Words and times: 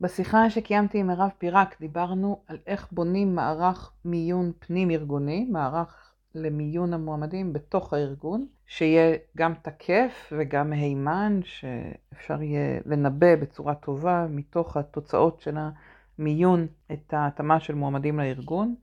בשיחה 0.00 0.50
שקיימתי 0.50 0.98
עם 0.98 1.06
מירב 1.06 1.30
פירק 1.38 1.80
דיברנו 1.80 2.42
על 2.46 2.58
איך 2.66 2.88
בונים 2.92 3.34
מערך 3.34 3.92
מיון 4.04 4.52
פנים 4.58 4.90
ארגוני, 4.90 5.46
מערך 5.50 6.12
למיון 6.34 6.94
המועמדים 6.94 7.52
בתוך 7.52 7.92
הארגון, 7.92 8.46
שיהיה 8.66 9.16
גם 9.36 9.54
תקף 9.62 10.32
וגם 10.32 10.70
מהימן, 10.70 11.40
שאפשר 11.44 12.42
יהיה 12.42 12.80
לנבא 12.86 13.36
בצורה 13.36 13.74
טובה 13.74 14.26
מתוך 14.30 14.76
התוצאות 14.76 15.40
של 15.40 15.56
המיון 16.18 16.66
את 16.92 17.14
ההתאמה 17.14 17.60
של 17.60 17.74
מועמדים 17.74 18.20
לארגון. 18.20 18.74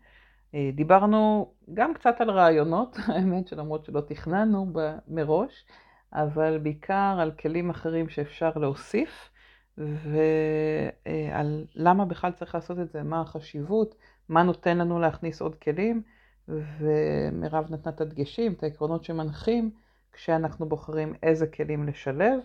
אה, 0.56 0.70
דיברנו 0.74 1.52
גם 1.74 1.94
קצת 1.94 2.16
על 2.22 2.30
רעיונות, 2.30 2.98
האמת 3.08 3.48
שלמרות 3.48 3.86
שלא 3.86 4.02
תכננו 4.02 4.74
מראש, 5.08 5.66
אבל 6.14 6.58
בעיקר 6.58 7.18
על 7.20 7.32
כלים 7.32 7.70
אחרים 7.70 8.10
שאפשר 8.10 8.52
להוסיף. 8.56 9.30
ועל 9.78 11.66
למה 11.76 12.06
בכלל 12.06 12.32
צריך 12.32 12.56
לעשות 12.56 12.80
את 12.80 12.92
זה, 12.92 13.04
מה 13.04 13.22
החשיבות, 13.22 13.96
מה 14.30 14.44
נותן 14.44 14.78
לנו 14.78 15.00
להכניס 15.00 15.42
עוד 15.42 15.56
כלים, 15.56 16.02
ומירב 16.48 17.66
נתנה 17.70 17.92
את 17.92 18.02
הדגשים, 18.02 18.54
את 18.54 18.64
העקרונות 18.64 19.04
שמנחים, 19.04 19.72
כשאנחנו 20.12 20.70
בוחרים 20.70 21.14
איזה 21.24 21.48
כלים 21.48 21.88
לשלב, 21.88 22.40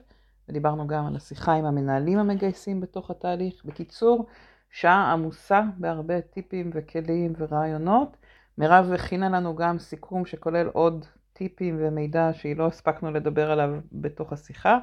ודיברנו 0.49 0.87
גם 0.87 1.07
על 1.07 1.17
השיחה 1.17 1.53
עם 1.53 1.65
המנהלים 1.65 2.19
המגייסים 2.19 2.81
בתוך 2.81 3.11
התהליך. 3.11 3.65
בקיצור, 3.65 4.27
שעה 4.71 5.13
עמוסה 5.13 5.63
בהרבה 5.79 6.21
טיפים 6.21 6.71
וכלים 6.75 7.33
ורעיונות. 7.39 8.17
מירב 8.59 8.93
הכינה 8.93 9.29
לנו 9.29 9.57
גם 9.57 9.79
סיכום 9.79 10.27
שכולל 10.27 10.67
עוד 10.67 11.07
טיפים 11.33 11.77
ומידע 11.81 12.31
שהיא 12.33 12.57
לא 12.57 12.67
הספקנו 12.67 13.11
לדבר 13.11 13.51
עליו 13.51 13.71
בתוך 13.93 14.33
השיחה. 14.33 14.79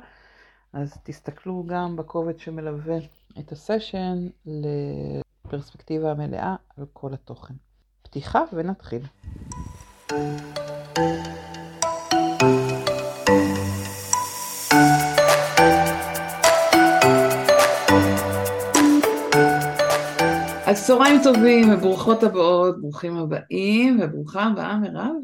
אז 0.73 0.97
תסתכלו 1.03 1.63
גם 1.67 1.95
בקובץ 1.95 2.39
שמלווה 2.39 2.97
את 3.39 3.51
הסשן 3.51 4.27
לפרספקטיבה 5.45 6.13
מלאה 6.13 6.55
על 6.77 6.85
כל 6.93 7.13
התוכן. 7.13 7.53
פתיחה 8.01 8.43
ונתחיל. 8.53 9.01
אז 20.67 20.87
צהריים 20.87 21.21
טובים 21.23 21.73
וברוכות 21.73 22.23
הבאות, 22.23 22.81
ברוכים 22.81 23.17
הבאים 23.17 23.99
וברוכה 24.01 24.43
הבאה 24.43 24.77
מירב. 24.77 25.15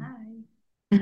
היי. 0.00 0.98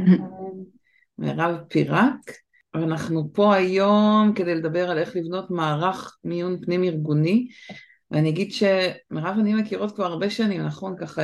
מירב 1.18 1.56
פירק. 1.68 2.47
ואנחנו 2.74 3.30
פה 3.32 3.54
היום 3.54 4.32
כדי 4.34 4.54
לדבר 4.54 4.90
על 4.90 4.98
איך 4.98 5.16
לבנות 5.16 5.50
מערך 5.50 6.18
מיון 6.24 6.60
פנים 6.60 6.84
ארגוני. 6.84 7.48
ואני 8.10 8.28
אגיד 8.28 8.52
שמירב 8.52 9.36
ואני 9.36 9.54
מכירות 9.54 9.94
כבר 9.94 10.04
הרבה 10.04 10.30
שנים, 10.30 10.62
נכון? 10.62 10.96
ככה 11.00 11.22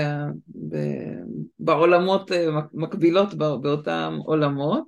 בעולמות 1.58 2.32
אה, 2.32 2.46
מקבילות 2.72 3.34
באותם 3.34 4.18
עולמות. 4.24 4.84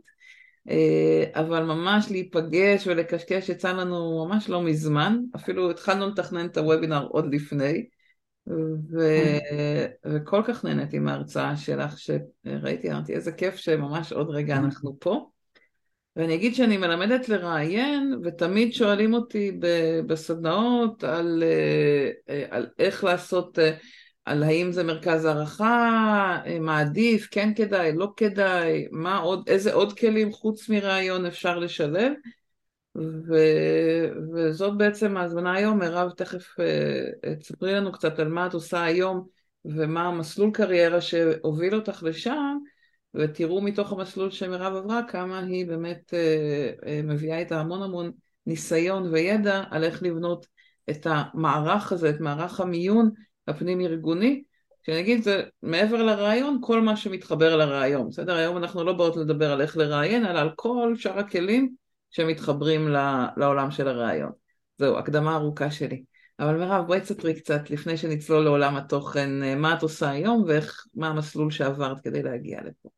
אה, 0.69 1.25
אבל 1.35 1.63
ממש 1.63 2.11
להיפגש 2.11 2.87
ולקשקש 2.87 3.49
יצא 3.49 3.73
לנו 3.73 4.27
ממש 4.27 4.49
לא 4.49 4.63
מזמן, 4.63 5.19
אפילו 5.37 5.71
התחלנו 5.71 6.09
לתכנן 6.09 6.47
את 6.47 6.57
הוובינר 6.57 7.07
עוד 7.11 7.35
לפני. 7.35 7.87
ו... 8.91 8.99
וכל 10.07 10.43
כך 10.47 10.65
נהניתי 10.65 10.99
מההרצאה 10.99 11.57
שלך 11.57 11.95
שראיתי, 11.99 12.93
אמרתי 12.93 13.15
איזה 13.15 13.33
כיף 13.33 13.57
שממש 13.57 14.13
עוד 14.13 14.31
רגע 14.31 14.57
אנחנו 14.57 14.97
פה 15.01 15.29
ואני 16.17 16.35
אגיד 16.35 16.55
שאני 16.55 16.77
מלמדת 16.77 17.29
לראיין, 17.29 18.21
ותמיד 18.25 18.73
שואלים 18.73 19.15
אותי 19.15 19.61
בסדנאות 20.07 21.05
על, 21.05 21.43
אה, 22.29 22.45
על 22.51 22.67
איך 22.79 23.05
לעשות, 23.05 23.59
אה, 23.59 23.77
על 24.25 24.43
האם 24.43 24.73
זה 24.73 24.85
מרכז 24.85 25.25
הערכה, 25.25 26.39
אה, 26.47 26.59
מה 26.61 26.81
עדיף, 26.81 27.29
כן 27.31 27.55
כדאי, 27.55 27.93
לא 27.97 28.13
כדאי, 28.17 28.87
מה 28.91 29.19
עוד, 29.19 29.49
איזה 29.49 29.73
עוד 29.73 29.99
כלים 29.99 30.33
חוץ 30.33 30.69
מראיון 30.69 31.27
אפשר 31.27 31.59
לשלב. 31.59 32.13
ו, 33.29 33.35
וזאת 34.35 34.77
בעצם 34.77 35.17
ההזמנה 35.17 35.55
היום, 35.55 35.79
מירב 35.79 36.11
תכף 36.11 36.57
תספרי 37.41 37.73
לנו 37.73 37.93
קצת 37.93 38.19
על 38.19 38.29
מה 38.29 38.47
את 38.47 38.55
עושה 38.55 38.85
היום 38.85 39.27
ומה 39.65 40.09
המסלול 40.09 40.51
קריירה 40.51 41.01
שהוביל 41.01 41.75
אותך 41.75 42.03
לשם, 42.03 42.57
ותראו 43.19 43.61
מתוך 43.61 43.93
המסלול 43.93 44.31
שמירב 44.31 44.75
עברה 44.75 45.01
כמה 45.09 45.39
היא 45.39 45.67
באמת 45.67 46.15
אה, 46.15 46.71
אה, 46.87 47.01
מביאה 47.05 47.39
איתה 47.39 47.61
המון 47.61 47.83
המון 47.83 48.13
ניסיון 48.47 49.13
וידע 49.13 49.63
על 49.71 49.85
איך 49.85 50.03
לבנות 50.03 50.47
את 50.91 51.07
המערך 51.11 51.93
הזה, 51.93 52.11
את 52.11 52.21
מערך 52.21 52.61
המיון 52.61 53.11
הפנים 53.49 53.81
ארגוני, 53.81 54.43
שאני 54.87 55.01
אגיד 55.01 55.23
זה 55.23 55.43
מעבר 55.63 56.03
לרעיון 56.03 56.59
כל 56.63 56.81
מה 56.81 56.97
שמתחבר 56.97 57.57
לרעיון, 57.57 58.09
בסדר? 58.09 58.35
היום 58.35 58.57
אנחנו 58.57 58.85
לא 58.85 58.93
באות 58.93 59.17
לדבר 59.17 59.53
על 59.53 59.61
איך 59.61 59.77
לראיין 59.77 60.27
אלא 60.27 60.39
על 60.39 60.51
כל 60.57 60.95
שאר 60.97 61.19
הכלים 61.19 61.75
שמתחברים 62.11 62.89
לעולם 63.37 63.71
של 63.71 63.89
הרעיון. 63.89 64.31
זהו, 64.79 64.99
הקדמה 64.99 65.37
ארוכה 65.37 65.71
שלי. 65.71 66.03
אבל 66.41 66.57
מירב 66.57 66.87
בואי 66.87 67.01
תספרי 67.01 67.35
קצת 67.35 67.71
לפני 67.71 67.97
שנצלול 67.97 68.45
לעולם 68.45 68.77
התוכן 68.77 69.43
אה, 69.43 69.55
מה 69.55 69.75
את 69.75 69.83
עושה 69.83 70.11
היום 70.11 70.45
ומה 70.47 71.09
המסלול 71.09 71.51
שעברת 71.51 72.01
כדי 72.01 72.23
להגיע 72.23 72.61
לפה. 72.65 72.96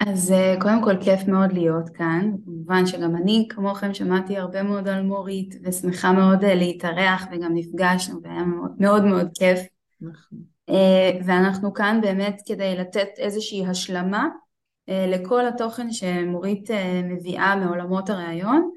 אז 0.00 0.32
אה, 0.32 0.54
קודם 0.60 0.84
כל 0.84 1.04
כיף 1.04 1.28
מאוד 1.28 1.52
להיות 1.52 1.88
כאן, 1.88 2.30
כמובן 2.44 2.86
שגם 2.86 3.16
אני 3.16 3.46
כמוכם 3.50 3.94
שמעתי 3.94 4.36
הרבה 4.36 4.62
מאוד 4.62 4.88
על 4.88 5.02
מורית 5.02 5.54
ושמחה 5.64 6.12
מאוד 6.12 6.44
אה, 6.44 6.54
להתארח 6.54 7.26
וגם 7.32 7.54
נפגשנו 7.54 8.20
והיה 8.22 8.44
מאוד 8.44 8.70
מאוד, 8.78 9.04
מאוד 9.04 9.28
כיף 9.34 9.60
נכון. 10.00 10.38
אה, 10.68 11.18
ואנחנו 11.24 11.74
כאן 11.74 11.98
באמת 12.02 12.42
כדי 12.46 12.76
לתת 12.76 13.08
איזושהי 13.18 13.66
השלמה 13.66 14.28
לכל 14.88 15.46
התוכן 15.46 15.92
שמורית 15.92 16.70
מביאה 17.04 17.56
מעולמות 17.56 18.10
הראיון 18.10 18.70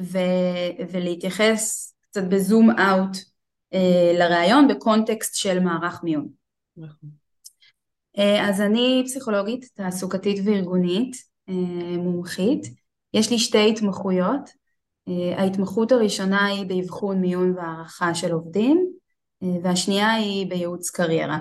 ו- 0.00 0.84
ולהתייחס 0.90 1.94
קצת 2.00 2.24
בזום 2.24 2.70
אאוט 2.70 3.16
לראיון 4.18 4.68
בקונטקסט 4.68 5.34
של 5.34 5.60
מערך 5.60 6.00
מיון. 6.04 6.28
נכון. 6.76 7.25
אה, 8.18 8.48
אז 8.48 8.60
אני 8.60 9.02
פסיכולוגית 9.06 9.70
תעסוקתית 9.74 10.38
וארגונית, 10.44 11.16
אה, 11.48 11.96
מומחית. 11.98 12.66
יש 13.14 13.30
לי 13.30 13.38
שתי 13.38 13.70
התמחויות. 13.70 14.50
אה, 15.08 15.42
ההתמחות 15.42 15.92
הראשונה 15.92 16.46
היא 16.46 16.66
באבחון 16.66 17.20
מיון 17.20 17.54
והערכה 17.56 18.14
של 18.14 18.32
עובדים, 18.32 18.86
והשנייה 19.62 20.12
היא 20.12 20.46
בייעוץ 20.46 20.90
קריירה. 20.90 21.38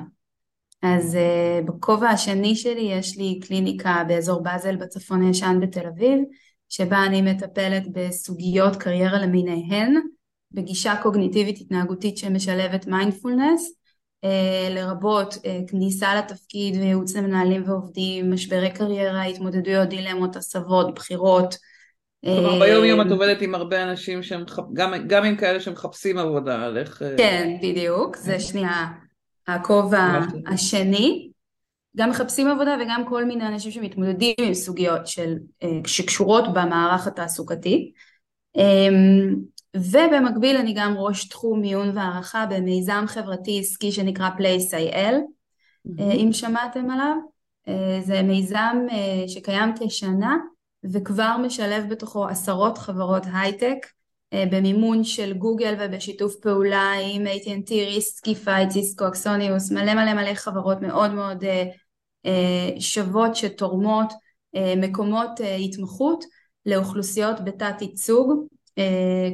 אז 0.81 1.18
בכובע 1.66 2.09
השני 2.09 2.56
שלי 2.56 2.81
יש 2.81 3.18
לי 3.18 3.40
קליניקה 3.47 4.03
באזור 4.07 4.44
באזל 4.44 4.75
בצפון 4.75 5.22
הישן 5.22 5.59
בתל 5.62 5.88
אביב, 5.88 6.19
שבה 6.69 7.06
אני 7.06 7.22
מטפלת 7.22 7.84
בסוגיות 7.92 8.75
קריירה 8.75 9.19
למיניהן, 9.19 9.96
בגישה 10.52 10.94
קוגניטיבית 11.03 11.57
התנהגותית 11.62 12.18
שמשלבת 12.18 12.88
מיינדפולנס, 12.88 13.74
לרבות 14.69 15.38
אה, 15.46 15.59
כניסה 15.68 16.16
לתפקיד 16.16 16.75
וייעוץ 16.75 17.16
למנהלים 17.16 17.69
ועובדים, 17.69 18.31
משברי 18.31 18.72
קריירה, 18.72 19.24
התמודדויות, 19.24 19.90
דילמות, 19.90 20.36
הסבות, 20.36 20.96
בחירות. 20.96 21.56
כלומר 22.25 22.53
אה, 22.53 22.59
ביום 22.59 22.86
יום 22.86 23.02
את 23.02 23.12
עובדת 23.12 23.41
עם 23.41 23.56
הרבה 23.56 23.84
אנשים 23.84 24.24
שהם, 24.24 24.44
גם, 24.74 24.94
גם 25.08 25.24
עם 25.24 25.36
כאלה 25.36 25.59
שמחפשים 25.59 26.18
עבודה, 26.18 26.62
על 26.62 26.78
איך... 26.78 27.02
כן, 27.18 27.58
בדיוק, 27.62 28.16
זה 28.16 28.40
שנייה 28.40 28.88
הכובע 29.47 30.19
השני. 30.47 31.30
גם 31.97 32.09
מחפשים 32.09 32.47
עבודה 32.47 32.78
וגם 32.81 33.03
כל 33.09 33.25
מיני 33.25 33.47
אנשים 33.47 33.72
שמתמודדים 33.72 34.36
עם 34.40 34.53
סוגיות 34.53 35.07
של, 35.07 35.36
שקשורות 35.86 36.53
במערך 36.53 37.07
התעסוקתי. 37.07 37.92
ובמקביל 39.75 40.57
אני 40.57 40.74
גם 40.74 40.94
ראש 40.98 41.27
תחום 41.27 41.62
מיון 41.62 41.98
והערכה 41.98 42.45
במיזם 42.45 43.04
חברתי 43.07 43.60
עסקי 43.60 43.92
שנקרא 43.92 44.30
Place.il, 44.38 45.16
mm-hmm. 45.16 46.01
אם 46.01 46.30
שמעתם 46.33 46.89
עליו. 46.89 47.16
אה, 47.68 48.00
זה 48.01 48.22
מיזם 48.22 48.86
אה, 48.92 49.27
שקיים 49.27 49.74
כשנה 49.80 50.38
וכבר 50.83 51.36
משלב 51.44 51.89
בתוכו 51.89 52.27
עשרות 52.27 52.77
חברות 52.77 53.24
הייטק 53.33 53.77
במימון 54.51 55.04
של 55.04 55.33
גוגל 55.33 55.75
ובשיתוף 55.80 56.36
פעולה 56.36 56.92
עם 57.01 57.27
AT&T, 57.27 57.72
ריסקיפייד, 57.72 58.68
סיסקו, 58.69 59.07
אקסוניוס, 59.07 59.72
מלא 59.72 59.94
מלא 59.94 60.13
מלא 60.13 60.33
חברות 60.33 60.81
מאוד 60.81 61.13
מאוד 61.13 61.44
שוות 62.80 63.36
שתורמות 63.36 64.13
מקומות 64.77 65.30
התמחות 65.60 66.25
לאוכלוסיות 66.66 67.44
בתת 67.45 67.81
ייצוג 67.81 68.31
אה, 68.31 68.55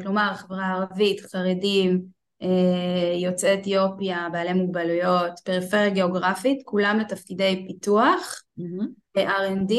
כלומר 0.01 0.33
חברה 0.33 0.71
ערבית, 0.71 1.19
חרדים, 1.19 2.01
אה, 2.41 3.17
יוצאי 3.17 3.53
אתיופיה, 3.53 4.27
בעלי 4.31 4.53
מוגבלויות, 4.53 5.39
פריפריה 5.43 5.89
גיאוגרפית, 5.89 6.61
כולם 6.65 6.99
לתפקידי 6.99 7.65
פיתוח, 7.67 8.43
mm-hmm. 8.59 9.19
R&D, 9.19 9.73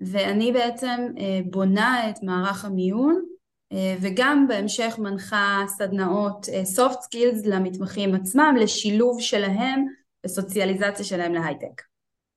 ואני 0.00 0.52
בעצם 0.52 1.06
אה, 1.18 1.40
בונה 1.50 2.10
את 2.10 2.22
מערך 2.22 2.64
המיון 2.64 3.24
וגם 4.00 4.48
בהמשך 4.48 4.94
מנחה 4.98 5.64
סדנאות 5.66 6.46
soft 6.76 6.96
skills 6.96 7.48
למתמחים 7.48 8.14
עצמם 8.14 8.54
לשילוב 8.60 9.20
שלהם 9.20 9.86
וסוציאליזציה 10.26 11.04
שלהם 11.04 11.34
להייטק. 11.34 11.82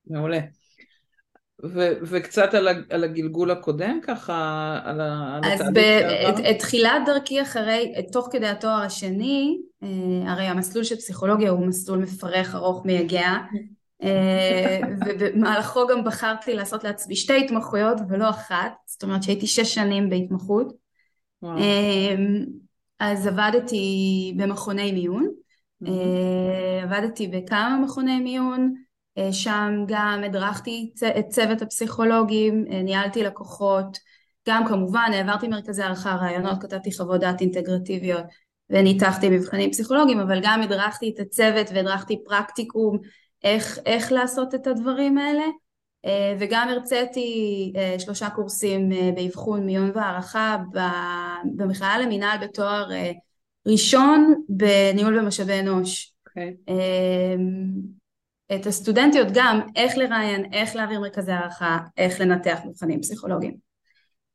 מעולה. 0.08 0.40
ו- 1.64 1.98
וקצת 2.02 2.54
על, 2.54 2.68
על 2.90 3.04
הגלגול 3.04 3.52
הקודם 3.52 4.00
ככה, 4.04 4.34
על, 4.84 5.02
ה- 5.02 5.36
על 5.36 5.44
התהליך 5.44 5.58
שעבר? 5.58 6.28
אז 6.28 6.40
את 6.40 6.60
תחילת 6.60 7.02
דרכי 7.06 7.42
אחרי, 7.42 7.94
תוך 8.12 8.30
כדי 8.32 8.48
התואר 8.48 8.82
השני, 8.82 9.58
אה, 9.84 10.32
הרי 10.32 10.44
המסלול 10.44 10.84
של 10.84 10.96
פסיכולוגיה 10.96 11.50
הוא 11.50 11.68
מסלול 11.68 12.00
מפרך, 12.00 12.56
ארוך, 12.56 12.86
מייגע, 12.86 13.34
אה, 14.04 14.80
ובמהלכו 15.06 15.88
גם 15.88 16.04
בחרתי 16.04 16.54
לעשות 16.54 16.84
לעצמי 16.84 17.16
שתי 17.16 17.46
התמחויות 17.46 17.98
ולא 18.10 18.30
אחת, 18.30 18.72
זאת 18.86 19.04
אומרת 19.04 19.24
שהייתי 19.24 19.48
שש 19.48 19.76
שנים 19.76 20.10
בהתמחות. 20.10 20.74
וואו. 21.42 21.58
אה, 21.58 22.16
אז 23.00 23.28
עבדתי 23.28 24.34
במכוני 24.38 24.92
מיון, 24.92 25.28
עבדתי 26.84 27.28
בכמה 27.28 27.80
מכוני 27.84 28.20
מיון, 28.20 28.74
אה, 28.76 28.85
שם 29.32 29.84
גם 29.88 30.22
הדרכתי 30.26 30.92
את 31.20 31.28
צוות 31.30 31.62
הפסיכולוגים, 31.62 32.66
אה, 32.72 32.82
ניהלתי 32.82 33.24
לקוחות, 33.24 33.98
גם 34.50 34.68
כמובן 34.68 35.10
העברתי 35.14 35.48
מרכזי 35.48 35.84
הערכה, 35.84 36.16
רעיונות, 36.16 36.62
כתבתי 36.62 36.92
חוות 36.92 37.22
דעת 37.22 37.42
אינטגרטיביות 37.42 38.26
וניתחתי 38.70 39.30
מבחנים 39.30 39.72
פסיכולוגיים, 39.72 40.20
אבל 40.20 40.40
גם 40.44 40.62
הדרכתי 40.62 41.12
את 41.16 41.20
הצוות 41.20 41.68
והדרכתי 41.74 42.24
פרקטיקום 42.26 42.98
איך, 43.44 43.80
איך 43.86 44.12
לעשות 44.12 44.56
את 44.56 44.68
הדברים 44.68 45.18
האלה, 45.18 45.44
אה, 46.06 46.36
וגם 46.40 46.70
הרציתי 46.70 47.74
שלושה 48.00 48.30
קורסים 48.30 48.90
באבחון, 49.16 49.66
מיון 49.66 49.92
והערכה 49.96 50.58
במכללה 51.56 51.98
למינהל 51.98 52.38
בתואר 52.48 52.90
ראשון 53.68 54.44
בניהול 54.50 55.20
במשאבי 55.20 55.60
אנוש. 55.60 56.12
Okay. 56.30 56.72
את 58.56 58.66
הסטודנטיות 58.66 59.28
גם 59.34 59.60
איך 59.76 59.98
לראיין, 59.98 60.54
איך 60.54 60.76
להעביר 60.76 61.00
מרכזי 61.00 61.32
הערכה, 61.32 61.78
איך 61.98 62.22
לנתח 62.22 62.60
מבחנים 62.66 63.02
פסיכולוגיים. 63.02 63.66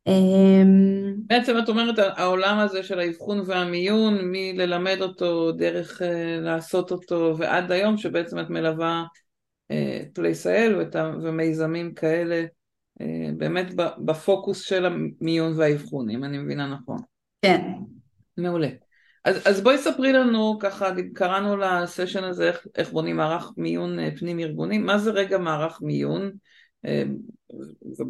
אמ, 0.07 1.15
בעצם 1.27 1.59
את 1.59 1.69
אומרת 1.69 1.99
העולם 1.99 2.59
הזה 2.59 2.83
של 2.83 2.99
האבחון 2.99 3.43
והמיון, 3.47 4.19
מללמד 4.23 4.97
אותו, 5.01 5.53
דרך 5.53 6.03
uh, 6.03 6.05
לעשות 6.41 6.93
אותו, 6.93 7.35
ועד 7.39 7.73
היום 7.73 7.97
שבעצם 7.97 8.39
את 8.39 8.51
מלווה 8.51 9.05
את 9.67 9.73
uh, 9.73 10.15
פלייסאל 10.15 10.89
ומיזמים 11.23 11.95
כאלה, 11.95 12.45
uh, 13.03 13.05
באמת 13.37 13.67
בפוקוס 14.05 14.61
של 14.61 14.87
המיון 14.87 15.53
והאבחון, 15.57 16.11
אם 16.11 16.25
אני 16.25 16.39
מבינה 16.39 16.75
נכון. 16.75 16.99
כן. 17.43 17.61
מעולה. 18.37 18.69
אז, 19.25 19.37
אז 19.45 19.61
בואי 19.61 19.79
ספרי 19.79 20.13
לנו, 20.13 20.59
ככה 20.61 20.91
קראנו 21.15 21.57
לסשן 21.57 22.25
הזה 22.25 22.49
איך, 22.49 22.67
איך 22.77 22.91
בונים 22.91 23.17
מערך 23.17 23.53
מיון 23.57 23.99
אה, 23.99 24.09
פנים 24.19 24.39
ארגוני, 24.39 24.79
מה 24.79 24.99
זה 24.99 25.11
רגע 25.11 25.39
מערך 25.39 25.83
מיון 25.83 26.31
אה, 26.87 27.03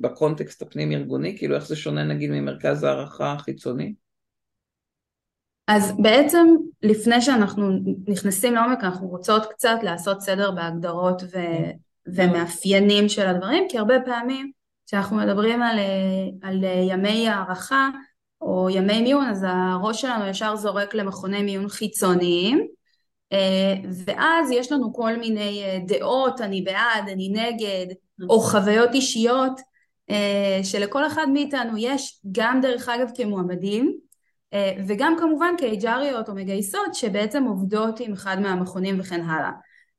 בקונטקסט 0.00 0.62
הפנים 0.62 0.92
ארגוני, 0.92 1.38
כאילו 1.38 1.54
איך 1.54 1.66
זה 1.66 1.76
שונה 1.76 2.04
נגיד 2.04 2.30
ממרכז 2.30 2.84
הערכה 2.84 3.32
החיצוני? 3.32 3.94
אז 5.68 5.92
בעצם 6.02 6.46
לפני 6.82 7.20
שאנחנו 7.20 7.70
נכנסים 8.08 8.54
לעומק 8.54 8.84
אנחנו 8.84 9.08
רוצות 9.08 9.46
קצת 9.46 9.78
לעשות 9.82 10.20
סדר 10.20 10.50
בהגדרות 10.50 11.22
ו... 11.22 11.30
כן. 11.32 11.70
ומאפיינים 12.06 13.08
של 13.08 13.26
הדברים, 13.26 13.64
כי 13.68 13.78
הרבה 13.78 13.94
פעמים 14.04 14.50
כשאנחנו 14.86 15.16
מדברים 15.16 15.62
על, 15.62 15.78
אה, 15.78 16.48
על 16.48 16.64
ימי 16.88 17.28
הערכה 17.28 17.88
או 18.40 18.70
ימי 18.70 19.02
מיון, 19.02 19.26
אז 19.26 19.44
הראש 19.48 20.00
שלנו 20.00 20.26
ישר 20.26 20.56
זורק 20.56 20.94
למכוני 20.94 21.42
מיון 21.42 21.69
חיצוניים, 21.69 22.66
אה, 23.32 23.75
ואז 24.04 24.50
יש 24.50 24.72
לנו 24.72 24.92
כל 24.92 25.16
מיני 25.16 25.62
אה, 25.64 25.78
דעות, 25.87 26.40
אני 26.40 26.62
בעד, 26.62 27.08
אני 27.08 27.28
נגד, 27.32 27.87
או 28.28 28.40
חוויות 28.40 28.94
אישיות, 28.94 29.60
אה, 30.10 30.60
שלכל 30.62 31.06
אחד 31.06 31.26
מאיתנו 31.32 31.78
יש, 31.78 32.20
גם 32.32 32.60
דרך 32.60 32.88
אגב 32.88 33.10
כמועמדים, 33.16 33.96
וגם 34.86 35.16
כמובן 35.19 35.54
כ-HRיות 35.58 36.28
או 36.28 36.34
מגייסות 36.34 36.94
שבעצם 36.94 37.44
עובדות 37.44 38.00
עם 38.00 38.12
אחד 38.12 38.40
מהמכונים 38.40 39.00
וכן 39.00 39.20
הלאה. 39.20 39.50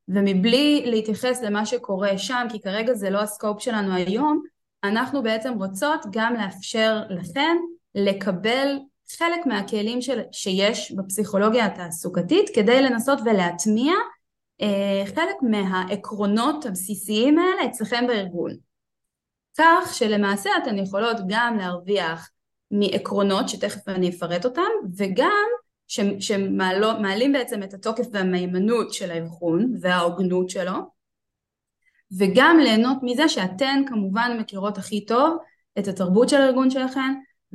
ומבלי 0.08 0.84
להתייחס 0.86 1.42
למה 1.44 1.66
שקורה 1.66 2.18
שם, 2.18 2.48
כי 2.50 2.62
כרגע 2.62 2.94
זה 2.94 3.10
לא 3.10 3.20
הסקופ 3.20 3.62
שלנו 3.62 3.94
היום, 3.94 4.42
אנחנו 4.84 5.24
בעצם 5.24 5.54
רוצות 5.54 6.06
גם 6.12 6.34
לאפשר 6.34 7.02
לכן 7.10 7.58
לקבל 7.96 8.78
חלק 9.18 9.46
מהכלים 9.46 10.02
של, 10.02 10.22
שיש 10.32 10.92
בפסיכולוגיה 10.92 11.66
התעסוקתית 11.66 12.50
כדי 12.56 12.82
לנסות 12.82 13.20
ולהטמיע 13.26 13.94
אה, 14.62 15.04
חלק 15.06 15.36
מהעקרונות 15.42 16.66
הבסיסיים 16.66 17.40
האלה 17.40 17.66
אצלכם 17.66 18.08
בארגון. 18.08 18.52
כך 19.58 19.94
שלמעשה 19.94 20.50
אתן 20.64 20.78
יכולות 20.78 21.18
גם 21.28 21.58
להרוויח 21.58 22.30
מעקרונות 22.72 23.50
שתכף 23.50 23.88
אני 23.88 24.10
אפרט 24.10 24.46
אותם 24.46 24.72
וגם 24.98 25.48
שמעלים 26.20 27.32
בעצם 27.32 27.64
את 27.64 27.74
התוקף 27.74 28.04
והמהימנות 28.12 28.94
של 28.94 29.12
האבחון 29.12 29.74
וההוגנות 29.82 30.50
שלו 30.50 30.74
וגם 32.18 32.58
ליהנות 32.60 32.98
מזה 33.02 33.30
שאתן 33.30 33.82
כמובן 33.88 34.38
מכירות 34.40 34.78
הכי 34.78 35.06
טוב 35.06 35.38
את 35.80 35.88
התרבות 35.88 36.30
של 36.30 36.42
הארגון 36.42 36.70
שלכם 36.70 37.14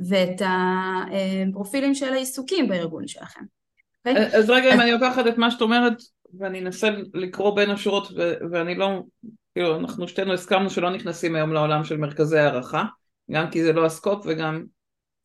ואת 0.09 0.41
הפרופילים 0.41 1.95
של 1.95 2.13
העיסוקים 2.13 2.67
בארגון 2.67 3.07
שלכם. 3.07 3.39
Okay? 3.39 4.09
אוקיי? 4.09 4.37
אז 4.37 4.49
רגע, 4.49 4.67
אז... 4.67 4.75
אם 4.75 4.81
אני 4.81 4.91
לוקחת 4.91 5.27
את 5.27 5.37
מה 5.37 5.51
שאת 5.51 5.61
אומרת, 5.61 5.93
ואני 6.39 6.59
אנסה 6.59 6.89
לקרוא 7.13 7.55
בין 7.55 7.69
השורות, 7.69 8.11
ואני 8.51 8.75
לא, 8.75 9.01
כאילו, 9.53 9.75
אנחנו 9.75 10.07
שתינו 10.07 10.33
הסכמנו 10.33 10.69
שלא 10.69 10.89
נכנסים 10.89 11.35
היום 11.35 11.53
לעולם 11.53 11.83
של 11.83 11.97
מרכזי 11.97 12.39
הערכה, 12.39 12.83
גם 13.31 13.49
כי 13.49 13.63
זה 13.63 13.73
לא 13.73 13.85
הסקופ 13.85 14.25
וגם 14.25 14.63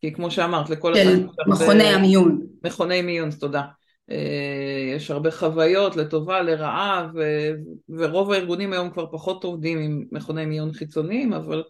כי 0.00 0.12
כמו 0.12 0.30
שאמרת, 0.30 0.70
לכל 0.70 0.92
אחד... 0.92 1.02
של 1.02 1.26
מכוני 1.46 1.84
המיון. 1.84 2.46
מכוני 2.64 3.02
מיון, 3.02 3.30
תודה. 3.30 3.62
אה, 4.10 4.92
יש 4.96 5.10
הרבה 5.10 5.30
חוויות 5.30 5.96
לטובה, 5.96 6.42
לרעה, 6.42 7.08
ו- 7.14 7.52
ורוב 7.88 8.32
הארגונים 8.32 8.72
היום 8.72 8.90
כבר 8.90 9.06
פחות 9.12 9.44
עובדים 9.44 9.78
עם 9.78 10.04
מכוני 10.12 10.46
מיון 10.46 10.72
חיצוניים, 10.72 11.32
אבל 11.32 11.62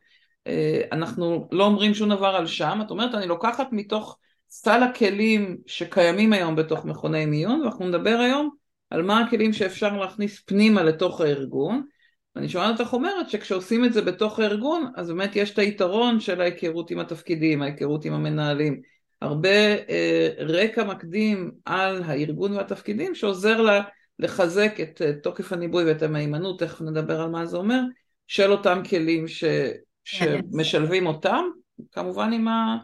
אנחנו 0.92 1.48
לא 1.52 1.64
אומרים 1.64 1.94
שום 1.94 2.10
דבר 2.10 2.26
על 2.26 2.46
שם, 2.46 2.78
את 2.86 2.90
אומרת 2.90 3.14
אני 3.14 3.26
לוקחת 3.26 3.68
מתוך 3.72 4.18
סל 4.50 4.82
הכלים 4.82 5.56
שקיימים 5.66 6.32
היום 6.32 6.56
בתוך 6.56 6.84
מכוני 6.84 7.26
מיון 7.26 7.60
ואנחנו 7.60 7.88
נדבר 7.88 8.19
היום 8.20 8.50
על 8.90 9.02
מה 9.02 9.20
הכלים 9.20 9.52
שאפשר 9.52 9.96
להכניס 9.96 10.40
פנימה 10.40 10.82
לתוך 10.82 11.20
הארגון. 11.20 11.82
ואני 12.36 12.48
שומעת 12.48 12.81
אותך 12.81 12.93
אומרת 12.93 13.31
שכשעושים 13.31 13.84
את 13.84 13.93
זה 13.93 14.02
בתוך 14.02 14.38
הארגון 14.38 14.93
אז 14.96 15.08
באמת 15.08 15.36
יש 15.36 15.50
את 15.50 15.58
היתרון 15.58 16.20
של 16.20 16.40
ההיכרות 16.40 16.90
עם 16.90 16.98
התפקידים, 16.98 17.62
ההיכרות 17.62 18.05
עם 18.05 18.12
המנהלים. 18.12 18.81
הרבה 19.20 19.74
אה, 19.88 20.28
רקע 20.38 20.84
מקדים 20.84 21.50
על 21.64 22.02
הארגון 22.06 22.52
והתפקידים 22.52 23.14
שעוזר 23.14 23.60
לה 23.60 23.82
לחזק 24.19 24.76
את 24.82 25.02
אה, 25.02 25.12
תוקף 25.12 25.52
הניבוי 25.52 25.84
ואת 25.84 26.02
המהימנות, 26.02 26.60
תכף 26.60 26.81
נדבר 26.81 27.20
על 27.20 27.31
מה 27.31 27.46
זה 27.46 27.56
אומר, 27.56 27.81
של 28.26 28.52
אותם 28.52 28.82
כלים 28.88 29.28
ש, 29.28 29.44
שמשלבים 30.04 31.06
אותם, 31.06 31.44
כמובן 31.92 32.32
עם, 32.32 32.48
ה, 32.48 32.76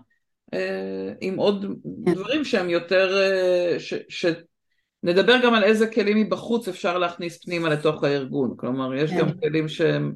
אה, 0.55 1.13
עם 1.21 1.37
עוד 1.37 1.67
כן. 2.07 2.13
דברים 2.13 2.45
שהם 2.45 2.71
יותר, 2.71 3.19
אה, 3.19 3.81
ש, 3.81 3.95
שנדבר 4.09 5.37
גם 5.45 5.55
על 5.55 5.65
איזה 5.65 5.87
כלים 5.87 6.17
מבחוץ 6.17 6.69
אפשר 6.69 6.99
להכניס 6.99 7.45
פנימה 7.45 7.69
לתוך 7.69 8.05
הארגון, 8.05 8.55
כלומר 8.57 8.95
יש 8.95 9.13
גם 9.13 9.29
כן. 9.29 9.39
כלים 9.41 9.69
שהם 9.69 10.13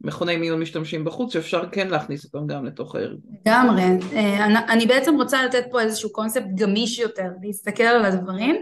מכוני 0.00 0.36
מיון 0.36 0.60
משתמשים 0.60 1.04
בחוץ, 1.04 1.32
שאפשר 1.32 1.68
כן 1.72 1.88
להכניס 1.88 2.24
אותם 2.24 2.46
גם 2.46 2.64
לתוך 2.64 2.94
הארגון. 2.94 3.32
לגמרי. 3.46 3.82
אה, 4.12 4.46
אני 4.72 4.86
בעצם 4.86 5.14
רוצה 5.14 5.46
לתת 5.46 5.64
פה 5.70 5.80
איזשהו 5.80 6.12
קונספט 6.12 6.46
גמיש 6.54 6.98
יותר, 6.98 7.28
להסתכל 7.42 7.82
על 7.82 8.04
הדברים 8.04 8.56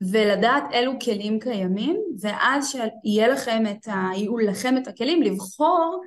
ולדעת 0.00 0.64
אילו 0.72 0.92
כלים 1.04 1.38
קיימים, 1.38 1.96
ואז 2.20 2.70
שיהיה 2.70 3.28
לכם 3.28 3.64
את 3.70 3.88
ה... 3.88 4.10
יהיו 4.16 4.38
לכם 4.38 4.76
את 4.76 4.88
הכלים 4.88 5.22
לבחור 5.22 6.02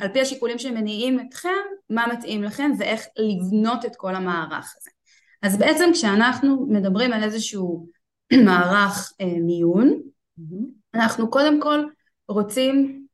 על 0.00 0.08
פי 0.12 0.20
השיקולים 0.20 0.58
שמניעים 0.58 1.20
אתכם, 1.20 1.48
מה 1.90 2.06
מתאים 2.12 2.42
לכם 2.42 2.70
ואיך 2.78 3.06
לבנות 3.16 3.84
את 3.84 3.96
כל 3.96 4.14
המערך 4.14 4.74
הזה. 4.78 4.90
אז 5.42 5.58
בעצם 5.58 5.90
כשאנחנו 5.92 6.66
מדברים 6.68 7.12
על 7.12 7.22
איזשהו 7.22 7.88
מערך 8.46 9.12
אה, 9.20 9.26
מיון, 9.40 10.00
mm-hmm. 10.38 10.64
אנחנו 10.94 11.30
קודם 11.30 11.60
כל 11.60 11.84
רוצים 12.28 13.06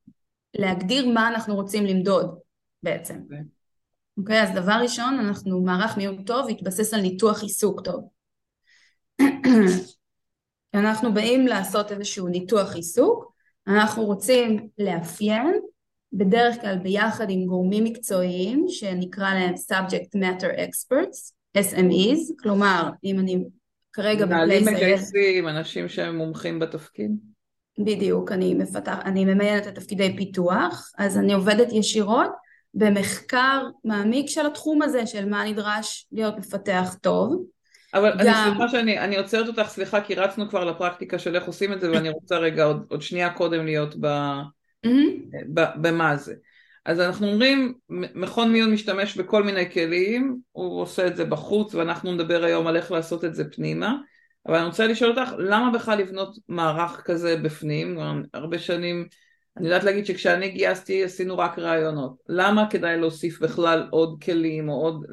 להגדיר 0.54 1.08
מה 1.08 1.28
אנחנו 1.28 1.54
רוצים 1.54 1.86
למדוד 1.86 2.38
בעצם. 2.82 3.20
אוקיי, 4.18 4.40
okay. 4.40 4.44
okay, 4.44 4.48
אז 4.48 4.54
דבר 4.54 4.78
ראשון, 4.82 5.18
אנחנו 5.18 5.60
מערך 5.60 5.96
מיון 5.96 6.24
טוב 6.24 6.48
יתבסס 6.48 6.94
על 6.94 7.00
ניתוח 7.00 7.42
עיסוק 7.42 7.80
טוב. 7.80 8.08
כשאנחנו 10.72 11.14
באים 11.14 11.46
לעשות 11.46 11.92
איזשהו 11.92 12.28
ניתוח 12.28 12.74
עיסוק, 12.74 13.32
אנחנו 13.66 14.04
רוצים 14.04 14.68
לאפיין 14.78 15.60
בדרך 16.12 16.60
כלל 16.60 16.78
ביחד 16.78 17.26
עם 17.30 17.46
גורמים 17.46 17.84
מקצועיים 17.84 18.64
שנקרא 18.68 19.34
להם 19.34 19.54
subject 19.54 20.18
matter 20.18 20.58
experts, 20.58 21.32
SMEs, 21.58 22.42
כלומר 22.42 22.90
אם 23.04 23.18
אני 23.18 23.44
כרגע 23.92 24.26
מנהלים 24.26 24.64
מגייסים, 24.64 25.48
אנשים 25.48 25.88
שהם 25.88 26.16
מומחים 26.16 26.58
בתפקיד. 26.58 27.10
בדיוק, 27.78 28.32
אני, 28.32 28.54
מפתח, 28.54 28.96
אני 29.04 29.24
ממיינת 29.24 29.66
את 29.66 29.74
תפקידי 29.74 30.16
פיתוח, 30.16 30.92
אז 30.98 31.18
אני 31.18 31.32
עובדת 31.32 31.72
ישירות 31.72 32.30
במחקר 32.74 33.62
מעמיק 33.84 34.28
של 34.28 34.46
התחום 34.46 34.82
הזה, 34.82 35.06
של 35.06 35.28
מה 35.28 35.44
נדרש 35.44 36.06
להיות 36.12 36.38
מפתח 36.38 36.96
טוב. 37.00 37.44
אבל 37.94 38.12
גם... 38.12 38.34
אני 38.34 38.50
סליחה 38.50 38.68
שאני 38.68 38.98
אני 38.98 39.16
עוצרת 39.16 39.48
אותך, 39.48 39.68
סליחה, 39.68 40.00
כי 40.00 40.14
רצנו 40.14 40.48
כבר 40.48 40.64
לפרקטיקה 40.64 41.18
של 41.18 41.36
איך 41.36 41.44
עושים 41.44 41.72
את 41.72 41.80
זה, 41.80 41.90
ואני 41.90 42.08
רוצה 42.08 42.36
רגע 42.36 42.64
עוד, 42.64 42.86
עוד 42.88 43.02
שנייה 43.02 43.30
קודם 43.30 43.64
להיות 43.64 43.94
ב, 44.00 44.06
mm-hmm. 44.86 45.44
ב, 45.54 45.64
במה 45.80 46.16
זה. 46.16 46.34
אז 46.84 47.00
אנחנו 47.00 47.26
אומרים, 47.26 47.74
מכון 47.90 48.52
מיון 48.52 48.72
משתמש 48.72 49.16
בכל 49.16 49.42
מיני 49.42 49.70
כלים, 49.70 50.38
הוא 50.52 50.80
עושה 50.80 51.06
את 51.06 51.16
זה 51.16 51.24
בחוץ, 51.24 51.74
ואנחנו 51.74 52.12
נדבר 52.12 52.44
היום 52.44 52.66
על 52.66 52.76
איך 52.76 52.92
לעשות 52.92 53.24
את 53.24 53.34
זה 53.34 53.50
פנימה. 53.50 53.96
אבל 54.46 54.56
אני 54.56 54.66
רוצה 54.66 54.86
לשאול 54.86 55.10
אותך, 55.10 55.32
למה 55.38 55.70
בכלל 55.70 55.98
לבנות 55.98 56.36
מערך 56.48 57.02
כזה 57.04 57.36
בפנים? 57.36 57.98
הרבה 58.34 58.58
שנים, 58.58 59.08
אני 59.56 59.64
יודעת 59.64 59.84
להגיד 59.84 60.06
שכשאני 60.06 60.50
גייסתי 60.50 61.04
עשינו 61.04 61.38
רק 61.38 61.58
רעיונות. 61.58 62.16
למה 62.28 62.70
כדאי 62.70 63.00
להוסיף 63.00 63.40
בכלל 63.40 63.88
עוד 63.90 64.22
כלים 64.24 64.68
או 64.68 64.74
עוד, 64.74 65.04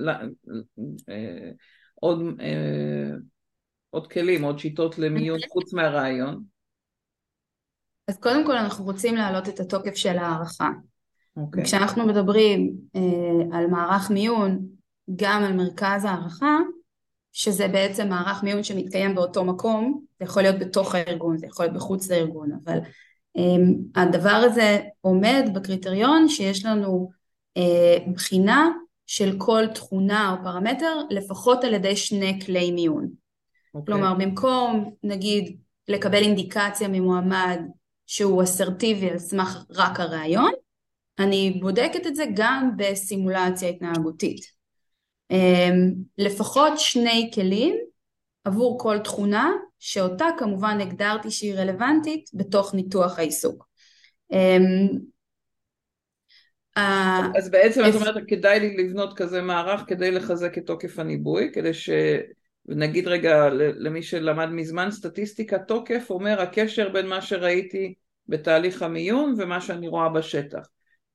אה, 1.09 1.51
עוד, 1.95 2.21
אה, 2.41 3.11
עוד 3.89 4.11
כלים, 4.11 4.43
עוד 4.43 4.59
שיטות 4.59 4.99
למיון 4.99 5.39
חוץ 5.49 5.73
מהרעיון? 5.73 6.52
אז 8.07 8.17
קודם 8.17 8.45
כל 8.45 8.57
אנחנו 8.57 8.85
רוצים 8.85 9.15
להעלות 9.15 9.49
את 9.49 9.59
התוקף 9.59 9.95
של 9.95 10.17
הערכה. 10.17 10.69
Okay. 10.69 11.41
אוקיי. 11.41 11.63
כשאנחנו 11.63 12.05
מדברים 12.05 12.73
אה, 12.95 13.57
על 13.57 13.67
מערך 13.67 14.11
מיון, 14.11 14.65
גם 15.15 15.43
על 15.43 15.53
מרכז 15.53 16.05
הערכה, 16.05 16.59
שזה 17.31 17.67
בעצם 17.67 18.09
מערך 18.09 18.43
מיון 18.43 18.63
שמתקיים 18.63 19.15
באותו 19.15 19.45
מקום, 19.45 20.03
זה 20.19 20.25
יכול 20.25 20.41
להיות 20.41 20.59
בתוך 20.59 20.95
הארגון, 20.95 21.37
זה 21.37 21.45
יכול 21.45 21.65
להיות 21.65 21.75
בחוץ 21.75 22.11
לארגון, 22.11 22.49
אבל 22.63 22.79
um, 23.37 23.41
הדבר 23.95 24.29
הזה 24.29 24.79
עומד 25.01 25.49
בקריטריון 25.53 26.29
שיש 26.29 26.65
לנו 26.65 27.09
uh, 27.59 28.09
בחינה 28.13 28.69
של 29.07 29.35
כל 29.37 29.67
תכונה 29.67 30.31
או 30.31 30.43
פרמטר 30.43 30.99
לפחות 31.09 31.63
על 31.63 31.73
ידי 31.73 31.95
שני 31.95 32.39
כלי 32.45 32.71
מיון. 32.71 33.03
Okay. 33.03 33.77
אוקיי. 33.77 33.85
כלומר 33.85 34.13
במקום 34.13 34.93
נגיד 35.03 35.57
לקבל 35.87 36.23
אינדיקציה 36.23 36.87
ממועמד 36.87 37.59
שהוא 38.07 38.43
אסרטיבי 38.43 39.09
על 39.09 39.19
סמך 39.19 39.63
רק 39.69 39.99
הרעיון, 39.99 40.51
אני 41.19 41.57
בודקת 41.61 42.07
את 42.07 42.15
זה 42.15 42.25
גם 42.33 42.69
בסימולציה 42.77 43.69
התנהגותית. 43.69 44.45
אמ, 45.31 45.93
לפחות 46.17 46.73
שני 46.77 47.31
כלים 47.33 47.75
עבור 48.43 48.79
כל 48.79 48.99
תכונה 48.99 49.51
שאותה 49.79 50.25
כמובן 50.37 50.81
הגדרתי 50.81 51.31
שהיא 51.31 51.55
רלוונטית 51.55 52.29
בתוך 52.33 52.73
ניתוח 52.73 53.19
העיסוק. 53.19 53.67
אמ, 54.31 54.87
אז 57.35 57.51
בעצם 57.51 57.81
את 57.89 57.95
אומרת 57.95 58.23
כדאי 58.27 58.59
לי 58.59 58.77
לבנות 58.77 59.17
כזה 59.17 59.41
מערך 59.41 59.83
כדי 59.87 60.11
לחזק 60.11 60.57
את 60.57 60.65
תוקף 60.65 60.99
הניבוי, 60.99 61.51
כדי 61.53 61.73
ש... 61.73 61.89
נגיד 62.67 63.07
רגע 63.07 63.49
למי 63.53 64.03
שלמד 64.03 64.49
מזמן 64.49 64.91
סטטיסטיקה, 64.91 65.59
תוקף 65.59 66.05
אומר 66.09 66.41
הקשר 66.41 66.89
בין 66.89 67.07
מה 67.07 67.21
שראיתי 67.21 67.93
בתהליך 68.27 68.81
המיון 68.81 69.35
ומה 69.37 69.61
שאני 69.61 69.87
רואה 69.87 70.09
בשטח. 70.09 70.67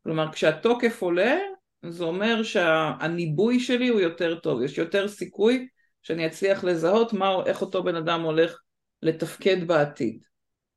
כלומר 0.05 0.33
כשהתוקף 0.33 1.03
עולה 1.03 1.37
זה 1.83 2.05
אומר 2.05 2.43
שהניבוי 2.43 3.61
שלי 3.61 3.89
הוא 3.89 4.01
יותר 4.01 4.35
טוב, 4.35 4.63
יש 4.63 4.79
יותר 4.79 5.09
סיכוי 5.09 5.69
שאני 6.03 6.27
אצליח 6.27 6.65
לזהות 6.65 7.13
מה, 7.13 7.35
איך 7.47 7.61
אותו 7.61 7.83
בן 7.83 7.97
אדם 7.97 8.23
הולך 8.23 8.59
לתפקד 9.03 9.67
בעתיד. 9.67 10.19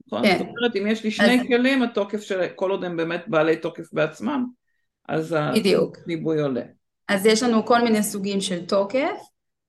נכון? 0.07 0.23
כן. 0.23 0.37
זאת 0.37 0.47
אומרת, 0.47 0.75
אם 0.75 0.87
יש 0.87 1.03
לי 1.03 1.11
שני 1.11 1.41
אז... 1.41 1.47
כלים, 1.47 1.83
התוקף 1.83 2.21
של, 2.21 2.47
כל 2.55 2.71
עוד 2.71 2.83
הם 2.83 2.97
באמת 2.97 3.23
בעלי 3.27 3.57
תוקף 3.57 3.93
בעצמם, 3.93 4.45
אז 5.09 5.35
בדיוק. 5.55 5.97
הניבוי 6.05 6.41
עולה. 6.41 6.63
אז 7.07 7.25
יש 7.25 7.43
לנו 7.43 7.65
כל 7.65 7.81
מיני 7.81 8.03
סוגים 8.03 8.41
של 8.41 8.65
תוקף, 8.65 9.19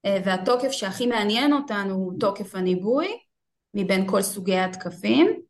והתוקף 0.05 0.71
שהכי 0.71 1.07
מעניין 1.07 1.53
אותנו 1.53 1.95
הוא 1.95 2.13
תוקף 2.21 2.55
הניבוי, 2.55 3.09
מבין 3.75 4.11
כל 4.11 4.23
סוגי 4.23 4.59
התקפים. 4.59 5.43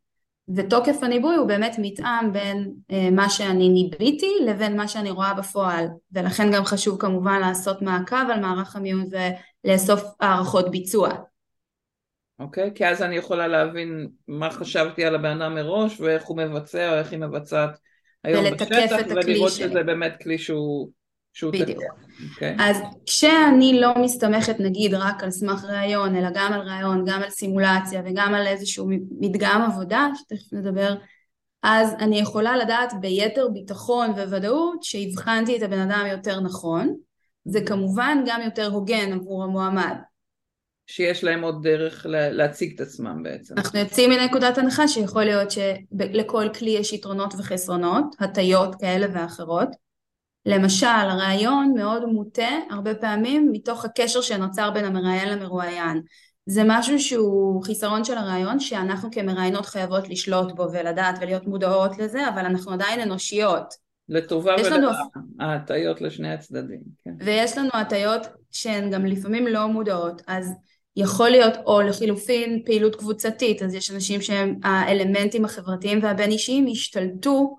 ותוקף 0.57 0.97
הניבוי 1.03 1.37
הוא 1.37 1.49
באמת 1.49 1.77
מתאם 1.79 2.33
בין 2.33 2.73
אה, 2.91 3.11
מה 3.11 3.31
שאני 3.31 3.69
ניביתי 3.69 4.33
לבין 4.47 4.77
מה 4.77 4.89
שאני 4.89 5.11
רואה 5.11 5.35
בפועל 5.35 5.87
ולכן 6.13 6.53
גם 6.53 6.65
חשוב 6.65 7.01
כמובן 7.01 7.41
לעשות 7.41 7.83
מעקב 7.83 8.31
על 8.33 8.41
מערך 8.41 8.77
המיון 8.77 9.05
ולאסוף 9.65 10.03
הערכות 10.21 10.71
ביצוע. 10.71 11.09
אוקיי, 12.39 12.69
okay, 12.69 12.71
כי 12.75 12.87
אז 12.87 13.03
אני 13.03 13.17
יכולה 13.17 13.49
להבין 13.49 14.09
מה 14.29 14.51
חשבתי 14.51 15.05
על 15.05 15.15
הבן 15.15 15.43
אדם 15.43 15.55
מראש 15.55 16.01
ואיך 16.01 16.25
הוא 16.25 16.37
מבצע 16.37 16.93
או 16.93 16.99
איך 16.99 17.13
היא 17.13 17.19
מבצעת 17.19 17.71
היום 18.25 18.45
בשטח 18.55 18.97
ולראות 19.11 19.53
שזה 19.53 19.83
באמת 19.83 20.13
כלי 20.23 20.39
שהוא 20.39 20.91
בדיוק. 21.43 21.83
Okay. 21.83 22.03
אוקיי. 22.35 22.57
אז 22.59 22.77
כשאני 23.07 23.81
לא 23.81 23.95
מסתמכת 24.05 24.61
נגיד 24.61 24.95
רק 24.95 25.23
על 25.23 25.31
סמך 25.31 25.65
ראיון, 25.65 26.17
אלא 26.17 26.29
גם 26.35 26.53
על 26.53 26.61
ראיון, 26.61 27.05
גם 27.07 27.23
על 27.23 27.31
סימולציה 27.31 28.03
וגם 28.05 28.35
על 28.35 28.47
איזשהו 28.47 28.89
מדגם 29.21 29.63
עבודה, 29.71 30.09
שתכף 30.15 30.53
נדבר, 30.53 30.95
אז 31.63 31.95
אני 31.99 32.19
יכולה 32.19 32.57
לדעת 32.57 32.93
ביתר 33.01 33.49
ביטחון 33.49 34.11
וודאות 34.11 34.83
שהבחנתי 34.83 35.57
את 35.57 35.63
הבן 35.63 35.79
אדם 35.79 36.07
יותר 36.11 36.41
נכון. 36.41 36.97
זה 37.45 37.61
כמובן 37.67 38.25
גם 38.27 38.41
יותר 38.45 38.67
הוגן 38.67 39.13
עבור 39.13 39.45
המועמד. 39.45 39.97
שיש 40.87 41.25
להם 41.25 41.43
עוד 41.43 41.63
דרך 41.63 42.07
להציג 42.09 42.75
את 42.75 42.81
עצמם 42.81 43.23
בעצם. 43.23 43.55
אנחנו 43.59 43.79
יוצאים 43.79 44.11
מנקודת 44.11 44.59
הנחה 44.59 44.89
שיכול 44.89 45.25
להיות 45.25 45.49
שלכל 45.51 46.49
כלי 46.59 46.71
יש 46.71 46.93
יתרונות 46.93 47.35
וחסרונות, 47.39 48.17
הטיות 48.21 48.75
כאלה 48.81 49.07
ואחרות. 49.13 49.69
למשל, 50.47 50.87
הרעיון 50.87 51.73
מאוד 51.77 52.05
מוטה 52.05 52.49
הרבה 52.71 52.95
פעמים 52.95 53.49
מתוך 53.53 53.85
הקשר 53.85 54.21
שנוצר 54.21 54.71
בין 54.71 54.85
המראיין 54.85 55.29
למרואיין. 55.29 56.03
זה 56.47 56.63
משהו 56.67 57.01
שהוא 57.01 57.65
חיסרון 57.65 58.05
של 58.05 58.19
הרעיון 58.19 58.61
שאנחנו 58.61 59.11
כמראיינות 59.11 59.67
חייבות 59.67 60.09
לשלוט 60.09 60.53
בו 60.53 60.63
ולדעת 60.73 61.19
ולהיות 61.21 61.47
מודעות 61.47 61.99
לזה, 61.99 62.29
אבל 62.29 62.45
אנחנו 62.45 62.73
עדיין 62.73 63.01
אנושיות. 63.01 63.75
לטובה 64.09 64.55
ולרעה, 64.65 65.05
ההטיות 65.41 66.01
לשני 66.01 66.33
הצדדים. 66.33 66.81
כן. 67.05 67.11
ויש 67.19 67.59
לנו 67.59 67.71
הטיות 67.75 68.27
שהן 68.51 68.91
גם 68.91 69.07
לפעמים 69.07 69.47
לא 69.47 69.67
מודעות, 69.67 70.23
אז 70.27 70.53
יכול 70.97 71.31
להיות, 71.31 71.53
או 71.67 71.83
לחילופין 71.83 72.63
פעילות 72.67 72.97
קבוצתית, 72.97 73.63
אז 73.63 73.75
יש 73.75 73.91
אנשים 73.91 74.21
שהם 74.21 74.59
האלמנטים 74.65 75.45
החברתיים 75.45 75.99
והבין 76.03 76.31
אישיים 76.31 76.67
השתלטו 76.71 77.57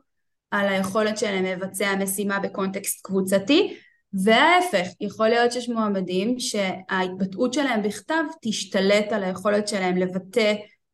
על 0.54 0.68
היכולת 0.68 1.18
שלהם 1.18 1.46
לבצע 1.46 1.96
משימה 1.96 2.40
בקונטקסט 2.40 3.06
קבוצתי 3.06 3.78
וההפך, 4.14 4.88
יכול 5.02 5.30
להיות 5.30 5.52
שיש 5.52 5.70
מועמדים 5.70 6.40
שההתבטאות 6.40 7.54
שלהם 7.54 7.84
בכתב 7.84 8.24
תשתלט 8.42 9.12
על 9.12 9.24
היכולת 9.24 9.68
שלהם 9.68 9.98
לבטא 9.98 10.54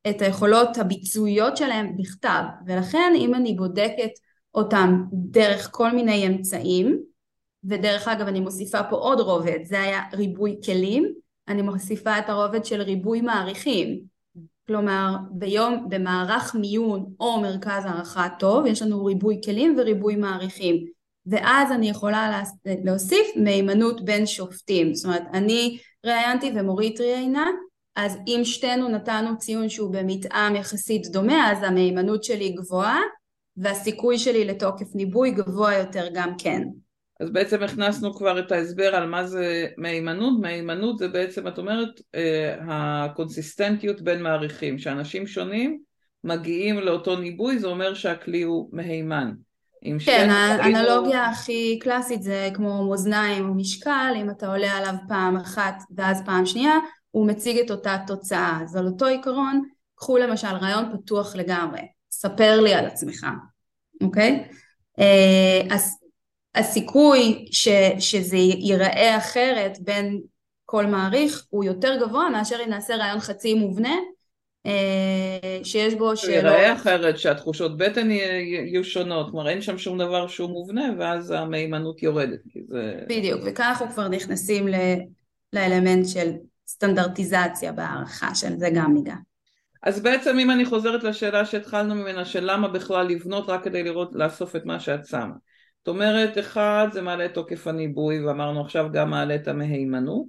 את 0.09 0.21
היכולות 0.21 0.77
הביצועיות 0.77 1.57
שלהם 1.57 1.97
בכתב. 1.97 2.43
ולכן 2.65 3.13
אם 3.15 3.35
אני 3.35 3.53
בודקת 3.53 4.11
אותם 4.55 5.03
דרך 5.13 5.69
כל 5.71 5.91
מיני 5.91 6.27
אמצעים 6.27 6.99
ודרך 7.63 8.07
אגב 8.07 8.27
אני 8.27 8.39
מוסיפה 8.39 8.83
פה 8.83 8.95
עוד 8.95 9.19
רובד, 9.19 9.59
זה 9.63 9.81
היה 9.81 10.01
ריבוי 10.13 10.59
כלים, 10.65 11.13
אני 11.47 11.61
מוסיפה 11.61 12.19
את 12.19 12.29
הרובד 12.29 12.65
של 12.65 12.81
ריבוי 12.81 13.21
מעריכים 13.21 13.99
כלומר 14.69 15.15
ביום, 15.31 15.85
במערך 15.89 16.55
מיון 16.55 17.05
או 17.19 17.41
מרכז 17.41 17.85
הערכה 17.85 18.27
טוב 18.39 18.65
יש 18.65 18.81
לנו 18.81 19.05
ריבוי 19.05 19.41
כלים 19.45 19.75
וריבוי 19.77 20.15
מעריכים. 20.15 20.85
ואז 21.25 21.71
אני 21.71 21.89
יכולה 21.89 22.41
להוסיף 22.65 23.27
מהימנות 23.35 24.05
בין 24.05 24.25
שופטים. 24.25 24.93
זאת 24.93 25.05
אומרת 25.05 25.23
אני 25.33 25.77
ראיינתי 26.05 26.51
ומורית 26.55 27.01
ראיינה 27.01 27.45
אז 27.95 28.17
אם 28.27 28.41
שתינו 28.43 28.89
נתנו 28.89 29.37
ציון 29.37 29.69
שהוא 29.69 29.93
במתאם 29.93 30.55
יחסית 30.55 31.07
דומה 31.07 31.51
אז 31.51 31.63
המהימנות 31.63 32.23
שלי 32.23 32.49
גבוהה 32.49 32.99
והסיכוי 33.57 34.19
שלי 34.19 34.45
לתוקף 34.45 34.95
ניבוי 34.95 35.31
גבוה 35.31 35.73
יותר 35.73 36.07
גם 36.13 36.33
כן 36.37 36.61
אז 37.19 37.29
בעצם 37.29 37.63
הכנסנו 37.63 38.13
כבר 38.13 38.39
את 38.39 38.51
ההסבר 38.51 38.95
על 38.95 39.09
מה 39.09 39.27
זה 39.27 39.67
מהימנות, 39.77 40.39
מהימנות 40.41 40.97
זה 40.97 41.07
בעצם, 41.07 41.47
את 41.47 41.57
אומרת, 41.57 42.01
אה, 42.15 42.55
הקונסיסטנטיות 42.67 44.01
בין 44.01 44.23
מעריכים, 44.23 44.79
שאנשים 44.79 45.27
שונים 45.27 45.79
מגיעים 46.23 46.79
לאותו 46.79 47.15
ניבוי, 47.15 47.59
זה 47.59 47.67
אומר 47.67 47.93
שהכלי 47.93 48.41
הוא 48.41 48.69
מהימן. 48.73 49.31
כן, 50.05 50.29
האנלוגיה 50.29 51.25
הוא... 51.25 51.31
הכי 51.31 51.79
קלאסית 51.81 52.23
זה 52.23 52.49
כמו 52.53 52.89
מאזניים 52.89 53.49
או 53.49 53.53
משקל, 53.53 54.13
אם 54.21 54.29
אתה 54.29 54.47
עולה 54.47 54.71
עליו 54.71 54.93
פעם 55.07 55.37
אחת 55.37 55.75
ואז 55.95 56.21
פעם 56.25 56.45
שנייה, 56.45 56.73
הוא 57.11 57.27
מציג 57.27 57.57
את 57.57 57.71
אותה 57.71 57.97
תוצאה. 58.07 58.59
אז 58.63 58.75
על 58.75 58.85
אותו 58.85 59.05
עיקרון, 59.05 59.63
קחו 59.95 60.17
למשל 60.17 60.47
רעיון 60.47 60.85
פתוח 60.93 61.35
לגמרי, 61.35 61.81
ספר 62.11 62.61
לי 62.61 62.73
על 62.73 62.85
עצמך, 62.85 63.27
אוקיי? 64.03 64.47
אז 65.71 65.98
הסיכוי 66.59 67.45
ש, 67.51 67.67
שזה 67.99 68.37
ייראה 68.37 69.17
אחרת 69.17 69.77
בין 69.79 70.21
כל 70.65 70.85
מעריך 70.85 71.45
הוא 71.49 71.63
יותר 71.63 71.95
גבוה 72.01 72.29
מאשר 72.29 72.55
אם 72.65 72.69
נעשה 72.69 72.95
רעיון 72.95 73.19
חצי 73.19 73.53
מובנה 73.53 73.95
אה, 74.65 75.59
שיש 75.63 75.93
בו 75.93 76.17
שאלות. 76.17 76.35
ייראה 76.35 76.73
אחרת 76.73 77.19
שהתחושות 77.19 77.77
בטן 77.77 78.11
יהיו 78.11 78.83
שונות, 78.83 79.31
כלומר 79.31 79.49
אין 79.49 79.61
שם 79.61 79.77
שום 79.77 79.97
דבר 79.97 80.27
שהוא 80.27 80.49
מובנה 80.49 80.89
ואז 80.99 81.31
המהימנות 81.31 82.03
יורדת. 82.03 82.39
זה... 82.67 82.99
בדיוק, 83.09 83.41
וכך 83.45 83.65
אנחנו 83.69 83.89
כבר 83.89 84.07
נכנסים 84.07 84.67
ל, 84.67 84.75
לאלמנט 85.53 86.07
של 86.07 86.31
סטנדרטיזציה 86.67 87.71
בהערכה 87.71 88.35
של 88.35 88.57
זה 88.57 88.69
גם 88.75 88.93
ניגע. 88.93 89.15
אז 89.83 89.99
בעצם 89.99 90.39
אם 90.39 90.51
אני 90.51 90.65
חוזרת 90.65 91.03
לשאלה 91.03 91.45
שהתחלנו 91.45 91.95
ממנה 91.95 92.25
של 92.25 92.51
למה 92.51 92.67
בכלל 92.67 93.07
לבנות 93.07 93.49
רק 93.49 93.63
כדי 93.63 93.83
לראות, 93.83 94.09
לאסוף 94.13 94.55
את 94.55 94.65
מה 94.65 94.79
שאת 94.79 95.05
שמה. 95.05 95.33
זאת 95.79 95.87
אומרת, 95.87 96.37
אחד 96.37 96.87
זה 96.93 97.01
מעלה 97.01 97.25
את 97.25 97.33
תוקף 97.33 97.67
הניבוי 97.67 98.25
ואמרנו 98.25 98.61
עכשיו 98.61 98.89
גם 98.93 99.09
מעלה 99.09 99.35
את 99.35 99.47
המהימנות, 99.47 100.25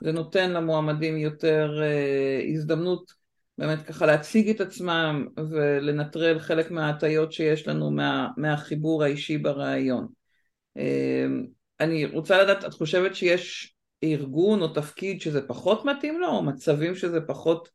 זה 0.00 0.12
נותן 0.12 0.50
למועמדים 0.50 1.16
יותר 1.16 1.82
אה, 1.82 2.40
הזדמנות 2.52 3.12
באמת 3.58 3.82
ככה 3.82 4.06
להציג 4.06 4.48
את 4.48 4.60
עצמם 4.60 5.26
ולנטרל 5.50 6.38
חלק 6.38 6.70
מההטיות 6.70 7.32
שיש 7.32 7.68
לנו 7.68 7.90
מה, 7.90 8.28
מהחיבור 8.36 9.04
האישי 9.04 9.38
בראיון. 9.38 10.06
אה, 10.76 11.26
אני 11.80 12.06
רוצה 12.06 12.42
לדעת, 12.42 12.64
את 12.64 12.74
חושבת 12.74 13.14
שיש 13.14 13.74
ארגון 14.04 14.62
או 14.62 14.68
תפקיד 14.68 15.20
שזה 15.20 15.46
פחות 15.46 15.84
מתאים 15.84 16.20
לו, 16.20 16.28
או 16.28 16.42
מצבים 16.42 16.94
שזה 16.94 17.20
פחות, 17.20 17.68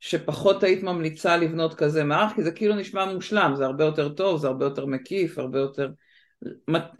שפחות 0.00 0.62
היית 0.62 0.82
ממליצה 0.82 1.36
לבנות 1.36 1.74
כזה 1.74 2.04
מערך? 2.04 2.32
כי 2.34 2.42
זה 2.42 2.52
כאילו 2.52 2.74
נשמע 2.74 3.12
מושלם, 3.12 3.52
זה 3.56 3.64
הרבה 3.64 3.84
יותר 3.84 4.08
טוב, 4.08 4.40
זה 4.40 4.46
הרבה 4.46 4.64
יותר 4.64 4.86
מקיף, 4.86 5.38
הרבה 5.38 5.58
יותר... 5.58 5.90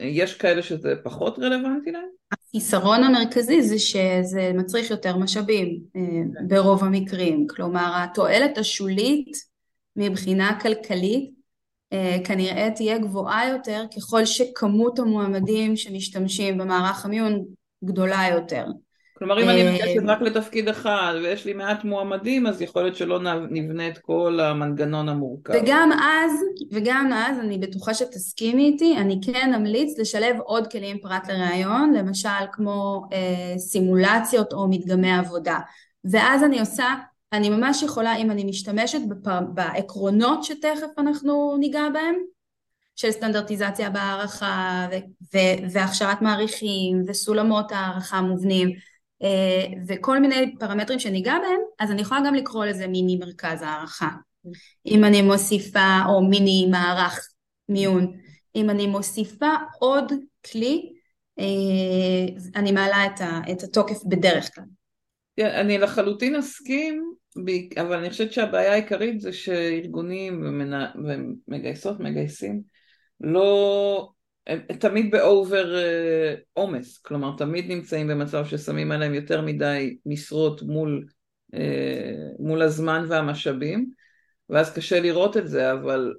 יש 0.00 0.34
כאלה 0.34 0.62
שזה 0.62 0.94
פחות 1.02 1.38
רלוונטי 1.38 1.90
להם? 1.90 2.08
החיסרון 2.32 3.04
המרכזי 3.04 3.62
זה 3.62 3.78
שזה 3.78 4.50
מצריך 4.54 4.90
יותר 4.90 5.16
משאבים 5.16 5.80
אה, 5.96 6.00
כן. 6.34 6.48
ברוב 6.48 6.84
המקרים, 6.84 7.46
כלומר 7.46 7.92
התועלת 7.94 8.58
השולית 8.58 9.36
מבחינה 9.96 10.60
כלכלית 10.60 11.30
אה, 11.92 12.16
כנראה 12.24 12.70
תהיה 12.74 12.98
גבוהה 12.98 13.48
יותר 13.48 13.84
ככל 13.96 14.24
שכמות 14.24 14.98
המועמדים 14.98 15.76
שמשתמשים 15.76 16.58
במערך 16.58 17.04
המיון 17.04 17.44
גדולה 17.84 18.22
יותר. 18.32 18.66
כלומר 19.18 19.42
אם 19.42 19.48
אני 19.48 19.62
אה, 19.62 19.72
מבקשת 19.72 20.02
רק 20.06 20.20
לתפקיד 20.22 20.68
אחד 20.68 21.14
ויש 21.22 21.44
לי 21.44 21.52
מעט 21.52 21.84
מועמדים 21.84 22.46
אז 22.46 22.62
יכול 22.62 22.82
להיות 22.82 22.96
שלא 22.96 23.20
נבנה 23.50 23.88
את 23.88 23.98
כל 23.98 24.40
המנגנון 24.40 25.08
המורכב. 25.08 25.52
וגם 25.56 25.90
אז, 25.92 26.32
וגם 26.72 27.12
אז 27.12 27.38
אני 27.38 27.58
בטוחה 27.58 27.94
שתסכימי 27.94 28.64
איתי, 28.64 28.96
אני 28.96 29.20
כן 29.22 29.54
אמליץ 29.54 29.98
לשלב 29.98 30.36
עוד 30.40 30.66
כלים 30.66 30.98
פרט 30.98 31.28
לראיון, 31.28 31.92
למשל 31.92 32.28
כמו 32.52 33.04
אה, 33.12 33.58
סימולציות 33.58 34.52
או 34.52 34.68
מדגמי 34.68 35.12
עבודה. 35.12 35.58
ואז 36.04 36.44
אני 36.44 36.60
עושה, 36.60 36.94
אני 37.32 37.50
ממש 37.50 37.82
יכולה, 37.82 38.16
אם 38.16 38.30
אני 38.30 38.44
משתמשת 38.44 39.00
בפר, 39.08 39.40
בעקרונות 39.54 40.44
שתכף 40.44 40.98
אנחנו 40.98 41.56
ניגע 41.58 41.88
בהם, 41.92 42.14
של 42.96 43.10
סטנדרטיזציה 43.10 43.90
בהערכה 43.90 44.86
והכשרת 45.72 46.22
מעריכים 46.22 47.02
וסולמות 47.06 47.72
הערכה 47.72 48.20
מובנים 48.20 48.72
וכל 49.88 50.18
מיני 50.18 50.54
פרמטרים 50.58 50.98
שניגע 50.98 51.34
בהם, 51.42 51.60
אז 51.78 51.90
אני 51.90 52.02
יכולה 52.02 52.20
גם 52.26 52.34
לקרוא 52.34 52.64
לזה 52.64 52.86
מיני 52.86 53.16
מרכז 53.16 53.62
הערכה. 53.62 54.08
אם 54.86 55.04
אני 55.04 55.22
מוסיפה, 55.22 55.98
או 56.08 56.24
מיני 56.24 56.66
מערך 56.70 57.28
מיון, 57.68 58.12
אם 58.56 58.70
אני 58.70 58.86
מוסיפה 58.86 59.50
עוד 59.78 60.12
כלי, 60.52 60.92
אה, 61.38 61.44
אני 62.56 62.72
מעלה 62.72 63.06
את 63.52 63.62
התוקף 63.62 64.04
בדרך 64.04 64.54
כלל. 64.54 64.64
כן, 65.36 65.46
אני 65.46 65.78
לחלוטין 65.78 66.36
אסכים, 66.36 67.14
אבל 67.80 67.98
אני 67.98 68.10
חושבת 68.10 68.32
שהבעיה 68.32 68.72
העיקרית 68.72 69.20
זה 69.20 69.32
שארגונים 69.32 70.42
ומגייסות, 71.48 72.00
מגייסים, 72.00 72.62
לא 73.20 74.08
הם 74.46 74.60
תמיד 74.78 75.10
באובר 75.10 75.76
אה, 75.76 76.34
עומס, 76.52 76.98
כלומר 76.98 77.36
תמיד 77.38 77.68
נמצאים 77.68 78.08
במצב 78.08 78.44
ששמים 78.46 78.92
עליהם 78.92 79.14
יותר 79.14 79.40
מדי 79.42 79.96
משרות 80.06 80.62
מול, 80.62 81.06
אה, 81.54 82.12
מול 82.38 82.62
הזמן 82.62 83.04
והמשאבים 83.08 83.90
ואז 84.50 84.74
קשה 84.74 85.00
לראות 85.00 85.36
את 85.36 85.48
זה, 85.48 85.72
אבל 85.72 86.14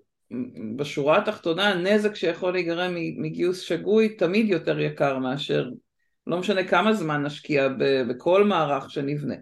בשורה 0.76 1.18
התחתונה 1.18 1.70
הנזק 1.70 2.16
שיכול 2.16 2.54
להיגרם 2.54 2.96
מגיוס 2.96 3.62
שגוי 3.62 4.10
תמיד 4.10 4.50
יותר 4.50 4.80
יקר 4.80 5.18
מאשר, 5.20 5.70
לא 6.28 6.38
משנה 6.38 6.68
כמה 6.68 6.94
זמן 6.94 7.24
נשקיע 7.24 7.68
בכל 8.08 8.44
מערך 8.44 8.92
שנבנה. 8.92 9.36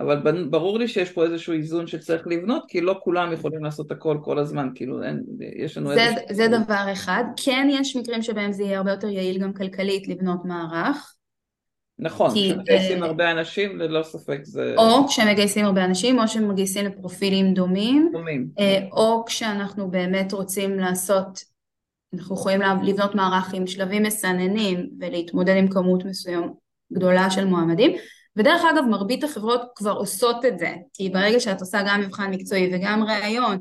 אבל 0.00 0.44
ברור 0.50 0.78
לי 0.78 0.88
שיש 0.88 1.10
פה 1.10 1.24
איזשהו 1.24 1.52
איזון 1.52 1.86
שצריך 1.86 2.26
לבנות, 2.26 2.64
כי 2.68 2.80
לא 2.80 3.00
כולם 3.02 3.32
יכולים 3.32 3.64
לעשות 3.64 3.90
הכל 3.90 4.18
כל 4.22 4.38
הזמן, 4.38 4.68
כאילו 4.74 5.02
אין, 5.02 5.22
יש 5.56 5.78
לנו 5.78 5.92
איזה... 5.92 6.14
זה 6.30 6.48
דבר 6.48 6.92
אחד. 6.92 7.24
כן 7.36 7.68
יש 7.70 7.96
מקרים 7.96 8.22
שבהם 8.22 8.52
זה 8.52 8.62
יהיה 8.62 8.78
הרבה 8.78 8.90
יותר 8.90 9.08
יעיל 9.08 9.38
גם 9.38 9.52
כלכלית 9.52 10.08
לבנות 10.08 10.44
מערך. 10.44 11.14
נכון, 11.98 12.30
כשמגייסים 12.30 13.02
uh, 13.02 13.06
הרבה 13.06 13.30
אנשים, 13.30 13.78
ללא 13.78 14.02
ספק 14.02 14.38
זה... 14.42 14.74
או 14.78 15.08
כשמגייסים 15.08 15.64
הרבה 15.64 15.84
אנשים, 15.84 16.18
או 16.18 16.28
שמגייסים 16.28 16.84
לפרופילים 16.84 17.54
דומים. 17.54 18.10
דומים. 18.12 18.48
Uh, 18.58 18.62
או 18.92 19.24
כשאנחנו 19.26 19.90
באמת 19.90 20.32
רוצים 20.32 20.78
לעשות, 20.78 21.40
אנחנו 22.14 22.34
יכולים 22.34 22.60
לבנות 22.82 23.14
מערך 23.14 23.54
עם 23.54 23.66
שלבים 23.66 24.02
מסננים 24.02 24.88
ולהתמודד 25.00 25.56
עם 25.56 25.68
כמות 25.68 26.04
מסוים 26.04 26.52
גדולה 26.92 27.30
של 27.30 27.44
מועמדים. 27.44 27.96
ודרך 28.38 28.62
אגב 28.72 28.84
מרבית 28.90 29.24
החברות 29.24 29.62
כבר 29.74 29.92
עושות 29.92 30.44
את 30.44 30.58
זה, 30.58 30.72
כי 30.92 31.08
ברגע 31.08 31.40
שאת 31.40 31.60
עושה 31.60 31.78
גם 31.86 32.00
מבחן 32.00 32.30
מקצועי 32.30 32.70
וגם 32.74 33.04
ראיון, 33.04 33.58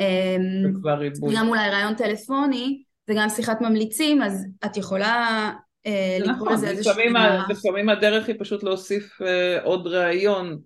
אמ, 0.00 1.34
גם 1.34 1.48
אולי 1.48 1.70
ראיון 1.70 1.94
טלפוני 1.94 2.82
וגם 3.08 3.28
שיחת 3.28 3.60
ממליצים, 3.60 4.22
אז 4.22 4.46
את 4.64 4.76
יכולה 4.76 5.50
אה, 5.86 6.16
לקרוא 6.20 6.34
נכון, 6.34 6.52
לזה 6.52 6.68
איזשהו 6.68 6.94
מערך. 7.12 7.50
לפעמים 7.50 7.88
הדרך 7.88 8.28
היא 8.28 8.36
פשוט 8.38 8.62
להוסיף 8.62 9.22
אה, 9.22 9.62
עוד 9.62 9.86
ראיון 9.86 10.58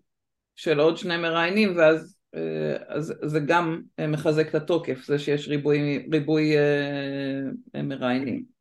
של 0.57 0.81
עוד 0.81 0.97
שני 0.97 1.17
מראיינים, 1.17 1.77
ואז 1.77 2.17
אה, 2.35 2.77
אז 2.89 3.15
זה 3.23 3.41
גם 3.41 3.81
מחזק 4.09 4.49
את 4.49 4.55
התוקף, 4.55 5.05
זה 5.05 5.19
שיש 5.19 5.49
ריבוי, 5.49 6.07
ריבוי 6.13 6.55
מראיינים. 7.85 8.56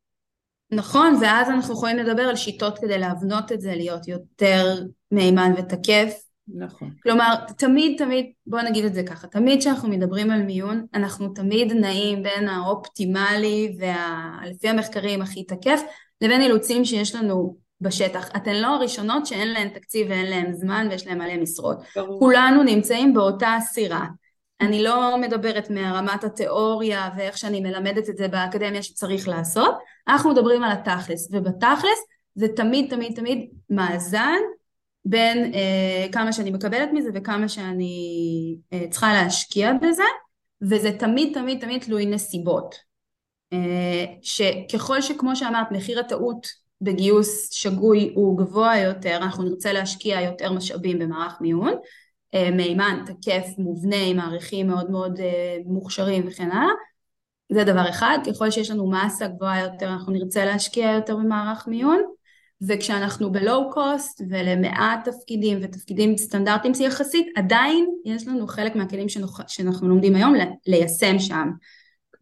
נכון, 0.70 1.18
ואז 1.20 1.50
אנחנו 1.50 1.74
יכולים 1.74 1.96
לדבר 1.96 2.22
על 2.22 2.36
שיטות 2.36 2.78
כדי 2.78 2.98
להבנות 2.98 3.52
את 3.52 3.60
זה, 3.60 3.74
להיות 3.74 4.08
יותר 4.08 4.82
מהימן 5.10 5.52
ותקף. 5.56 6.12
נכון. 6.48 6.90
כלומר, 7.02 7.34
תמיד 7.58 7.98
תמיד, 7.98 8.26
בוא 8.46 8.60
נגיד 8.60 8.84
את 8.84 8.94
זה 8.94 9.02
ככה, 9.02 9.26
תמיד 9.26 9.60
כשאנחנו 9.60 9.88
מדברים 9.88 10.30
על 10.30 10.42
מיון, 10.42 10.86
אנחנו 10.94 11.28
תמיד 11.28 11.72
נעים 11.72 12.22
בין 12.22 12.48
האופטימלי 12.48 13.76
וה... 13.80 14.38
המחקרים 14.64 15.22
הכי 15.22 15.44
תקף, 15.44 15.80
לבין 16.20 16.40
אילוצים 16.40 16.84
שיש 16.84 17.14
לנו 17.14 17.56
בשטח. 17.80 18.30
אתן 18.36 18.54
לא 18.54 18.66
הראשונות 18.66 19.26
שאין 19.26 19.48
להן 19.48 19.68
תקציב 19.68 20.06
ואין 20.10 20.26
להן 20.26 20.52
זמן 20.52 20.86
ויש 20.90 21.06
להן 21.06 21.18
מלא 21.18 21.36
משרות. 21.36 21.76
ברור. 21.96 22.18
כולנו 22.18 22.62
נמצאים 22.62 23.14
באותה 23.14 23.56
סירה. 23.60 24.06
אני 24.60 24.82
לא 24.82 25.18
מדברת 25.18 25.70
מהרמת 25.70 26.24
התיאוריה 26.24 27.10
ואיך 27.16 27.38
שאני 27.38 27.60
מלמדת 27.60 28.08
את 28.08 28.16
זה 28.16 28.28
באקדמיה 28.28 28.82
שצריך 28.82 29.28
לעשות, 29.28 29.74
אנחנו 30.08 30.30
מדברים 30.30 30.62
על 30.62 30.72
התכלס, 30.72 31.28
ובתכלס 31.32 31.98
זה 32.34 32.46
תמיד 32.56 32.90
תמיד 32.90 33.16
תמיד 33.16 33.50
מאזן 33.70 34.38
בין 35.04 35.54
אה, 35.54 36.06
כמה 36.12 36.32
שאני 36.32 36.50
מקבלת 36.50 36.88
מזה 36.92 37.10
וכמה 37.14 37.48
שאני 37.48 38.56
אה, 38.72 38.84
צריכה 38.90 39.12
להשקיע 39.12 39.72
בזה, 39.82 40.02
וזה 40.62 40.92
תמיד 40.98 41.34
תמיד 41.34 41.60
תמיד 41.60 41.82
תלוי 41.82 42.06
נסיבות. 42.06 42.74
אה, 43.52 44.04
שככל 44.22 45.00
שכמו 45.00 45.36
שאמרת 45.36 45.72
מחיר 45.72 46.00
הטעות 46.00 46.46
בגיוס 46.80 47.50
שגוי 47.52 48.12
הוא 48.14 48.38
גבוה 48.38 48.78
יותר, 48.78 49.16
אנחנו 49.16 49.44
נרצה 49.44 49.72
להשקיע 49.72 50.20
יותר 50.20 50.52
משאבים 50.52 50.98
במערך 50.98 51.40
מיון, 51.40 51.74
אה, 52.36 52.50
מימן, 52.50 53.04
תקף, 53.06 53.46
מובנה, 53.58 54.02
עם 54.06 54.16
מעריכים 54.16 54.66
מאוד 54.66 54.90
מאוד 54.90 55.20
אה, 55.20 55.56
מוכשרים 55.64 56.24
וכן 56.28 56.50
הלאה. 56.50 56.74
זה 57.52 57.64
דבר 57.64 57.88
אחד, 57.90 58.18
ככל 58.26 58.50
שיש 58.50 58.70
לנו 58.70 58.90
מסה 58.90 59.28
גבוהה 59.28 59.60
יותר 59.60 59.88
אנחנו 59.88 60.12
נרצה 60.12 60.44
להשקיע 60.44 60.90
יותר 60.90 61.16
במערך 61.16 61.68
מיון. 61.68 62.02
וכשאנחנו 62.68 63.32
בלואו 63.32 63.70
קוסט 63.70 64.22
ולמעט 64.30 65.08
תפקידים 65.08 65.58
ותפקידים 65.62 66.16
סטנדרטיים 66.16 66.74
יחסית 66.80 67.26
עדיין 67.36 67.86
יש 68.04 68.28
לנו 68.28 68.46
חלק 68.46 68.76
מהכלים 68.76 69.08
שנוח, 69.08 69.40
שאנחנו 69.48 69.88
לומדים 69.88 70.14
היום 70.14 70.34
ליישם 70.66 71.18
שם. 71.18 71.50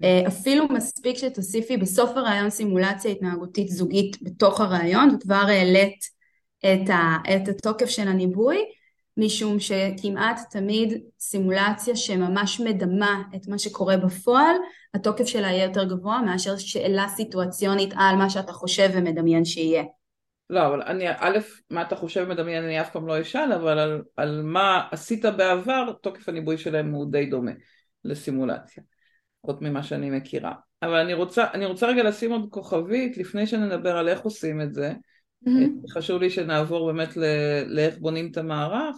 אה, 0.05 0.23
אפילו 0.29 0.69
מספיק 0.69 1.17
שתוסיפי 1.17 1.77
בסוף 1.77 2.11
הרעיון 2.17 2.51
סימולציה 2.51 3.11
התנהגותית 3.11 3.69
זוגית 3.69 4.23
בתוך 4.23 4.61
הרעיון 4.61 5.15
וכבר 5.15 5.45
העלית 5.49 6.05
את, 6.59 6.91
ה, 6.91 7.17
את 7.37 7.49
התוקף 7.49 7.87
של 7.87 8.09
הניבוי 8.09 8.59
משום 9.17 9.61
שכמעט 9.61 10.41
תמיד 10.51 11.03
סימולציה 11.19 11.97
שממש 11.97 12.61
מדמה 12.61 13.23
את 13.37 13.49
מה 13.49 13.59
שקורה 13.59 13.97
בפועל, 13.97 14.57
התוקף 14.95 15.25
שלה 15.25 15.47
יהיה 15.47 15.65
יותר 15.65 15.85
גבוה 15.85 16.23
מאשר 16.23 16.57
שאלה 16.57 17.07
סיטואציונית 17.09 17.95
על 17.97 18.17
מה 18.17 18.31
שאתה 18.31 18.53
חושב 18.53 18.91
ומדמיין 18.95 19.45
שיהיה. 19.45 19.85
לא, 20.51 20.67
אבל 20.67 20.83
אני, 20.83 21.05
א', 21.11 21.39
מה 21.71 21.83
אתה 21.83 21.97
חושב 21.97 22.25
ומדמיין 22.27 22.65
אני 22.65 22.81
אף 22.81 22.91
פעם 22.91 23.07
לא 23.07 23.21
אשאל, 23.21 23.53
אבל 23.53 23.79
על, 23.79 24.03
על 24.17 24.43
מה 24.43 24.83
עשית 24.91 25.25
בעבר, 25.25 25.93
תוקף 26.03 26.29
הניבוי 26.29 26.59
שלהם 26.59 26.93
הוא 26.93 27.13
די 27.13 27.27
דומה 27.27 27.53
לסימולציה, 28.05 28.83
לפחות 29.39 29.63
ממה 29.63 29.83
שאני 29.83 30.11
מכירה. 30.11 30.53
אבל 30.83 30.95
אני 30.95 31.15
רוצה, 31.15 31.47
אני 31.55 31.67
רוצה 31.67 31.87
רגע 31.87 32.03
לשים 32.03 32.33
עוד 32.33 32.47
כוכבית 32.51 33.17
לפני 33.17 33.47
שנדבר 33.47 33.97
על 33.97 34.09
איך 34.09 34.21
עושים 34.21 34.61
את 34.61 34.75
זה. 34.75 34.93
Mm-hmm. 35.49 35.93
חשוב 35.93 36.23
לי 36.23 36.31
שנעבור 36.31 36.93
באמת 36.93 37.17
ל- 37.17 37.65
לאיך 37.67 37.99
בונים 37.99 38.29
את 38.31 38.37
המערך. 38.37 38.97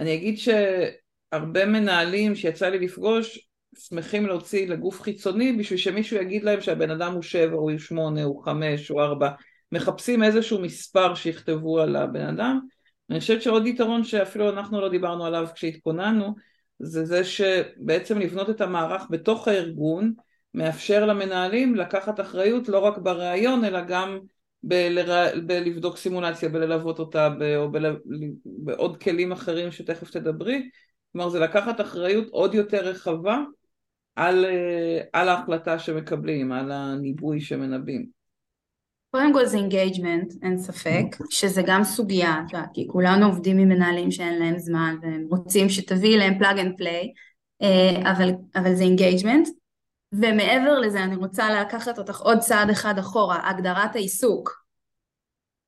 אני 0.00 0.14
אגיד 0.14 0.38
שהרבה 0.38 1.66
מנהלים 1.66 2.34
שיצא 2.34 2.68
לי 2.68 2.78
לפגוש 2.78 3.48
שמחים 3.78 4.26
להוציא 4.26 4.68
לגוף 4.68 5.00
חיצוני 5.00 5.52
בשביל 5.52 5.78
שמישהו 5.78 6.16
יגיד 6.16 6.44
להם 6.44 6.60
שהבן 6.60 6.90
אדם 6.90 7.12
הוא 7.12 7.22
שבע, 7.22 7.56
הוא 7.56 7.78
שמונה, 7.78 8.22
הוא 8.22 8.44
חמש, 8.44 8.88
הוא 8.88 9.02
ארבע. 9.02 9.30
מחפשים 9.72 10.22
איזשהו 10.22 10.60
מספר 10.60 11.14
שיכתבו 11.14 11.80
על 11.80 11.96
הבן 11.96 12.26
אדם. 12.26 12.60
אני 13.10 13.20
חושבת 13.20 13.42
שעוד 13.42 13.66
יתרון 13.66 14.04
שאפילו 14.04 14.50
אנחנו 14.50 14.80
לא 14.80 14.88
דיברנו 14.88 15.26
עליו 15.26 15.46
כשהתכוננו, 15.54 16.34
זה 16.78 17.04
זה 17.04 17.24
שבעצם 17.24 18.18
לבנות 18.18 18.50
את 18.50 18.60
המערך 18.60 19.02
בתוך 19.10 19.48
הארגון 19.48 20.12
מאפשר 20.54 21.06
למנהלים 21.06 21.74
לקחת 21.74 22.20
אחריות 22.20 22.68
לא 22.68 22.78
רק 22.78 22.98
בריאיון 22.98 23.64
אלא 23.64 23.80
גם 23.80 24.18
בלר... 24.68 25.40
בלבדוק 25.46 25.96
סימולציה, 25.96 26.48
בללוות 26.48 26.98
אותה, 26.98 27.28
ב... 27.28 27.42
או 27.56 27.72
בל... 27.72 27.96
בעוד 28.44 29.02
כלים 29.02 29.32
אחרים 29.32 29.72
שתכף 29.72 30.10
תדברי, 30.10 30.68
כלומר 31.12 31.28
זה 31.28 31.40
לקחת 31.40 31.80
אחריות 31.80 32.28
עוד 32.30 32.54
יותר 32.54 32.88
רחבה 32.88 33.38
על, 34.16 34.44
אה, 34.44 35.00
על 35.12 35.28
ההחלטה 35.28 35.78
שמקבלים, 35.78 36.52
על 36.52 36.72
הניבוי 36.72 37.40
שמנבאים. 37.40 38.06
קודם 39.10 39.32
כל 39.32 39.46
זה 39.46 39.56
engagement, 39.56 40.32
אין 40.42 40.58
ספק, 40.58 41.16
שזה 41.30 41.62
גם 41.66 41.84
סוגיה, 41.84 42.42
כי 42.74 42.86
כולנו 42.88 43.26
עובדים 43.26 43.58
עם 43.58 43.68
מנהלים 43.68 44.10
שאין 44.10 44.38
להם 44.38 44.58
זמן 44.58 44.96
והם 45.02 45.26
רוצים 45.30 45.68
שתביאי 45.68 46.16
להם 46.16 46.38
plug 46.38 46.58
and 46.58 46.74
play, 46.76 47.08
אבל, 48.54 48.74
זה 48.74 48.82
engagement, 48.82 49.48
ומעבר 50.20 50.78
לזה 50.78 51.04
אני 51.04 51.16
רוצה 51.16 51.60
לקחת 51.60 51.98
אותך 51.98 52.20
עוד 52.20 52.38
צעד 52.38 52.70
אחד 52.70 52.98
אחורה, 52.98 53.50
הגדרת 53.50 53.96
העיסוק. 53.96 54.64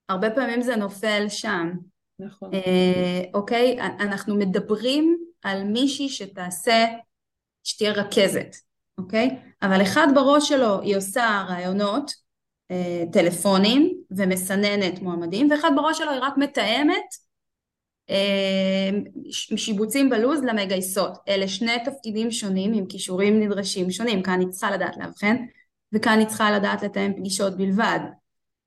הרבה 0.09 0.31
פעמים 0.31 0.63
זה 0.63 0.77
נופל 0.77 1.25
שם. 1.29 1.73
נכון. 2.19 2.55
אה, 2.55 3.23
אוקיי? 3.35 3.81
אנחנו 3.81 4.37
מדברים 4.37 5.19
על 5.43 5.65
מישהי 5.65 6.09
שתעשה, 6.09 6.87
שתהיה 7.65 7.93
רכזת, 7.93 8.57
אוקיי? 8.99 9.39
אבל 9.63 9.83
אחד 9.83 10.07
בראש 10.15 10.49
שלו 10.49 10.81
היא 10.81 10.97
עושה 10.97 11.45
רעיונות, 11.49 12.13
אה, 12.71 13.05
טלפונים 13.13 14.01
ומסננת 14.11 15.03
מועמדים, 15.03 15.51
ואחד 15.51 15.71
בראש 15.77 15.99
שלו 15.99 16.11
היא 16.11 16.21
רק 16.23 16.35
מתאמת 16.37 17.26
שיבוצים 19.57 20.11
בלוז 20.11 20.45
למגייסות. 20.45 21.19
אלה 21.29 21.49
שני 21.49 21.77
תפקידים 21.85 22.31
שונים 22.31 22.73
עם 22.73 22.87
כישורים 22.87 23.41
נדרשים 23.41 23.91
שונים, 23.91 24.23
כאן 24.23 24.41
היא 24.41 24.49
צריכה 24.49 24.71
לדעת 24.71 24.97
לאבחן 24.97 25.37
וכאן 25.93 26.19
היא 26.19 26.27
צריכה 26.27 26.51
לדעת 26.51 26.83
לתאם 26.83 27.13
פגישות 27.17 27.57
בלבד. 27.57 27.99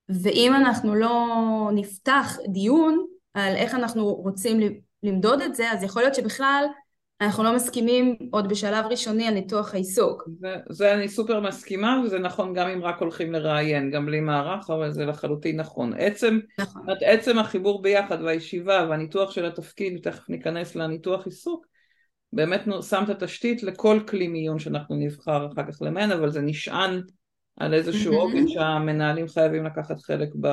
ואם 0.10 0.56
אנחנו 0.56 0.96
לא 0.96 1.26
נפתח 1.74 2.38
דיון 2.48 3.06
על 3.34 3.56
איך 3.56 3.76
אנחנו 3.76 4.14
רוצים 4.14 4.60
למדוד 5.04 5.42
את 5.42 5.56
זה, 5.56 5.72
אז 5.72 5.84
יכול 5.84 6.02
להיות 6.02 6.16
שבכלל 6.16 6.66
אנחנו 7.22 7.44
לא 7.44 7.56
מסכימים 7.56 8.16
עוד 8.32 8.50
בשלב 8.50 8.86
ראשוני 8.86 9.28
על 9.28 9.34
ניתוח 9.34 9.74
העיסוק. 9.74 10.30
זה, 10.40 10.56
זה 10.70 10.94
אני 10.94 11.08
סופר 11.08 11.40
מסכימה 11.40 12.02
וזה 12.06 12.20
נכון 12.20 12.54
גם 12.54 12.68
אם 12.68 12.84
רק 12.84 13.00
הולכים 13.00 13.34
לראיין, 13.34 13.92
גם 13.92 14.06
בלי 14.06 14.20
מערך, 14.20 14.70
אבל 14.70 14.92
זה 14.92 15.06
לחלוטין 15.06 15.60
נכון. 15.60 15.94
עצם, 15.98 16.40
נכון. 16.60 16.86
עצם 17.02 17.40
החיבור 17.40 17.82
ביחד 17.82 18.22
והישיבה 18.22 18.88
והניתוח 18.90 19.32
של 19.32 19.46
התפקיד, 19.46 20.00
תכף 20.04 20.30
ניכנס 20.30 20.76
לניתוח 20.76 21.26
עיסוק, 21.26 21.66
באמת 22.34 22.62
שם 22.90 23.04
את 23.04 23.10
התשתית 23.10 23.64
לכל 23.64 24.00
כלי 24.08 24.28
מיון 24.28 24.60
שאנחנו 24.60 24.96
נבחר 24.96 25.48
אחר 25.48 25.72
כך 25.72 25.82
למען, 25.82 26.12
אבל 26.12 26.30
זה 26.30 26.42
נשען 26.42 27.02
על 27.58 27.74
איזשהו 27.74 28.14
עוגן 28.14 28.48
שהמנהלים 28.48 29.28
חייבים 29.28 29.66
לקחת 29.66 30.00
חלק 30.00 30.30
ב, 30.42 30.46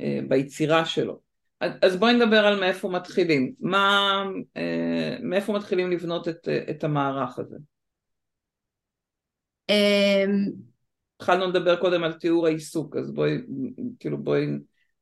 אה, 0.00 0.20
ביצירה 0.28 0.84
שלו. 0.84 1.23
אז 1.60 1.96
בואי 1.96 2.12
נדבר 2.12 2.46
על 2.46 2.60
מאיפה 2.60 2.88
מתחילים. 2.88 3.52
מה, 3.60 4.24
אה, 4.56 5.16
מאיפה 5.22 5.52
מתחילים 5.52 5.90
לבנות 5.90 6.28
את, 6.28 6.48
את 6.70 6.84
המערך 6.84 7.38
הזה? 7.38 7.56
אמ, 9.68 10.50
התחלנו 11.16 11.46
לדבר 11.46 11.76
קודם 11.76 12.04
על 12.04 12.12
תיאור 12.12 12.46
העיסוק, 12.46 12.96
אז 12.96 13.12
בואי, 13.12 13.38
כאילו 14.00 14.18
בואי 14.18 14.46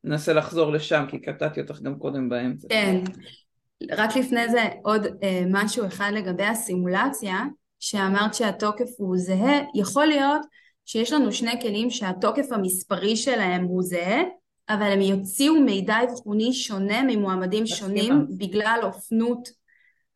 ננסה 0.03 0.33
לחזור 0.33 0.71
לשם, 0.71 1.05
כי 1.09 1.19
קטעתי 1.19 1.61
אותך 1.61 1.81
גם 1.81 1.99
קודם 1.99 2.29
באמצע. 2.29 2.67
כן, 2.69 3.03
רק 3.91 4.15
לפני 4.15 4.49
זה 4.49 4.61
עוד 4.83 5.05
אה, 5.23 5.43
משהו 5.49 5.85
אחד 5.87 6.11
לגבי 6.13 6.43
הסימולציה, 6.43 7.39
שאמרת 7.79 8.33
שהתוקף 8.33 8.89
הוא 8.97 9.17
זהה, 9.17 9.61
יכול 9.75 10.05
להיות 10.05 10.41
שיש 10.85 11.13
לנו 11.13 11.31
שני 11.31 11.61
כלים 11.61 11.89
שהתוקף 11.89 12.51
המספרי 12.51 13.15
שלהם 13.15 13.63
הוא 13.63 13.83
זהה, 13.83 14.21
אבל 14.69 14.91
הם 14.91 15.01
יוציאו 15.01 15.55
מידע 15.55 15.95
אבחוני 16.03 16.53
שונה 16.53 17.03
ממועמדים 17.03 17.67
שונים 17.67 18.25
בגלל 18.37 18.79
אופנות 18.83 19.49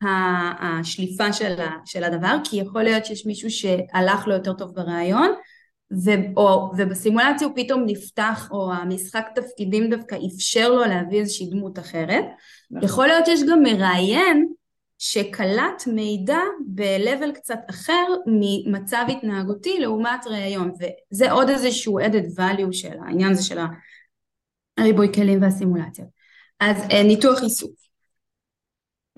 השליפה 0.02 1.32
של, 1.32 1.60
ה, 1.60 1.70
של 1.84 2.04
הדבר, 2.04 2.36
כי 2.44 2.56
יכול 2.56 2.82
להיות 2.82 3.06
שיש 3.06 3.26
מישהו 3.26 3.50
שהלך 3.50 4.26
לו 4.26 4.34
יותר 4.34 4.52
טוב 4.52 4.74
ו, 6.04 6.10
או, 6.36 6.70
ובסימולציה 6.76 7.46
הוא 7.46 7.56
פתאום 7.56 7.82
נפתח, 7.86 8.48
או 8.50 8.72
המשחק 8.72 9.26
תפקידים 9.34 9.90
דווקא 9.90 10.16
אפשר 10.36 10.68
לו 10.68 10.84
להביא 10.84 11.20
איזושהי 11.20 11.46
דמות 11.50 11.78
אחרת. 11.78 12.24
נכון. 12.70 12.88
יכול 12.88 13.06
להיות 13.06 13.26
שיש 13.26 13.40
גם 13.50 13.62
מראיין 13.62 14.48
שקלט 14.98 15.86
מידע 15.86 16.38
ב-level 16.74 17.32
קצת 17.34 17.58
אחר 17.70 18.06
ממצב 18.26 19.04
התנהגותי 19.08 19.78
לעומת 19.78 20.26
ראיון, 20.26 20.72
וזה 21.12 21.32
עוד 21.32 21.48
איזשהו 21.48 22.00
added 22.00 22.38
value 22.38 22.72
של 22.72 22.96
העניין 23.06 23.30
הזה 23.30 23.42
של 23.42 23.58
הריבוי 24.78 25.12
כלים 25.14 25.42
והסימולציות. 25.42 26.08
אז 26.60 26.76
אה, 26.90 27.02
ניתוח 27.02 27.42
עיסוק. 27.42 27.70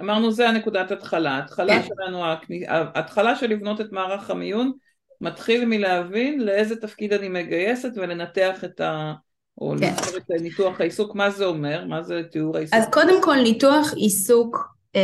אמרנו 0.01 0.33
זה 0.33 0.49
הנקודת 0.49 0.91
התחלה, 0.91 1.39
התחלה 1.39 1.83
כן. 1.83 1.89
שלנו, 1.89 2.25
ההתחלה 2.69 3.37
של 3.37 3.47
לבנות 3.47 3.81
את 3.81 3.93
מערך 3.93 4.31
המיון 4.31 4.73
מתחיל 5.21 5.65
מלהבין 5.65 6.41
לאיזה 6.41 6.77
תפקיד 6.77 7.13
אני 7.13 7.29
מגייסת 7.29 7.91
ולנתח 7.97 8.65
את 8.65 8.81
ה... 8.81 9.13
או 9.59 9.75
כן. 9.81 9.95
את 10.17 10.31
ניתוח 10.41 10.81
העיסוק, 10.81 11.15
מה 11.15 11.31
זה 11.31 11.45
אומר? 11.45 11.85
מה 11.85 12.03
זה 12.03 12.23
תיאור 12.31 12.57
העיסוק? 12.57 12.79
אז 12.79 12.89
קודם 12.93 13.23
כל 13.23 13.37
ניתוח 13.43 13.93
עיסוק 13.97 14.75
אה, 14.97 15.01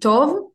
טוב, 0.00 0.50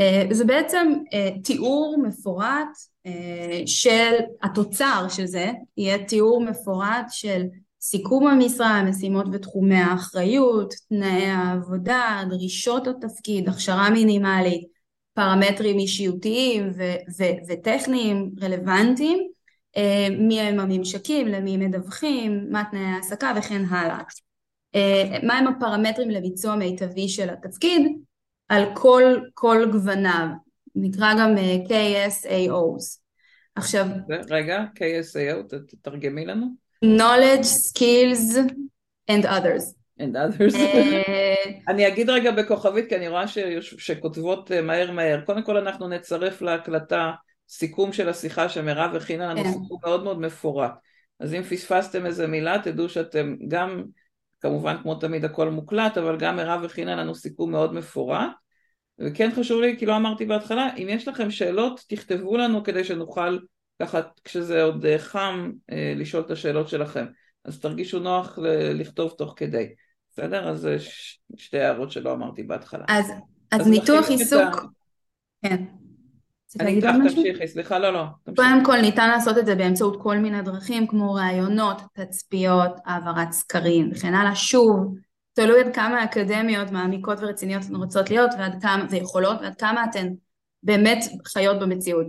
אה, 0.00 0.22
זה 0.30 0.44
בעצם 0.44 0.92
אה, 1.12 1.30
תיאור 1.44 1.96
מפורט 2.02 2.76
אה, 3.06 3.62
של 3.66 4.14
התוצר 4.42 5.06
של 5.08 5.26
זה, 5.26 5.50
יהיה 5.76 6.04
תיאור 6.04 6.44
מפורט 6.44 7.06
של 7.10 7.42
סיכום 7.80 8.26
המשרה, 8.26 8.68
המשימות 8.68 9.26
ותחומי 9.32 9.76
האחריות, 9.76 10.74
תנאי 10.88 11.26
העבודה, 11.26 12.22
דרישות 12.30 12.86
התפקיד, 12.86 13.48
הכשרה 13.48 13.90
מינימלית, 13.90 14.64
פרמטרים 15.14 15.78
אישיותיים 15.78 16.70
ו- 16.76 16.96
ו- 17.18 17.52
וטכניים 17.52 18.30
רלוונטיים, 18.42 19.18
אה, 19.76 20.08
מי 20.18 20.40
הם 20.40 20.60
הממשקים, 20.60 21.26
למי 21.26 21.56
מדווחים, 21.56 22.46
מה 22.50 22.62
תנאי 22.70 22.84
העסקה 22.84 23.32
וכן 23.38 23.64
הלאה. 23.64 24.02
אה, 24.74 25.18
מהם 25.22 25.46
הפרמטרים 25.46 26.10
לביצוע 26.10 26.56
מיטבי 26.56 27.08
של 27.08 27.30
התפקיד 27.30 27.82
על 28.48 28.64
כל, 28.74 29.02
כל 29.34 29.68
גווניו, 29.72 30.26
נקרא 30.74 31.14
גם 31.20 31.38
אה, 31.38 31.56
KSAOs. 31.66 33.00
עכשיו... 33.54 33.86
רגע, 34.30 34.64
KSAO, 34.74 35.56
תתרגמי 35.68 36.26
לנו. 36.26 36.67
Knowledge, 36.82 37.44
skills 37.44 38.36
and 39.08 39.24
others. 39.26 39.74
and 39.98 40.16
others. 40.16 40.54
אה, 40.54 41.34
אני 41.68 41.88
אגיד 41.88 42.10
רגע 42.10 42.30
בכוכבית 42.30 42.88
כי 42.88 42.96
אני 42.96 43.08
רואה 43.08 43.24
שכותבות 43.60 44.52
אה, 44.52 44.62
מהר 44.62 44.90
מהר. 44.92 45.20
קודם 45.20 45.42
כל 45.42 45.56
אנחנו 45.56 45.88
נצרף 45.88 46.42
להקלטה 46.42 47.12
סיכום 47.48 47.92
של 47.92 48.08
השיחה 48.08 48.48
שמירב 48.48 48.94
הכינה 48.94 49.26
לנו 49.26 49.44
כן. 49.44 49.52
סיכום 49.52 49.78
מאוד 49.84 50.04
מאוד 50.04 50.20
מפורט. 50.20 50.72
אז 51.20 51.34
אם 51.34 51.42
פספסתם 51.42 52.06
איזה 52.06 52.26
מילה 52.26 52.58
תדעו 52.62 52.88
שאתם 52.88 53.36
גם, 53.48 53.84
כמובן 54.40 54.76
כמו 54.82 54.94
תמיד 54.94 55.24
הכל 55.24 55.50
מוקלט, 55.50 55.98
אבל 55.98 56.16
גם 56.18 56.36
מירב 56.36 56.64
הכינה 56.64 56.96
לנו 56.96 57.14
סיכום 57.14 57.50
מאוד 57.50 57.74
מפורט. 57.74 58.30
וכן 58.98 59.30
חשוב 59.36 59.60
לי, 59.60 59.76
כי 59.78 59.86
לא 59.86 59.96
אמרתי 59.96 60.26
בהתחלה, 60.26 60.68
אם 60.76 60.86
יש 60.90 61.08
לכם 61.08 61.30
שאלות 61.30 61.84
תכתבו 61.88 62.36
לנו 62.36 62.64
כדי 62.64 62.84
שנוכל 62.84 63.38
ככה 63.82 64.00
כשזה 64.24 64.62
עוד 64.62 64.86
אה, 64.86 64.98
חם 64.98 65.52
אה, 65.72 65.92
לשאול 65.96 66.22
את 66.22 66.30
השאלות 66.30 66.68
שלכם. 66.68 67.06
אז 67.44 67.60
תרגישו 67.60 67.98
נוח 67.98 68.38
לכתוב 68.74 69.14
תוך 69.18 69.34
כדי. 69.36 69.68
בסדר? 70.10 70.48
אז 70.48 70.60
זה 70.60 70.76
שתי 71.36 71.58
הערות 71.58 71.90
שלא 71.90 72.12
אמרתי 72.12 72.42
בהתחלה. 72.42 72.84
אז, 72.88 73.10
אז, 73.52 73.60
אז 73.60 73.68
ניתוח 73.68 74.08
עיסוק, 74.08 74.56
ה... 74.56 74.66
כן. 75.42 75.64
אני 76.60 76.70
איתך, 76.70 76.88
תמשיכי, 77.02 77.48
סליחה, 77.48 77.78
לא, 77.78 77.92
לא. 77.92 78.04
קודם 78.36 78.64
כל 78.64 78.80
ניתן 78.80 79.10
לעשות 79.10 79.38
את 79.38 79.46
זה 79.46 79.54
באמצעות 79.54 80.02
כל 80.02 80.16
מיני 80.16 80.42
דרכים 80.42 80.86
כמו 80.86 81.14
ראיונות, 81.14 81.82
תצפיות, 81.92 82.70
העברת 82.84 83.32
סקרים 83.32 83.90
וכן 83.92 84.14
הלאה. 84.14 84.34
שוב, 84.34 84.94
תלוי 85.32 85.60
עד 85.60 85.74
כמה 85.74 86.00
האקדמיות 86.00 86.70
מעמיקות 86.70 87.18
ורציניות 87.20 87.62
אתן 87.62 87.76
רוצות 87.76 88.10
להיות 88.10 88.30
ועד 88.38 88.62
כמה, 88.62 88.86
ויכולות 88.90 89.40
ועד 89.40 89.54
כמה 89.54 89.84
אתן 89.84 90.08
באמת 90.62 91.04
חיות 91.26 91.58
במציאות. 91.60 92.06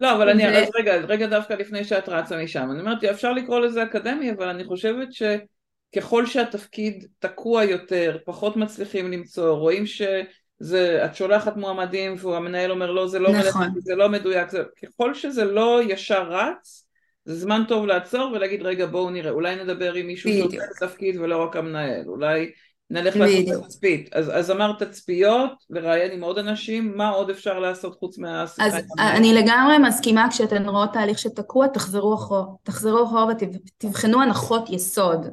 לא, 0.00 0.16
אבל 0.16 0.28
אני, 0.28 0.58
אז 0.58 0.68
רגע, 0.74 0.94
רגע 0.94 1.26
דווקא 1.26 1.52
לפני 1.52 1.84
שאת 1.84 2.08
רצה 2.08 2.42
משם, 2.42 2.68
אני 2.70 2.80
אומרת, 2.80 3.04
אפשר 3.04 3.32
לקרוא 3.32 3.60
לזה 3.60 3.82
אקדמי, 3.82 4.30
אבל 4.30 4.48
אני 4.48 4.64
חושבת 4.64 5.08
שככל 5.12 6.26
שהתפקיד 6.26 7.06
תקוע 7.18 7.64
יותר, 7.64 8.18
פחות 8.24 8.56
מצליחים 8.56 9.12
למצוא, 9.12 9.50
רואים 9.50 9.84
שזה, 9.86 11.04
את 11.04 11.16
שולחת 11.16 11.56
מועמדים 11.56 12.14
והמנהל 12.18 12.70
אומר 12.70 12.90
לא, 12.90 13.08
זה 13.08 13.18
לא 13.18 13.32
נכון. 13.32 13.62
מלאכתי, 13.62 13.80
זה 13.80 13.94
לא 13.94 14.08
מדויק, 14.08 14.50
זה, 14.50 14.62
ככל 14.82 15.14
שזה 15.14 15.44
לא 15.44 15.80
ישר 15.88 16.22
רץ, 16.22 16.86
זה 17.24 17.34
זמן 17.34 17.62
טוב 17.68 17.86
לעצור 17.86 18.32
ולהגיד 18.32 18.62
רגע 18.62 18.86
בואו 18.86 19.10
נראה, 19.10 19.30
אולי 19.30 19.56
נדבר 19.56 19.94
עם 19.94 20.06
מישהו 20.06 20.30
שעושה 20.30 20.56
את 20.56 20.82
התפקיד 20.82 21.20
ולא 21.20 21.42
רק 21.42 21.56
המנהל, 21.56 22.04
אולי 22.06 22.50
נלך 22.92 23.16
לעשות 23.16 23.64
תצפית. 23.64 24.08
אז, 24.12 24.30
אז 24.34 24.50
אמרת 24.50 24.82
תצפיות, 24.82 25.50
לראיין 25.70 26.12
עם 26.12 26.24
עוד 26.24 26.38
אנשים, 26.38 26.96
מה 26.96 27.08
עוד 27.08 27.30
אפשר 27.30 27.58
לעשות 27.58 27.94
חוץ 27.98 28.18
מהשיחה? 28.18 28.66
אז 28.66 28.74
אני 28.98 29.34
לגמרי 29.34 29.78
מסכימה 29.78 30.26
כשאתן 30.30 30.68
רואות 30.68 30.92
תהליך 30.92 31.18
שתקוע, 31.18 31.66
תחזרו 31.66 32.14
אחורה, 32.14 32.44
תחזרו 32.62 33.04
אחורה 33.04 33.26
ותבחנו 33.26 34.22
הנחות 34.22 34.70
יסוד. 34.70 35.26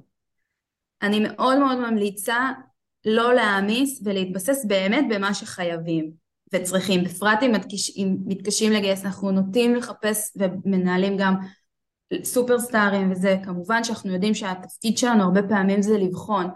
אני 1.01 1.19
מאוד 1.19 1.57
מאוד 1.59 1.77
ממליצה 1.77 2.51
לא 3.05 3.33
להעמיס 3.33 4.01
ולהתבסס 4.05 4.65
באמת 4.65 5.05
במה 5.09 5.33
שחייבים 5.33 6.11
וצריכים, 6.53 7.03
בפרט 7.03 7.39
אם, 7.43 7.51
מתקש, 7.51 7.97
אם 7.97 8.15
מתקשים 8.25 8.71
לגייס, 8.71 9.05
אנחנו 9.05 9.31
נוטים 9.31 9.75
לחפש 9.75 10.37
ומנהלים 10.37 11.17
גם 11.17 11.35
סופרסטארים 12.23 13.11
וזה, 13.11 13.35
כמובן 13.43 13.83
שאנחנו 13.83 14.13
יודעים 14.13 14.33
שהתפקיד 14.33 14.97
שלנו 14.97 15.23
הרבה 15.23 15.43
פעמים 15.43 15.81
זה 15.81 15.97
לבחון 15.97 16.47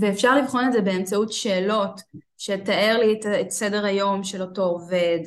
ואפשר 0.00 0.36
לבחון 0.36 0.66
את 0.66 0.72
זה 0.72 0.80
באמצעות 0.80 1.32
שאלות 1.32 2.00
שתאר 2.38 2.98
לי 3.00 3.12
את, 3.12 3.26
את 3.40 3.50
סדר 3.50 3.84
היום 3.84 4.24
של 4.24 4.42
אותו 4.42 4.62
עובד. 4.62 5.18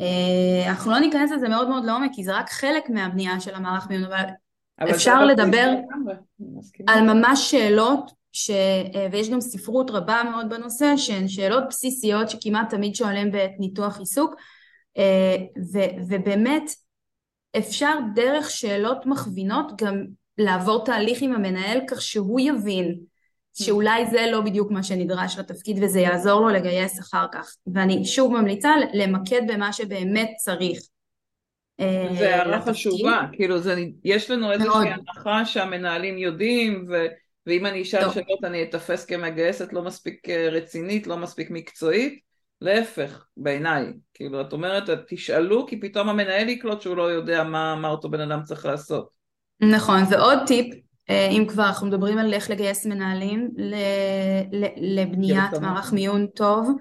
אה, 0.00 0.68
אנחנו 0.68 0.90
לא 0.90 0.98
ניכנס 0.98 1.30
לזה 1.30 1.48
מאוד 1.48 1.68
מאוד 1.68 1.84
לעומק 1.84 2.10
כי 2.14 2.24
זה 2.24 2.36
רק 2.36 2.50
חלק 2.50 2.90
מהבנייה 2.90 3.40
של 3.40 3.54
המערך 3.54 3.86
מיון 3.90 4.04
אבל, 4.04 4.24
אבל 4.80 4.90
אפשר 4.90 5.24
לדבר 5.24 5.74
על 6.86 7.14
ממש 7.14 7.50
שאלות 7.50 8.10
ש... 8.32 8.50
אה, 8.50 9.06
ויש 9.12 9.30
גם 9.30 9.40
ספרות 9.40 9.90
רבה 9.90 10.22
מאוד 10.30 10.48
בנושא 10.48 10.96
שהן 10.96 11.28
שאלות 11.28 11.64
בסיסיות 11.68 12.30
שכמעט 12.30 12.70
תמיד 12.70 12.94
שואלים 12.94 13.32
בעת 13.32 13.52
ניתוח 13.58 13.98
עיסוק 13.98 14.34
אה, 14.98 15.36
ו... 15.72 15.78
ובאמת 16.08 16.70
אפשר 17.58 17.98
דרך 18.14 18.50
שאלות 18.50 19.06
מכווינות 19.06 19.82
גם 19.82 20.04
לעבור 20.38 20.84
תהליך 20.84 21.22
עם 21.22 21.32
המנהל 21.32 21.80
כך 21.88 22.02
שהוא 22.02 22.40
יבין 22.40 22.98
שאולי 23.62 24.06
זה 24.06 24.26
לא 24.32 24.40
בדיוק 24.40 24.70
מה 24.70 24.82
שנדרש 24.82 25.38
לתפקיד 25.38 25.82
וזה 25.82 26.00
יעזור 26.00 26.40
לו 26.40 26.48
לגייס 26.48 27.00
אחר 27.00 27.26
כך. 27.32 27.54
ואני 27.74 28.04
שוב 28.04 28.32
ממליצה 28.32 28.70
למקד 28.94 29.42
במה 29.48 29.72
שבאמת 29.72 30.30
צריך. 30.38 30.78
אה, 31.80 32.08
זה 32.18 32.34
הערה 32.36 32.62
חשובה, 32.62 33.22
כאילו 33.32 33.58
זה, 33.58 33.84
יש 34.04 34.30
לנו 34.30 34.52
איזושהי 34.52 34.88
הנחה 34.88 35.44
שהמנהלים 35.44 36.18
יודעים 36.18 36.86
ו, 36.88 37.06
ואם 37.46 37.66
אני 37.66 37.82
אשאל. 37.82 38.10
שאלות 38.10 38.44
אני 38.44 38.62
אתפס 38.62 39.04
כמגייסת 39.04 39.72
לא 39.72 39.82
מספיק 39.82 40.28
אה, 40.28 40.48
רצינית, 40.48 41.06
לא 41.06 41.16
מספיק 41.16 41.50
מקצועית, 41.50 42.20
להפך 42.60 43.24
בעיניי, 43.36 43.84
כאילו 44.14 44.40
את 44.40 44.52
אומרת 44.52 44.90
תשאלו 45.08 45.66
כי 45.66 45.80
פתאום 45.80 46.08
המנהל 46.08 46.48
יקלוט 46.48 46.80
שהוא 46.82 46.96
לא 46.96 47.02
יודע 47.02 47.44
מה, 47.44 47.74
מה 47.74 47.88
אותו 47.88 48.10
בן 48.10 48.20
אדם 48.20 48.42
צריך 48.42 48.66
לעשות. 48.66 49.08
נכון, 49.60 50.00
ועוד 50.10 50.38
טיפ 50.46 50.74
אם 51.10 51.44
כבר 51.48 51.66
אנחנו 51.66 51.86
מדברים 51.86 52.18
על 52.18 52.34
איך 52.34 52.50
לגייס 52.50 52.86
מנהלים 52.86 53.50
לבניית 54.76 55.54
מערך 55.60 55.92
מיון 55.92 56.26
טוב, 56.26 56.76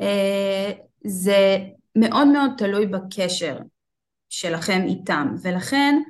אה, 0.00 0.72
זה 1.04 1.58
מאוד 1.96 2.28
מאוד 2.28 2.50
תלוי 2.58 2.86
בקשר 2.86 3.58
שלכם 4.28 4.82
איתם, 4.86 5.34
ולכן 5.42 6.02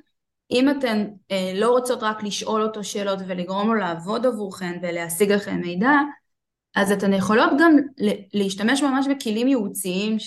אם 0.50 0.70
אתן 0.70 1.04
אה, 1.30 1.52
לא 1.54 1.70
רוצות 1.70 2.02
רק 2.02 2.22
לשאול 2.22 2.62
אותו 2.62 2.84
שאלות 2.84 3.18
ולגרום 3.26 3.68
לו 3.68 3.74
לעבוד 3.74 4.26
עבורכן 4.26 4.78
ולהשיג 4.82 5.32
לכם 5.32 5.60
מידע, 5.60 5.92
אז 6.76 6.92
אתן 6.92 7.12
יכולות 7.12 7.50
גם 7.58 7.76
להשתמש 8.34 8.82
ממש 8.82 9.06
בכלים 9.10 9.48
ייעוציים 9.48 10.18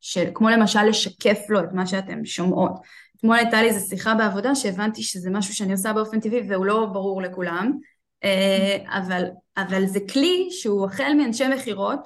ש, 0.00 0.18
כמו 0.34 0.48
למשל 0.48 0.82
לשקף 0.84 1.38
לו 1.48 1.60
את 1.60 1.72
מה 1.72 1.86
שאתן 1.86 2.24
שומעות. 2.24 2.72
אתמול 3.18 3.36
הייתה 3.36 3.62
לי 3.62 3.68
איזו 3.68 3.88
שיחה 3.88 4.14
בעבודה 4.14 4.54
שהבנתי 4.54 5.02
שזה 5.02 5.30
משהו 5.30 5.54
שאני 5.54 5.72
עושה 5.72 5.92
באופן 5.92 6.20
טבעי 6.20 6.40
והוא 6.48 6.66
לא 6.66 6.86
ברור 6.86 7.22
לכולם, 7.22 7.78
אה, 8.24 8.76
אבל, 8.86 9.24
אבל 9.56 9.86
זה 9.86 10.00
כלי 10.12 10.48
שהוא 10.50 10.86
החל 10.86 11.12
מאנשי 11.16 11.48
מכירות, 11.48 12.00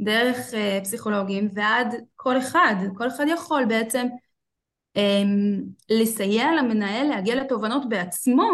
דרך 0.00 0.54
אה, 0.54 0.78
פסיכולוגים 0.82 1.48
ועד 1.54 1.94
כל 2.16 2.38
אחד, 2.38 2.74
כל 2.96 3.08
אחד 3.08 3.24
יכול 3.28 3.64
בעצם 3.64 4.06
אמ, 4.96 5.62
לסייע 5.90 6.46
למנהל 6.58 7.06
להגיע 7.06 7.34
לתובנות 7.34 7.88
בעצמו 7.88 8.50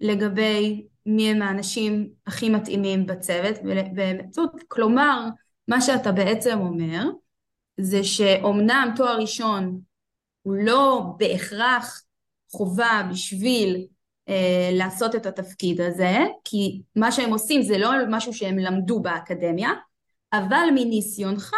לגבי 0.00 0.86
מי 1.06 1.30
הם 1.30 1.42
האנשים 1.42 2.08
הכי 2.26 2.48
מתאימים 2.48 3.06
בצוות, 3.06 3.56
ובאמצעות, 3.64 4.50
כלומר, 4.68 5.28
מה 5.68 5.80
שאתה 5.80 6.12
בעצם 6.12 6.60
אומר 6.60 7.04
זה 7.76 8.04
שאומנם 8.04 8.92
תואר 8.96 9.20
ראשון 9.20 9.80
הוא 10.44 10.54
לא 10.54 11.02
בהכרח 11.18 12.02
חובה 12.52 13.02
בשביל 13.10 13.86
אה, 14.28 14.70
לעשות 14.72 15.14
את 15.14 15.26
התפקיד 15.26 15.80
הזה, 15.80 16.18
כי 16.44 16.82
מה 16.96 17.12
שהם 17.12 17.30
עושים 17.30 17.62
זה 17.62 17.78
לא 17.78 17.90
משהו 18.10 18.34
שהם 18.34 18.58
למדו 18.58 19.00
באקדמיה, 19.00 19.70
אבל 20.32 20.68
מניסיונך 20.74 21.52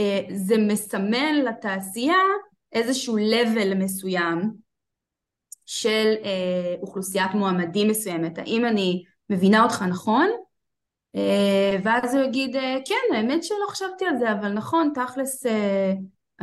אה, 0.00 0.20
זה 0.34 0.54
מסמל 0.58 1.42
לתעשייה 1.48 2.22
איזשהו 2.72 3.18
level 3.18 3.74
מסוים 3.74 4.52
של 5.66 6.14
אה, 6.24 6.74
אוכלוסיית 6.82 7.34
מועמדים 7.34 7.88
מסוימת. 7.88 8.38
האם 8.38 8.64
אני 8.64 9.04
מבינה 9.30 9.62
אותך 9.62 9.82
נכון? 9.82 10.28
אה, 11.16 11.76
ואז 11.82 12.14
הוא 12.14 12.24
יגיד, 12.24 12.56
אה, 12.56 12.76
כן, 12.84 13.14
האמת 13.16 13.44
שלא 13.44 13.66
חשבתי 13.68 14.04
על 14.04 14.18
זה, 14.18 14.32
אבל 14.32 14.52
נכון, 14.52 14.92
תכלס 14.94 15.46
אה, 15.46 15.92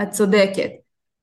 את 0.04 0.10
צודקת. 0.10 0.70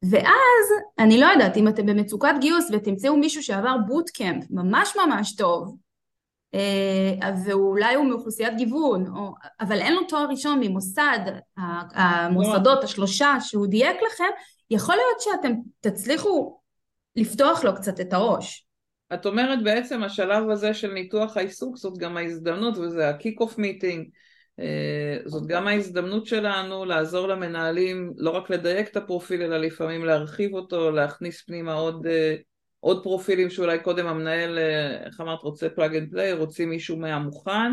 ואז 0.03 0.67
אני 0.99 1.21
לא 1.21 1.27
יודעת 1.27 1.57
אם 1.57 1.69
אתם 1.69 1.87
במצוקת 1.87 2.35
גיוס 2.41 2.69
ותמצאו 2.73 3.17
מישהו 3.17 3.43
שעבר 3.43 3.77
בוטקאמפ 3.87 4.45
ממש 4.51 4.97
ממש 4.97 5.37
טוב 5.37 5.77
אה, 6.55 7.31
ואולי 7.45 7.95
הוא 7.95 8.07
מאוכלוסיית 8.07 8.57
גיוון, 8.57 9.07
או, 9.07 9.35
אבל 9.61 9.79
אין 9.79 9.95
לו 9.95 10.05
תואר 10.05 10.27
ראשון 10.31 10.61
ממוסד, 10.61 11.19
המוסדות 11.95 12.85
השלושה 12.85 13.35
שהוא 13.41 13.67
דייק 13.67 13.97
לכם, 14.07 14.25
יכול 14.71 14.95
להיות 14.95 15.21
שאתם 15.21 15.53
תצליחו 15.81 16.61
לפתוח 17.17 17.65
לו 17.65 17.75
קצת 17.75 18.01
את 18.01 18.13
הראש. 18.13 18.67
את 19.15 19.27
אומרת 19.27 19.63
בעצם 19.63 20.03
השלב 20.03 20.51
הזה 20.51 20.75
של 20.75 20.93
ניתוח 20.93 21.37
העיסוק 21.37 21.77
זאת 21.77 21.99
גם 21.99 22.17
ההזדמנות 22.17 22.79
וזה 22.79 23.11
מיטינג 23.59 24.05
אה, 24.05 24.11
זאת 25.27 25.47
גם 25.47 25.69
ההזדמנות 25.69 26.27
שלנו 26.27 26.85
לעזור 26.85 27.29
למנהלים 27.29 28.13
לא 28.17 28.31
רק 28.31 28.51
לדייק 28.51 28.89
את 28.89 28.97
הפרופיל 28.97 29.43
אלא 29.43 29.57
לפעמים 29.57 30.05
להרחיב 30.05 30.55
אותו, 30.55 30.91
להכניס 30.91 31.43
פנימה 31.43 31.73
עוד, 31.73 32.07
אה, 32.07 32.37
עוד 32.81 33.03
פרופילים 33.03 33.51
שאולי 33.51 33.79
קודם 33.79 34.07
המנהל, 34.07 34.59
אה, 34.59 35.05
איך 35.07 35.21
אמרת, 35.21 35.43
רוצה 35.43 35.69
plug 35.69 35.97
and 35.97 36.11
play, 36.11 36.33
רוצים 36.33 36.71
מישהו 36.71 36.97
מהמוכן. 36.97 37.73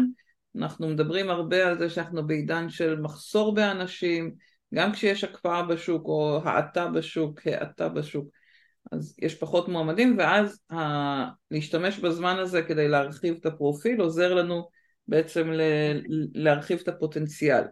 אנחנו 0.55 0.89
מדברים 0.89 1.29
הרבה 1.29 1.67
על 1.67 1.79
זה 1.79 1.89
שאנחנו 1.89 2.27
בעידן 2.27 2.69
של 2.69 2.99
מחסור 2.99 3.55
באנשים, 3.55 4.33
גם 4.73 4.91
כשיש 4.91 5.23
הקפאה 5.23 5.63
בשוק 5.63 6.07
או 6.07 6.39
האטה 6.43 6.87
בשוק, 6.87 7.39
האטה 7.45 7.89
בשוק, 7.89 8.27
אז 8.91 9.15
יש 9.21 9.35
פחות 9.35 9.67
מועמדים 9.67 10.15
ואז 10.17 10.59
ה... 10.71 10.77
להשתמש 11.51 11.99
בזמן 11.99 12.39
הזה 12.39 12.61
כדי 12.61 12.87
להרחיב 12.87 13.35
את 13.39 13.45
הפרופיל 13.45 14.01
עוזר 14.01 14.33
לנו 14.33 14.76
בעצם 15.07 15.51
ל... 15.51 15.61
להרחיב 16.33 16.79
את 16.83 16.87
הפוטנציאל. 16.87 17.63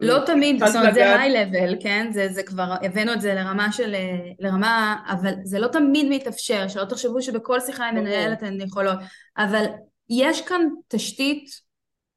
לא 0.00 0.18
תמיד, 0.26 0.64
זאת 0.64 0.76
אומרת 0.76 0.94
זה 0.94 1.20
היי 1.20 1.30
לבל, 1.30 1.74
כן? 1.82 2.08
זה, 2.12 2.28
זה 2.28 2.42
כבר, 2.42 2.74
הבאנו 2.82 3.12
את 3.12 3.20
זה 3.20 3.34
לרמה 3.34 3.72
של, 3.72 3.94
לרמה, 4.38 4.96
אבל 5.08 5.32
זה 5.44 5.58
לא 5.58 5.68
תמיד 5.68 6.06
מתאפשר, 6.10 6.68
שלא 6.68 6.84
תחשבו 6.84 7.22
שבכל 7.22 7.60
שיחה 7.60 7.88
עם 7.88 7.94
מנהל 7.94 8.32
אתן 8.32 8.60
יכולות, 8.60 8.98
אבל 9.38 9.64
יש 10.10 10.46
כאן 10.46 10.60
תשתית 10.88 11.50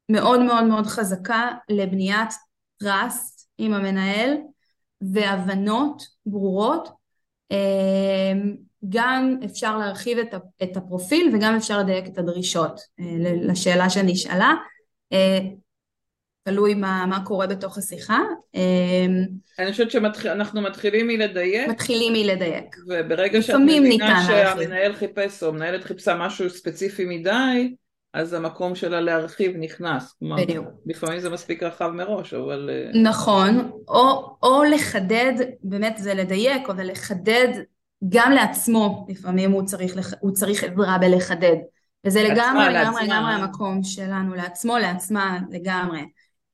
מאוד 0.08 0.40
מאוד 0.40 0.64
מאוד 0.64 0.86
חזקה 0.86 1.50
לבניית 1.68 2.30
טראסט 2.78 3.48
עם 3.58 3.74
המנהל 3.74 4.36
והבנות 5.00 6.02
ברורות, 6.26 6.88
אמ, 7.50 8.56
גם 8.88 9.36
אפשר 9.44 9.78
להרחיב 9.78 10.18
את 10.62 10.76
הפרופיל 10.76 11.30
וגם 11.34 11.56
אפשר 11.56 11.78
לדייק 11.78 12.06
את 12.06 12.18
הדרישות 12.18 12.80
לשאלה 13.42 13.90
שנשאלה. 13.90 14.54
תלוי 16.44 16.74
מה, 16.74 17.06
מה 17.06 17.24
קורה 17.24 17.46
בתוך 17.46 17.78
השיחה. 17.78 18.18
אני 19.58 19.70
חושבת 19.70 19.90
שאנחנו 19.90 20.60
מתחילים 20.60 21.06
מלדייק. 21.06 21.68
מתחילים 21.68 22.12
מלדייק. 22.12 22.76
וברגע 22.88 23.42
שאת 23.42 23.56
מבינה 23.64 24.24
שהמנהל 24.26 24.92
חיפש 24.92 25.42
או 25.42 25.52
מנהלת 25.52 25.84
חיפשה 25.84 26.14
משהו 26.14 26.50
ספציפי 26.50 27.04
מדי, 27.04 27.74
אז 28.14 28.32
המקום 28.32 28.74
שלה 28.74 29.00
להרחיב 29.00 29.56
נכנס. 29.56 30.14
בדיוק. 30.36 30.66
לפעמים 30.86 31.20
זה 31.20 31.30
מספיק 31.30 31.62
רחב 31.62 31.88
מראש, 31.88 32.34
אבל... 32.34 32.70
נכון, 33.02 33.70
או, 33.88 34.36
או 34.42 34.64
לחדד, 34.64 35.32
באמת 35.62 35.94
זה 35.98 36.14
לדייק, 36.14 36.70
אבל 36.70 36.90
לחדד 36.90 37.48
גם 38.08 38.32
לעצמו, 38.32 39.06
לפעמים 39.08 39.52
הוא 39.52 39.62
צריך, 39.62 40.14
הוא 40.20 40.30
צריך 40.30 40.64
עזרה 40.64 40.98
בלחדד. 40.98 41.56
וזה 42.06 42.22
לגמרי, 42.22 42.64
לגמרי, 42.68 43.06
לגמרי 43.06 43.32
המקום 43.32 43.82
שלנו, 43.82 44.34
לעצמו, 44.34 44.78
לעצמה, 44.78 45.38
לגמרי. 45.50 46.00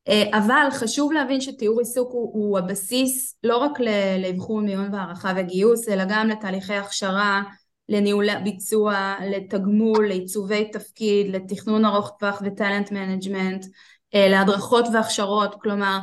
אה, 0.09 0.39
אבל 0.39 0.67
חשוב 0.73 1.13
להבין 1.13 1.41
שתיאור 1.41 1.79
עיסוק 1.79 2.13
הוא, 2.13 2.31
הוא 2.35 2.59
הבסיס 2.59 3.37
לא 3.45 3.57
רק 3.57 3.81
לאבחון 4.19 4.65
מיון 4.65 4.95
והערכה 4.95 5.33
וגיוס, 5.37 5.89
אלא 5.89 6.05
גם 6.09 6.29
לתהליכי 6.29 6.75
הכשרה, 6.75 7.43
לניהול 7.89 8.39
ביצוע, 8.45 9.15
לתגמול, 9.31 10.09
לעיצובי 10.09 10.71
תפקיד, 10.73 11.35
לתכנון 11.35 11.85
ארוך 11.85 12.17
טווח 12.19 12.43
ו 12.45 12.52
talent 12.52 12.93
management, 12.93 13.67
אה, 14.15 14.29
להדרכות 14.29 14.85
והכשרות, 14.93 15.55
כלומר 15.63 15.99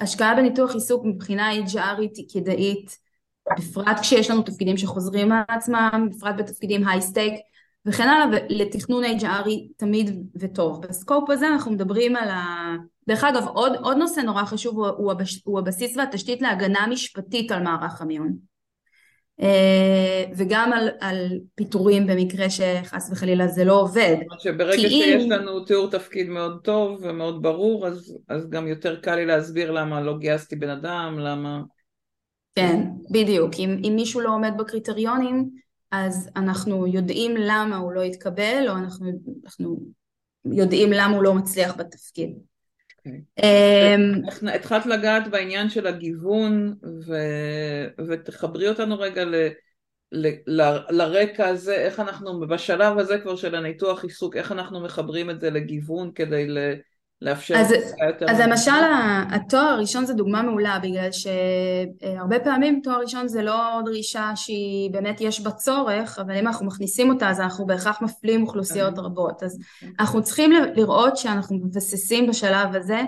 השקעה 0.00 0.34
בניתוח 0.34 0.74
עיסוק 0.74 1.04
מבחינה 1.04 1.52
HR 1.52 1.84
ית 1.84 2.16
היא 2.16 2.26
כדאית, 2.32 2.98
בפרט 3.58 3.98
כשיש 4.00 4.30
לנו 4.30 4.42
תפקידים 4.42 4.76
שחוזרים 4.76 5.32
על 5.32 5.40
עצמם, 5.48 6.08
בפרט 6.12 6.34
בתפקידים 6.38 6.88
high 6.88 7.00
stake 7.00 7.34
וכן 7.86 8.08
הלאה, 8.08 8.38
ולתכנון 8.50 9.04
HR 9.04 9.47
י 9.47 9.68
תמיד 9.76 10.26
טוב. 10.40 10.82
ב 10.82 10.90
scope 10.90 11.30
הזה 11.30 11.48
אנחנו 11.48 11.72
מדברים 11.72 12.16
על 12.16 12.28
ה... 12.28 12.74
דרך 13.08 13.24
אגב, 13.24 13.46
עוד, 13.46 13.72
עוד 13.76 13.96
נושא 13.96 14.20
נורא 14.20 14.44
חשוב 14.44 14.76
הוא, 14.76 14.86
הוא, 14.86 15.12
הבש, 15.12 15.42
הוא 15.44 15.58
הבסיס 15.58 15.96
והתשתית 15.96 16.42
להגנה 16.42 16.86
משפטית 16.86 17.52
על 17.52 17.62
מערך 17.62 18.02
המיון. 18.02 18.36
אה, 19.42 20.24
וגם 20.36 20.72
על, 20.72 20.88
על 21.00 21.28
פיטורים 21.54 22.06
במקרה 22.06 22.50
שחס 22.50 23.10
וחלילה 23.12 23.48
זה 23.48 23.64
לא 23.64 23.80
עובד. 23.80 24.16
שברגע 24.38 24.78
שיש 24.78 25.24
אם... 25.24 25.30
לנו 25.30 25.64
תיאור 25.64 25.90
תפקיד 25.90 26.28
מאוד 26.28 26.60
טוב 26.64 26.98
ומאוד 27.02 27.42
ברור, 27.42 27.86
אז, 27.86 28.18
אז 28.28 28.50
גם 28.50 28.66
יותר 28.66 28.96
קל 28.96 29.14
לי 29.14 29.26
להסביר 29.26 29.70
למה 29.70 30.00
לא 30.00 30.18
גייסתי 30.18 30.56
בן 30.56 30.70
אדם, 30.70 31.18
למה... 31.18 31.60
כן, 32.54 32.80
בדיוק. 33.10 33.54
אם, 33.58 33.80
אם 33.84 33.92
מישהו 33.96 34.20
לא 34.20 34.34
עומד 34.34 34.52
בקריטריונים, 34.58 35.50
אז 35.90 36.30
אנחנו 36.36 36.86
יודעים 36.86 37.34
למה 37.36 37.76
הוא 37.76 37.92
לא 37.92 38.02
התקבל, 38.02 38.66
או 38.68 38.76
אנחנו, 38.76 39.06
אנחנו 39.44 39.80
יודעים 40.44 40.92
למה 40.92 41.14
הוא 41.14 41.22
לא 41.22 41.34
מצליח 41.34 41.76
בתפקיד. 41.76 42.30
Okay. 43.00 43.40
Um, 43.40 44.50
התחלת 44.54 44.86
לגעת 44.86 45.28
בעניין 45.28 45.70
של 45.70 45.86
הגיוון 45.86 46.74
ו... 47.06 47.14
ותחברי 48.08 48.68
אותנו 48.68 48.98
רגע 48.98 49.24
ל... 49.24 49.34
ל... 50.12 50.28
ל... 50.46 50.62
לרקע 50.90 51.48
הזה, 51.48 51.74
איך 51.74 52.00
אנחנו 52.00 52.40
בשלב 52.48 52.98
הזה 52.98 53.18
כבר 53.18 53.36
של 53.36 53.54
הניתוח 53.54 54.04
עיסוק, 54.04 54.36
איך 54.36 54.52
אנחנו 54.52 54.80
מחברים 54.80 55.30
את 55.30 55.40
זה 55.40 55.50
לגיוון 55.50 56.12
כדי 56.14 56.48
ל... 56.48 56.58
לאפשר... 57.22 57.54
אז, 57.56 57.74
אז 58.28 58.40
למשל 58.40 58.70
התואר 59.30 59.62
הראשון 59.62 60.04
זה 60.04 60.14
דוגמה 60.14 60.42
מעולה 60.42 60.78
בגלל 60.82 61.08
שהרבה 61.12 62.40
פעמים 62.40 62.80
תואר 62.82 63.00
ראשון 63.00 63.28
זה 63.28 63.42
לא 63.42 63.80
דרישה 63.84 64.32
שהיא 64.34 64.90
באמת 64.90 65.20
יש 65.20 65.40
בה 65.40 65.50
צורך 65.50 66.18
אבל 66.18 66.36
אם 66.36 66.46
אנחנו 66.46 66.66
מכניסים 66.66 67.10
אותה 67.10 67.30
אז 67.30 67.40
אנחנו 67.40 67.66
בהכרח 67.66 68.02
מפלים 68.02 68.42
אוכלוסיות 68.42 68.94
כן. 68.94 69.00
רבות 69.00 69.42
אז 69.42 69.58
כן. 69.80 69.86
אנחנו 70.00 70.22
צריכים 70.22 70.52
לראות 70.52 71.16
שאנחנו 71.16 71.56
מבססים 71.56 72.26
בשלב 72.26 72.74
הזה 72.74 73.00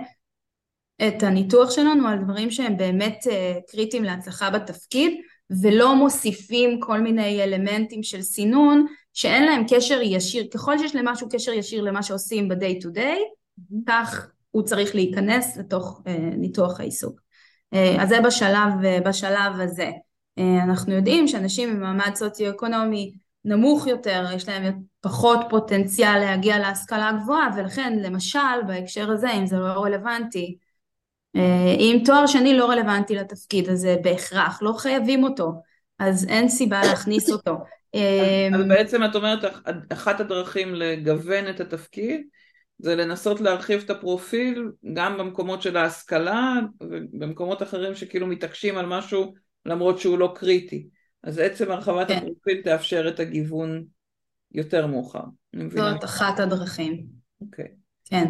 את 1.08 1.22
הניתוח 1.22 1.70
שלנו 1.70 2.08
על 2.08 2.18
דברים 2.18 2.50
שהם 2.50 2.76
באמת 2.76 3.26
אה, 3.30 3.54
קריטיים 3.70 4.04
להצלחה 4.04 4.50
בתפקיד 4.50 5.20
ולא 5.62 5.94
מוסיפים 5.94 6.80
כל 6.80 7.00
מיני 7.00 7.42
אלמנטים 7.44 8.02
של 8.02 8.22
סינון 8.22 8.86
שאין 9.12 9.44
להם 9.44 9.64
קשר 9.68 10.00
ישיר 10.02 10.46
ככל 10.54 10.78
שיש 10.78 10.96
למשהו 10.96 11.28
קשר 11.30 11.52
ישיר 11.52 11.82
למה 11.82 12.02
שעושים 12.02 12.48
ב-day 12.48 12.82
to 12.82 12.96
day 12.96 13.41
כך 13.86 14.32
הוא 14.52 14.62
צריך 14.62 14.94
להיכנס 14.94 15.56
לתוך 15.56 16.02
אה, 16.06 16.16
ניתוח 16.18 16.80
העיסוק. 16.80 17.20
אה, 17.74 18.02
אז 18.02 18.08
זה 18.08 18.20
בשלב, 18.20 18.84
אה, 18.84 18.98
בשלב 19.00 19.60
הזה. 19.60 19.90
אנחנו 20.64 20.94
יודעים 20.94 21.28
שאנשים 21.28 21.76
במעמד 21.76 22.14
סוציו-אקונומי 22.14 23.12
נמוך 23.44 23.86
יותר, 23.86 24.24
יש 24.34 24.48
להם 24.48 24.82
פחות 25.00 25.40
פוטנציאל 25.50 26.18
להגיע 26.18 26.58
להשכלה 26.58 27.12
גבוהה, 27.22 27.48
ולכן 27.56 27.98
למשל 27.98 28.62
בהקשר 28.66 29.10
הזה, 29.10 29.30
אם 29.30 29.46
זה 29.46 29.56
לא 29.56 29.84
רלוונטי, 29.84 30.56
אם 31.78 32.02
תואר 32.04 32.26
שני 32.26 32.58
לא 32.58 32.70
רלוונטי 32.70 33.14
לתפקיד 33.14 33.68
הזה 33.68 33.96
בהכרח, 34.02 34.62
לא 34.62 34.72
חייבים 34.72 35.24
אותו, 35.24 35.52
אז 35.98 36.28
אין 36.28 36.48
סיבה 36.48 36.80
להכניס 36.80 37.30
אותו. 37.30 37.56
אז 38.54 38.66
בעצם 38.68 39.04
את 39.04 39.14
אומרת, 39.14 39.44
אחת 39.92 40.20
הדרכים 40.20 40.74
לגוון 40.74 41.50
את 41.50 41.60
התפקיד 41.60 42.20
זה 42.82 42.96
לנסות 42.96 43.40
להרחיב 43.40 43.82
את 43.84 43.90
הפרופיל 43.90 44.68
גם 44.92 45.18
במקומות 45.18 45.62
של 45.62 45.76
ההשכלה 45.76 46.54
ובמקומות 46.80 47.62
אחרים 47.62 47.94
שכאילו 47.94 48.26
מתעקשים 48.26 48.78
על 48.78 48.86
משהו 48.86 49.34
למרות 49.66 49.98
שהוא 49.98 50.18
לא 50.18 50.32
קריטי. 50.34 50.88
אז 51.22 51.38
עצם 51.38 51.70
הרחבת 51.70 52.08
כן. 52.08 52.16
הפרופיל 52.16 52.60
תאפשר 52.64 53.08
את 53.08 53.20
הגיוון 53.20 53.84
יותר 54.52 54.86
מאוחר. 54.86 55.24
זאת 55.68 56.04
אחת 56.04 56.40
הדרכים. 56.40 57.06
אוקיי. 57.40 57.68
כן. 58.04 58.26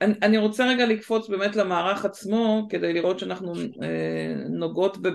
אני, 0.00 0.14
אני 0.22 0.38
רוצה 0.38 0.66
רגע 0.66 0.86
לקפוץ 0.86 1.28
באמת 1.28 1.56
למערך 1.56 2.04
עצמו 2.04 2.66
כדי 2.70 2.92
לראות 2.92 3.18
שאנחנו 3.18 3.54
אה, 3.82 4.34
נוגעות, 4.50 5.02
ב, 5.02 5.08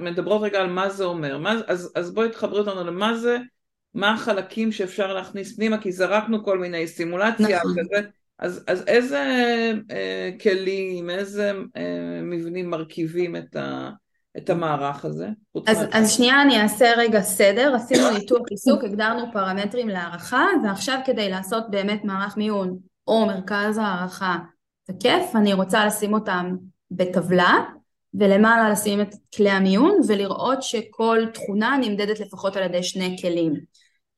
מדברות 0.00 0.42
רגע 0.42 0.60
על 0.60 0.70
מה 0.70 0.90
זה 0.90 1.04
אומר. 1.04 1.38
מה, 1.38 1.54
אז, 1.66 1.92
אז 1.94 2.14
בואי 2.14 2.30
תחברי 2.30 2.60
אותנו 2.60 2.84
למה 2.84 3.14
זה 3.14 3.38
מה 3.94 4.14
החלקים 4.14 4.72
שאפשר 4.72 5.12
להכניס 5.14 5.56
פנימה, 5.56 5.78
כי 5.78 5.92
זרקנו 5.92 6.44
כל 6.44 6.58
מיני 6.58 6.86
סימולציה 6.86 7.58
נכון. 7.58 7.74
כזה, 7.78 8.08
אז, 8.38 8.64
אז 8.66 8.84
איזה 8.86 9.22
אה, 9.90 10.30
כלים, 10.42 11.10
איזה 11.10 11.52
אה, 11.76 12.20
מבנים 12.22 12.70
מרכיבים 12.70 13.36
את, 13.36 13.56
ה, 13.56 13.90
את 14.36 14.50
המערך 14.50 15.04
הזה? 15.04 15.28
אז, 15.66 15.78
אז 15.92 16.12
שנייה 16.12 16.42
אני 16.42 16.62
אעשה 16.62 16.92
רגע 16.96 17.20
סדר, 17.20 17.74
עשינו 17.74 18.10
ניתוח 18.10 18.42
עיסוק, 18.50 18.84
הגדרנו 18.84 19.32
פרמטרים 19.32 19.88
להערכה, 19.88 20.46
ועכשיו 20.64 20.98
כדי 21.04 21.30
לעשות 21.30 21.70
באמת 21.70 22.04
מערך 22.04 22.36
מיון 22.36 22.78
או 23.06 23.26
מרכז 23.26 23.78
הערכה 23.78 24.38
תקף, 24.86 25.32
אני 25.34 25.52
רוצה 25.52 25.86
לשים 25.86 26.14
אותם 26.14 26.56
בטבלה, 26.90 27.58
ולמעלה 28.14 28.70
לשים 28.70 29.00
את 29.00 29.14
כלי 29.36 29.50
המיון 29.50 30.00
ולראות 30.08 30.62
שכל 30.62 31.18
תכונה 31.34 31.76
נמדדת 31.80 32.20
לפחות 32.20 32.56
על 32.56 32.62
ידי 32.62 32.82
שני 32.82 33.16
כלים. 33.20 33.52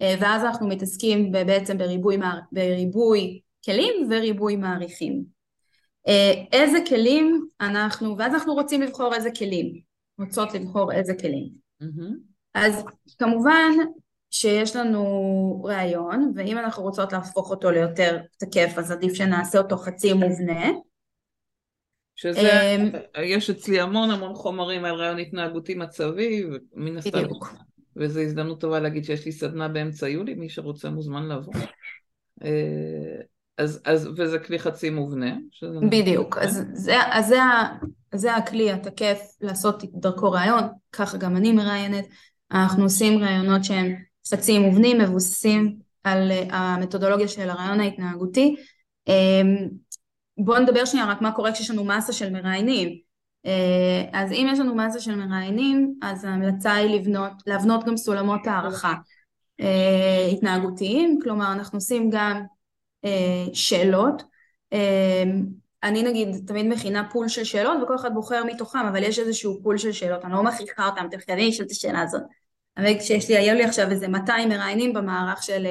אה, 0.02 0.14
ואז 0.20 0.44
אנחנו 0.44 0.68
מתעסקים 0.68 1.33
בעצם 1.33 1.78
בריבוי, 1.78 2.16
בריבוי 2.52 3.40
כלים 3.64 4.09
וריבוי 4.11 4.57
מעריכים. 4.57 5.24
אה, 6.09 6.33
איזה 6.52 6.78
כלים 6.88 7.46
אנחנו, 7.61 8.18
ואז 8.18 8.35
אנחנו 8.35 8.54
רוצים 8.54 8.83
לבחור 8.83 9.14
איזה 9.14 9.30
כלים, 9.38 9.80
רוצות 10.18 10.54
לבחור 10.54 10.92
איזה 10.92 11.14
כלים. 11.20 11.48
Mm-hmm. 11.83 12.14
אז 12.54 12.85
כמובן 13.18 13.70
שיש 14.30 14.76
לנו 14.76 15.62
ראיון, 15.64 16.33
ואם 16.37 16.59
אנחנו 16.59 16.83
רוצות 16.83 17.12
להפוך 17.12 17.50
אותו 17.50 17.70
ליותר 17.70 18.18
תקף, 18.38 18.74
אז 18.76 18.90
עדיף 18.90 19.14
שנעשה 19.14 19.59
אותו 19.59 19.76
חצי 19.76 20.12
מובנה. 20.12 20.70
שזה, 22.16 22.40
אה, 23.16 23.24
יש 23.24 23.50
אצלי 23.50 23.80
המון 23.80 24.11
המון 24.11 24.35
חומרים 24.35 24.85
על 24.85 24.94
רעיון 24.94 25.18
התנהגותי 25.18 25.74
מצבי, 25.74 26.44
ומן 26.74 26.96
הסתם 26.96 27.24
וזו 27.96 28.20
הזדמנות 28.20 28.61
טובה 28.61 28.80
להגיד 28.80 29.04
שיש 29.04 29.26
לי 29.26 29.33
סדנה 29.33 29.68
באמצע 29.68 30.09
יולי, 30.09 30.35
מי 30.35 30.48
שרוצה 30.48 30.90
מוזמן 30.90 31.28
לבוא. 31.28 31.54
אה, 32.44 33.20
אז, 33.59 33.83
אז, 33.85 34.09
וזה 34.16 34.38
כלי 34.38 34.59
חצי 34.59 34.90
מובנה. 34.90 35.37
בדיוק, 35.90 36.38
אז 36.38 36.62
זה, 36.72 36.94
אז 37.11 37.26
זה, 37.28 37.38
זה 38.14 38.37
הכלי 38.37 38.72
התקף 38.72 39.20
לעשות 39.40 39.83
דרכו 39.94 40.30
ראיון, 40.30 40.62
ככה 40.92 41.18
גם 41.18 41.37
אני 41.37 41.52
מראיינת. 41.52 42.04
אנחנו 42.53 42.82
עושים 42.82 43.18
ראיונות 43.18 43.64
שהם 43.64 43.95
חצי 44.30 44.59
מובנים, 44.59 44.99
מבוססים 45.01 45.76
על 46.05 46.32
אה, 46.32 46.47
המתודולוגיה 46.51 47.28
של 47.28 47.51
הרעיון 47.51 47.80
ההתנהגותי. 47.80 48.57
אה, 49.09 49.42
בואו 50.38 50.59
נדבר 50.59 50.84
שנייה 50.84 51.07
רק 51.07 51.20
מה 51.20 51.32
קורה 51.32 51.53
כשיש 51.53 51.70
לנו 51.70 51.84
מסה 51.84 52.12
של 52.12 52.32
מראיינים. 52.32 52.99
אה, 53.47 54.05
אז 54.12 54.32
אם 54.32 54.49
יש 54.53 54.59
לנו 54.59 54.74
מסה 54.74 55.01
של 55.01 55.14
מראיינים, 55.14 55.95
אז 56.03 56.24
ההמלצה 56.24 56.74
היא 56.74 57.01
לבנות, 57.01 57.32
להבנות 57.47 57.84
גם 57.84 57.97
סולמות 57.97 58.47
הערכה 58.47 58.95
אה, 59.61 60.26
התנהגותיים, 60.32 61.18
כלומר 61.22 61.53
אנחנו 61.53 61.76
עושים 61.76 62.11
גם 62.11 62.42
אה, 63.05 63.45
שאלות, 63.53 64.22
אני 65.82 66.03
נגיד 66.03 66.28
תמיד 66.47 66.66
מכינה 66.66 67.11
פול 67.11 67.28
של 67.28 67.45
שאלות 67.45 67.82
וכל 67.82 67.95
אחד 67.95 68.14
בוחר 68.14 68.45
מתוכם, 68.45 68.78
אבל 68.78 69.03
יש 69.03 69.18
איזשהו 69.18 69.61
פול 69.62 69.78
של 69.78 69.92
שאלות, 69.92 70.24
אני 70.24 70.32
לא 70.32 70.42
מכריחה 70.42 70.88
אותם, 70.88 71.07
אתם 71.09 71.16
חייבים 71.26 71.49
לשאול 71.49 71.66
את 71.66 71.70
השאלה 71.70 72.03
הזאת. 72.03 72.22
אבל 72.76 72.99
כשיש 72.99 73.28
לי, 73.28 73.36
היו 73.36 73.55
לי 73.55 73.64
עכשיו 73.64 73.90
איזה 73.90 74.09
200 74.09 74.49
מראיינים 74.49 74.92
במערך 74.92 75.42
של 75.42 75.66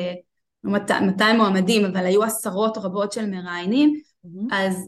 200 0.63 1.21
אה, 1.21 1.34
מועמדים, 1.38 1.86
אבל 1.86 2.05
היו 2.05 2.24
עשרות 2.24 2.78
רבות 2.78 3.11
של 3.11 3.26
מראיינים, 3.26 4.01
mm-hmm. 4.26 4.47
אז, 4.51 4.88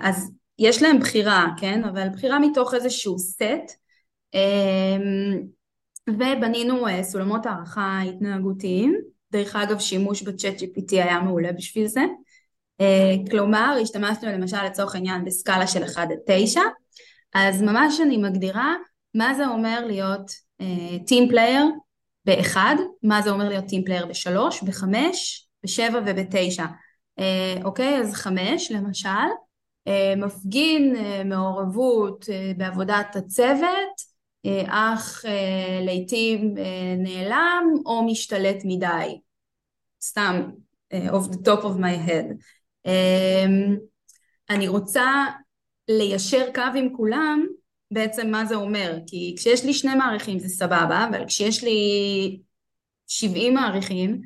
אז 0.00 0.30
יש 0.60 0.82
להם 0.82 1.00
בחירה, 1.00 1.46
כן? 1.56 1.84
אבל 1.84 2.08
בחירה 2.08 2.38
מתוך 2.38 2.74
איזשהו 2.74 3.18
סט, 3.18 3.72
אמ, 4.34 5.40
ובנינו 6.08 6.88
אה, 6.88 7.02
סולמות 7.02 7.46
הערכה 7.46 8.00
התנהגותיים, 8.00 9.00
דרך 9.32 9.56
אגב 9.56 9.78
שימוש 9.78 10.22
בצ'אט 10.22 10.54
GPT 10.54 10.92
היה 10.92 11.20
מעולה 11.20 11.52
בשביל 11.52 11.86
זה, 11.86 12.02
כלומר 13.30 13.78
השתמשנו 13.82 14.32
למשל 14.32 14.64
לצורך 14.64 14.94
העניין 14.94 15.24
בסקאלה 15.24 15.66
של 15.66 15.84
1 15.84 15.98
עד 15.98 16.18
9, 16.26 16.60
אז 17.34 17.62
ממש 17.62 18.00
אני 18.00 18.16
מגדירה 18.16 18.74
מה 19.14 19.34
זה 19.34 19.46
אומר 19.46 19.86
להיות 19.86 20.30
team 21.06 21.24
uh, 21.24 21.28
player 21.28 21.64
באחד, 22.24 22.76
מה 23.02 23.22
זה 23.22 23.30
אומר 23.30 23.48
להיות 23.48 23.64
player 23.84 24.06
בשלוש, 24.06 24.62
בחמש, 24.62 25.48
בשבע 25.64 26.00
ובתשע. 26.06 26.64
Uh, 27.20 27.64
אוקיי, 27.64 27.98
אז 27.98 28.14
חמש 28.14 28.70
למשל, 28.70 29.08
מפגין 30.16 30.96
uh, 30.96 31.24
מעורבות 31.24 32.24
uh, 32.24 32.58
בעבודת 32.58 33.16
הצוות, 33.16 34.10
אך 34.66 35.24
לעיתים 35.84 36.54
uh, 36.56 36.60
נעלם 36.98 37.64
או 37.86 38.02
משתלט 38.06 38.56
מדי. 38.64 39.20
סתם, 40.02 40.50
off 40.92 41.32
the 41.32 41.38
top 41.46 41.62
of 41.62 41.78
my 41.78 42.08
head. 42.08 42.34
אני 44.50 44.68
רוצה 44.68 45.24
ליישר 45.88 46.46
קו 46.54 46.62
עם 46.74 46.88
כולם 46.96 47.46
בעצם 47.90 48.30
מה 48.30 48.44
זה 48.44 48.54
אומר, 48.54 48.98
כי 49.06 49.34
כשיש 49.38 49.64
לי 49.64 49.74
שני 49.74 49.94
מעריכים 49.94 50.38
זה 50.38 50.48
סבבה, 50.48 51.06
אבל 51.10 51.26
כשיש 51.26 51.64
לי 51.64 52.40
70 53.06 53.54
מעריכים, 53.54 54.22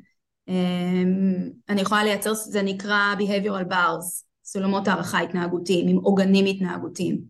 אני 1.69 1.81
יכולה 1.81 2.03
לייצר, 2.03 2.33
זה 2.33 2.61
נקרא 2.61 3.15
behavioral 3.19 3.71
bars, 3.71 4.24
סולמות 4.55 4.87
הערכה 4.87 5.19
התנהגותיים, 5.19 5.87
עם 5.87 5.97
עוגנים 5.97 6.45
התנהגותיים. 6.45 7.21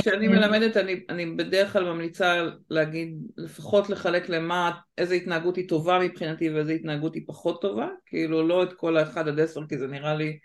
כשאני 0.00 0.28
מלמדת 0.28 0.76
אני, 0.76 1.00
אני 1.08 1.26
בדרך 1.26 1.72
כלל 1.72 1.84
ממליצה 1.84 2.42
להגיד, 2.70 3.16
לפחות 3.36 3.90
לחלק 3.90 4.28
למה, 4.28 4.70
איזה 4.98 5.14
התנהגות 5.14 5.56
היא 5.56 5.68
טובה 5.68 5.98
מבחינתי 5.98 6.50
ואיזה 6.50 6.72
התנהגות 6.72 7.14
היא 7.14 7.22
פחות 7.26 7.62
טובה, 7.62 7.88
כאילו 8.06 8.48
לא 8.48 8.62
את 8.62 8.72
כל 8.72 8.96
האחד 8.96 9.28
עד 9.28 9.40
עשר 9.40 9.60
כי 9.68 9.78
זה 9.78 9.86
נראה 9.86 10.14
לי, 10.14 10.38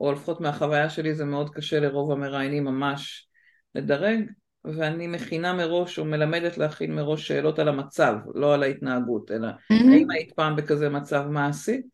או 0.00 0.12
לפחות 0.12 0.40
מהחוויה 0.40 0.90
שלי 0.90 1.14
זה 1.14 1.24
מאוד 1.24 1.50
קשה 1.50 1.80
לרוב 1.80 2.12
המראיינים 2.12 2.64
ממש 2.64 3.28
לדרג, 3.74 4.20
ואני 4.64 5.06
מכינה 5.06 5.52
מראש 5.52 5.98
או 5.98 6.04
מלמדת 6.04 6.58
להכין 6.58 6.94
מראש 6.94 7.28
שאלות 7.28 7.58
על 7.58 7.68
המצב, 7.68 8.14
לא 8.34 8.54
על 8.54 8.62
ההתנהגות, 8.62 9.30
אלא. 9.30 9.48
האם 9.70 10.10
היית 10.10 10.32
פעם 10.32 10.56
בכזה 10.56 10.88
מצב, 10.88 11.26
מה 11.30 11.46
עשית? 11.46 11.93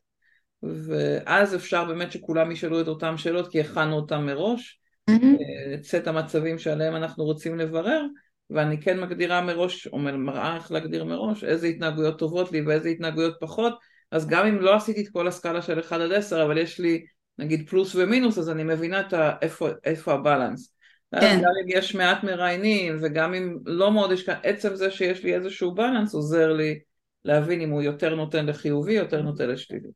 ואז 0.63 1.55
אפשר 1.55 1.85
באמת 1.85 2.13
שכולם 2.13 2.51
ישאלו 2.51 2.81
את 2.81 2.89
אותן 2.89 3.17
שאלות 3.17 3.51
כי 3.51 3.61
הכנו 3.61 3.97
אותן 3.97 4.23
מראש, 4.23 4.81
mm-hmm. 5.11 5.75
את 5.75 5.85
סט 5.85 6.07
המצבים 6.07 6.59
שעליהם 6.59 6.97
אנחנו 6.97 7.25
רוצים 7.25 7.59
לברר, 7.59 8.03
ואני 8.51 8.81
כן 8.81 9.01
מגדירה 9.01 9.41
מראש, 9.41 9.87
או 9.87 9.99
מראה 9.99 10.57
איך 10.57 10.73
להגדיר 10.73 11.05
מראש, 11.05 11.45
איזה 11.45 11.67
התנהגויות 11.67 12.19
טובות 12.19 12.53
לי 12.53 12.61
ואיזה 12.61 12.89
התנהגויות 12.89 13.35
פחות, 13.41 13.79
אז 14.11 14.27
גם 14.27 14.47
אם 14.47 14.61
לא 14.61 14.77
עשיתי 14.77 15.03
את 15.03 15.09
כל 15.09 15.29
הסקאלה 15.29 15.63
של 15.63 15.81
1 15.81 16.01
עד 16.01 16.13
10, 16.13 16.45
אבל 16.45 16.59
יש 16.59 16.81
לי 16.81 17.05
נגיד 17.39 17.69
פלוס 17.69 17.95
ומינוס, 17.95 18.39
אז 18.39 18.51
אני 18.51 18.65
מבינה 18.65 19.01
את 19.01 19.13
ה, 19.13 19.33
איפה, 19.43 19.69
איפה 19.85 20.13
הבלנס. 20.13 20.75
כן. 21.21 21.39
גם 21.43 21.51
אם 21.65 21.79
יש 21.79 21.95
מעט 21.95 22.25
מראיינים 22.25 22.97
וגם 23.01 23.35
אם 23.35 23.57
לא 23.67 23.93
מאוד 23.93 24.13
יש 24.13 24.23
כאן, 24.23 24.35
עצם 24.43 24.75
זה 24.75 24.91
שיש 24.91 25.25
לי 25.25 25.35
איזשהו 25.35 25.75
בלנס 25.75 26.15
עוזר 26.15 26.53
לי 26.53 26.79
להבין 27.25 27.61
אם 27.61 27.71
הוא 27.71 27.83
יותר 27.83 28.15
נותן 28.15 28.47
לחיובי, 28.47 28.93
יותר 28.93 29.23
נותן 29.23 29.49
לשלילי. 29.49 29.89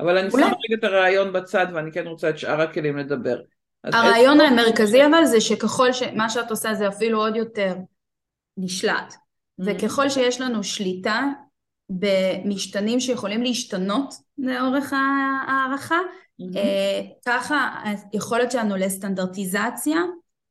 אבל 0.00 0.18
אני 0.18 0.28
אולי... 0.28 0.44
שם 0.44 0.50
רגע 0.50 0.76
את 0.78 0.84
הרעיון 0.84 1.32
בצד 1.32 1.66
ואני 1.74 1.92
כן 1.92 2.06
רוצה 2.06 2.30
את 2.30 2.38
שאר 2.38 2.60
הכלים 2.60 2.96
לדבר. 2.96 3.40
הרעיון. 3.84 4.40
המרכזי 4.40 5.06
אבל 5.06 5.24
זה 5.24 5.40
שככל 5.40 5.92
שמה 5.92 6.30
שאת 6.30 6.50
עושה 6.50 6.74
זה 6.74 6.88
אפילו 6.88 7.18
עוד 7.18 7.36
יותר 7.36 7.74
נשלט. 8.56 9.12
Mm-hmm. 9.12 9.64
וככל 9.66 10.08
שיש 10.08 10.40
לנו 10.40 10.64
שליטה 10.64 11.26
במשתנים 11.90 13.00
שיכולים 13.00 13.42
להשתנות 13.42 14.14
לאורך 14.38 14.92
ההערכה, 14.92 15.98
mm-hmm. 16.42 16.58
ככה 17.26 17.82
היכולת 18.12 18.52
שלנו 18.52 18.76
לסטנדרטיזציה 18.76 19.98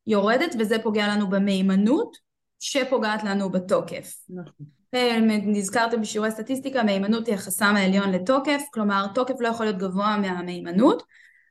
יורדת 0.06 0.54
וזה 0.58 0.76
פוגע 0.82 1.08
לנו 1.08 1.30
במהימנות 1.30 2.16
שפוגעת 2.60 3.24
לנו 3.24 3.50
בתוקף. 3.50 4.14
נכון. 4.28 4.79
נזכרתם 5.26 6.00
בשיעורי 6.00 6.30
סטטיסטיקה, 6.30 6.82
מהימנות 6.82 7.26
היא 7.26 7.34
החסם 7.34 7.74
העליון 7.76 8.10
לתוקף, 8.10 8.62
כלומר 8.74 9.06
תוקף 9.14 9.34
לא 9.40 9.48
יכול 9.48 9.66
להיות 9.66 9.78
גבוה 9.78 10.16
מהמהימנות, 10.16 11.02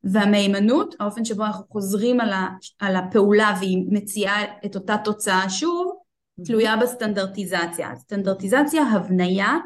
והמהימנות, 0.03 0.95
האופן 0.99 1.25
שבו 1.25 1.45
אנחנו 1.45 1.65
חוזרים 1.69 2.19
על, 2.19 2.33
ה, 2.33 2.47
על 2.79 2.95
הפעולה 2.95 3.53
והיא 3.59 3.85
מציעה 3.89 4.43
את 4.65 4.75
אותה 4.75 4.95
תוצאה 5.03 5.49
שוב, 5.49 5.99
תלויה 6.45 6.77
בסטנדרטיזציה. 6.77 7.95
סטנדרטיזציה, 7.95 8.83
הבניה, 8.83 9.57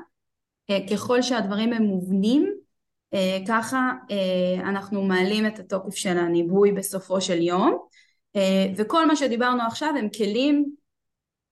אה, 0.69 0.79
ככל 0.91 1.21
שהדברים 1.21 1.73
הם 1.73 1.83
מובנים, 1.83 2.53
אה, 3.13 3.37
ככה 3.47 3.91
אה, 4.11 4.69
אנחנו 4.69 5.03
מעלים 5.03 5.47
את 5.47 5.59
התוקף 5.59 5.95
של 5.95 6.17
הניבוי 6.17 6.71
בסופו 6.71 7.21
של 7.21 7.41
יום. 7.41 7.77
וכל 8.75 9.05
מה 9.05 9.15
שדיברנו 9.15 9.63
עכשיו 9.63 9.93
הם 9.99 10.07
כלים, 10.17 10.75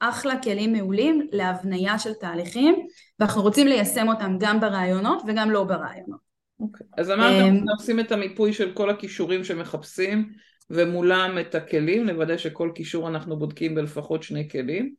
אחלה 0.02 0.42
כלים 0.42 0.74
מעולים 0.74 1.28
להבניה 1.32 2.00
של 2.00 2.14
תהליכים 2.14 2.76
ואנחנו 3.20 3.42
רוצים 3.42 3.68
ליישם 3.68 4.08
אותם 4.08 4.38
גם 4.40 4.60
ברעיונות 4.60 5.22
וגם 5.28 5.52
לא 5.52 5.64
ברעיונות. 5.64 6.20
אוקיי, 6.60 6.88
okay. 6.88 7.02
אז 7.02 7.12
אמרתם 7.12 7.56
שאנחנו 7.56 7.72
עושים 7.80 8.00
את 8.00 8.12
המיפוי 8.12 8.54
של 8.54 8.72
כל 8.74 8.90
הכישורים 8.90 9.44
שמחפשים 9.44 10.30
ומולם 10.70 11.38
את 11.42 11.56
הכלים, 11.56 12.08
לוודא 12.08 12.38
שכל 12.38 12.72
כישור 12.76 13.08
אנחנו 13.08 13.40
בודקים 13.40 13.76
בלפחות 13.76 14.24
שני 14.24 14.50
כלים. 14.50 14.94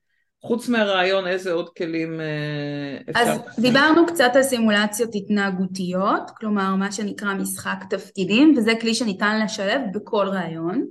חוץ 0.45 0.69
מהרעיון 0.69 1.27
איזה 1.27 1.53
עוד 1.53 1.69
כלים 1.69 2.21
אה, 2.21 3.11
אפשר... 3.11 3.21
אז 3.21 3.41
דיברנו 3.59 4.07
קצת 4.07 4.31
על 4.35 4.43
סימולציות 4.43 5.11
התנהגותיות, 5.15 6.31
כלומר 6.37 6.75
מה 6.75 6.93
שנקרא 6.93 7.35
משחק 7.35 7.85
תפקידים, 7.91 8.55
וזה 8.57 8.73
כלי 8.81 8.95
שניתן 8.95 9.41
לשלב 9.45 9.81
בכל 9.95 10.29
רעיון. 10.29 10.87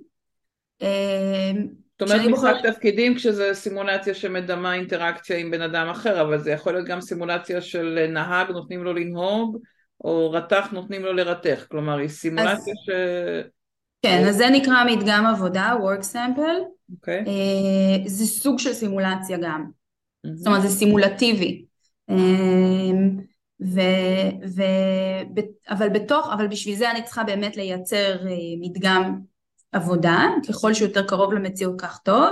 זאת 2.01 2.11
אומרת 2.11 2.27
משחק 2.27 2.53
בוחר... 2.53 2.71
תפקידים 2.71 3.15
כשזה 3.15 3.49
סימולציה 3.53 4.13
שמדמה 4.13 4.73
אינטראקציה 4.73 5.37
עם 5.37 5.51
בן 5.51 5.61
אדם 5.61 5.89
אחר, 5.89 6.21
אבל 6.21 6.37
זה 6.37 6.51
יכול 6.51 6.73
להיות 6.73 6.87
גם 6.87 7.01
סימולציה 7.01 7.61
של 7.61 8.05
נהג 8.09 8.51
נותנים 8.51 8.83
לו 8.83 8.93
לנהוג, 8.93 9.57
או 10.03 10.31
רתח 10.31 10.67
נותנים 10.71 11.01
לו 11.01 11.13
לרתך, 11.13 11.65
כלומר 11.71 11.97
היא 11.97 12.07
סימולציה 12.07 12.53
אז... 12.53 12.79
ש... 12.85 12.89
כן, 14.01 14.23
אז 14.27 14.35
זה 14.35 14.49
נקרא 14.51 14.83
מדגם 14.85 15.25
עבודה, 15.25 15.73
work 15.79 16.03
sample, 16.03 16.39
okay. 16.39 16.93
אוקיי. 16.95 17.23
אה, 17.27 18.09
זה 18.09 18.25
סוג 18.25 18.59
של 18.59 18.73
סימולציה 18.73 19.37
גם, 19.41 19.65
mm-hmm. 19.65 20.29
זאת 20.35 20.47
אומרת 20.47 20.61
זה 20.61 20.69
סימולטיבי, 20.69 21.65
אמ, 22.09 23.17
ו, 23.61 23.79
ו, 24.55 24.61
אבל 25.69 25.89
בתוך, 25.89 26.29
אבל 26.33 26.47
בשביל 26.47 26.75
זה 26.75 26.91
אני 26.91 27.03
צריכה 27.03 27.23
באמת 27.23 27.57
לייצר 27.57 28.27
אה, 28.27 28.35
מדגם 28.61 29.30
עבודה, 29.71 30.27
ככל 30.49 30.73
שיותר 30.73 31.07
קרוב 31.07 31.33
למציאות 31.33 31.81
כך 31.81 31.99
טוב. 32.03 32.29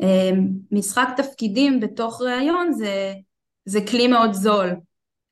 אמ, 0.00 0.48
משחק 0.70 1.08
תפקידים 1.16 1.80
בתוך 1.80 2.22
ראיון 2.22 2.72
זה, 2.72 3.12
זה 3.64 3.80
כלי 3.90 4.08
מאוד 4.08 4.32
זול 4.32 4.70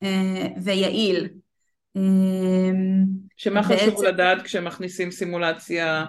אה, 0.03 0.47
ויעיל. 0.63 1.29
אמ, 1.97 3.05
שמה 3.37 3.63
בעצם... 3.63 3.75
חשוב 3.75 4.05
לדעת 4.05 4.43
כשמכניסים 4.43 5.11
סימולציה, 5.11 6.05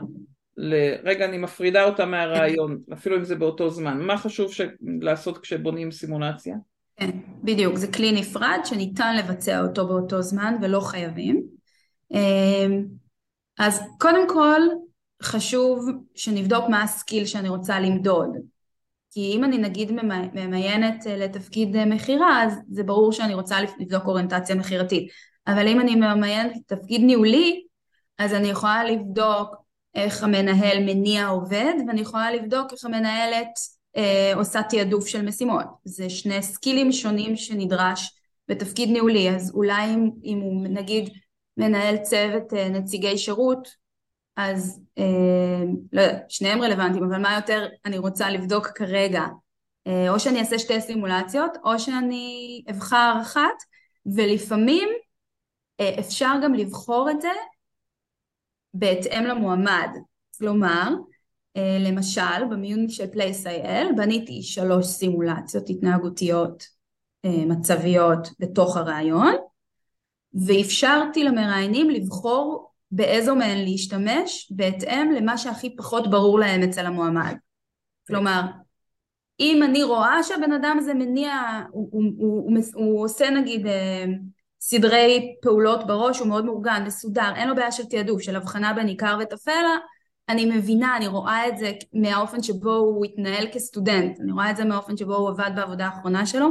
ל... 0.57 0.75
רגע 1.03 1.25
אני 1.25 1.37
מפרידה 1.37 1.83
אותה 1.83 2.05
מהרעיון, 2.05 2.77
אפילו 2.93 3.17
אם 3.17 3.23
זה 3.23 3.35
באותו 3.35 3.69
זמן, 3.69 4.01
מה 4.01 4.17
חשוב 4.17 4.53
ש... 4.53 4.61
לעשות 5.01 5.37
כשבונים 5.37 5.91
סימולציה? 5.91 6.55
כן, 6.95 7.09
בדיוק, 7.43 7.75
זה 7.75 7.91
כלי 7.91 8.11
נפרד 8.11 8.59
שניתן 8.63 9.15
לבצע 9.15 9.61
אותו 9.61 9.87
באותו 9.87 10.21
זמן 10.21 10.55
ולא 10.61 10.79
חייבים. 10.79 11.43
אמ, 12.11 12.85
אז 13.59 13.81
קודם 13.99 14.29
כל 14.29 14.61
חשוב 15.21 15.85
שנבדוק 16.15 16.69
מה 16.69 16.83
הסקיל 16.83 17.25
שאני 17.25 17.49
רוצה 17.49 17.79
למדוד. 17.79 18.29
כי 19.11 19.33
אם 19.35 19.43
אני 19.43 19.57
נגיד 19.57 19.91
ממיינת 20.33 21.07
אה, 21.07 21.17
לתפקיד 21.17 21.75
אה, 21.75 21.85
מכירה, 21.85 22.43
אז 22.43 22.53
זה 22.69 22.83
ברור 22.83 23.11
שאני 23.11 23.33
רוצה 23.33 23.57
לבדוק 23.79 24.05
אוריינטציה 24.05 24.55
מכירתית. 24.55 25.11
אבל 25.47 25.67
אם 25.67 25.79
אני 25.79 25.95
ממיינת 25.95 26.51
לתפקיד 26.55 27.01
ניהולי, 27.01 27.63
אז 28.17 28.33
אני 28.33 28.47
יכולה 28.47 28.83
לבדוק 28.83 29.55
איך 29.95 30.23
המנהל 30.23 30.79
מניע 30.79 31.27
עובד, 31.27 31.73
ואני 31.87 32.01
יכולה 32.01 32.31
לבדוק 32.31 32.71
איך 32.71 32.85
המנהלת 32.85 33.51
אה, 33.97 34.33
עושה 34.35 34.61
תעדוף 34.63 35.07
של 35.07 35.21
משימות. 35.21 35.65
זה 35.85 36.09
שני 36.09 36.41
סקילים 36.41 36.91
שונים 36.91 37.35
שנדרש 37.35 38.11
בתפקיד 38.47 38.89
ניהולי, 38.89 39.29
אז 39.29 39.51
אולי 39.53 39.85
אם, 39.85 40.09
אם 40.23 40.39
הוא 40.39 40.67
נגיד 40.67 41.09
מנהל 41.57 41.97
צוות 41.97 42.53
אה, 42.53 42.69
נציגי 42.69 43.17
שירות, 43.17 43.80
אז 44.49 44.81
אה, 44.97 45.63
לא 45.93 46.01
יודעת, 46.01 46.31
שניהם 46.31 46.61
רלוונטיים, 46.61 47.03
אבל 47.03 47.21
מה 47.21 47.35
יותר 47.35 47.67
אני 47.85 47.97
רוצה 47.97 48.29
לבדוק 48.29 48.67
כרגע? 48.67 49.25
או 50.09 50.19
שאני 50.19 50.39
אעשה 50.39 50.59
שתי 50.59 50.81
סימולציות, 50.81 51.51
או 51.63 51.79
שאני 51.79 52.63
אבחר 52.69 53.13
אחת, 53.21 53.63
ולפעמים 54.05 54.89
אפשר 55.99 56.33
גם 56.43 56.53
לבחור 56.53 57.09
את 57.11 57.21
זה 57.21 57.31
בהתאם 58.73 59.23
למועמד. 59.23 59.89
כלומר, 60.37 60.93
למשל, 61.57 62.45
במיון 62.49 62.89
של 62.89 63.07
פלייס.איי.אל 63.07 63.87
בניתי 63.97 64.43
שלוש 64.43 64.85
סימולציות 64.85 65.69
התנהגותיות 65.69 66.63
מצביות 67.25 68.27
בתוך 68.39 68.77
הרעיון, 68.77 69.35
ואפשרתי 70.47 71.23
למראיינים 71.23 71.89
לבחור 71.89 72.70
באיזו 72.91 73.35
מהן 73.35 73.57
להשתמש 73.57 74.51
בהתאם 74.55 75.11
למה 75.11 75.37
שהכי 75.37 75.75
פחות 75.75 76.09
ברור 76.09 76.39
להם 76.39 76.63
אצל 76.63 76.85
המועמד. 76.85 77.35
כלומר, 78.07 78.41
אם 79.39 79.63
אני 79.63 79.83
רואה 79.83 80.23
שהבן 80.23 80.51
אדם 80.51 80.77
הזה 80.79 80.93
מניע, 80.93 81.33
הוא, 81.71 81.89
הוא, 81.91 82.03
הוא, 82.17 82.43
הוא, 82.43 82.63
הוא 82.73 83.05
עושה 83.05 83.29
נגיד 83.29 83.67
אה, 83.67 84.05
סדרי 84.61 85.35
פעולות 85.41 85.87
בראש, 85.87 86.19
הוא 86.19 86.27
מאוד 86.27 86.45
מאורגן, 86.45 86.83
מסודר, 86.85 87.31
אין 87.35 87.49
לו 87.49 87.55
בעיה 87.55 87.71
של 87.71 87.85
תעדוף, 87.85 88.21
של 88.21 88.35
הבחנה 88.35 88.73
בין 88.73 88.87
עיקר 88.87 89.17
וטפל, 89.21 89.65
אני 90.29 90.45
מבינה, 90.45 90.97
אני 90.97 91.07
רואה 91.07 91.47
את 91.47 91.57
זה 91.57 91.71
מהאופן 91.93 92.43
שבו 92.43 92.75
הוא 92.75 93.05
התנהל 93.05 93.47
כסטודנט, 93.53 94.19
אני 94.19 94.31
רואה 94.31 94.51
את 94.51 94.57
זה 94.57 94.65
מהאופן 94.65 94.97
שבו 94.97 95.15
הוא 95.15 95.29
עבד 95.29 95.51
בעבודה 95.55 95.85
האחרונה 95.85 96.25
שלו, 96.25 96.47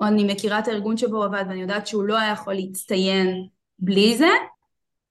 או 0.00 0.06
אני 0.06 0.32
מכירה 0.32 0.58
את 0.58 0.68
הארגון 0.68 0.96
שבו 0.96 1.16
הוא 1.16 1.24
עבד 1.24 1.44
ואני 1.48 1.60
יודעת 1.60 1.86
שהוא 1.86 2.04
לא 2.04 2.18
היה 2.18 2.32
יכול 2.32 2.54
להצטיין 2.54 3.46
בלי 3.78 4.16
זה, 4.16 4.28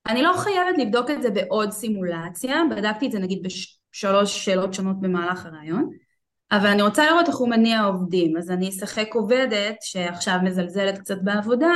אני 0.07 0.21
לא 0.21 0.33
חייבת 0.37 0.77
לבדוק 0.77 1.09
את 1.09 1.21
זה 1.21 1.29
בעוד 1.29 1.71
סימולציה, 1.71 2.61
בדקתי 2.71 3.05
את 3.05 3.11
זה 3.11 3.19
נגיד 3.19 3.43
בשלוש 3.43 4.45
שאלות 4.45 4.73
שונות 4.73 5.01
במהלך 5.01 5.45
הריאיון, 5.45 5.89
אבל 6.51 6.67
אני 6.67 6.81
רוצה 6.81 7.05
לראות 7.05 7.27
איך 7.27 7.35
הוא 7.35 7.49
מניע 7.49 7.81
עובדים, 7.81 8.37
אז 8.37 8.51
אני 8.51 8.69
אשחק 8.69 9.15
עובדת 9.15 9.75
שעכשיו 9.81 10.37
מזלזלת 10.43 10.97
קצת 10.97 11.17
בעבודה, 11.21 11.73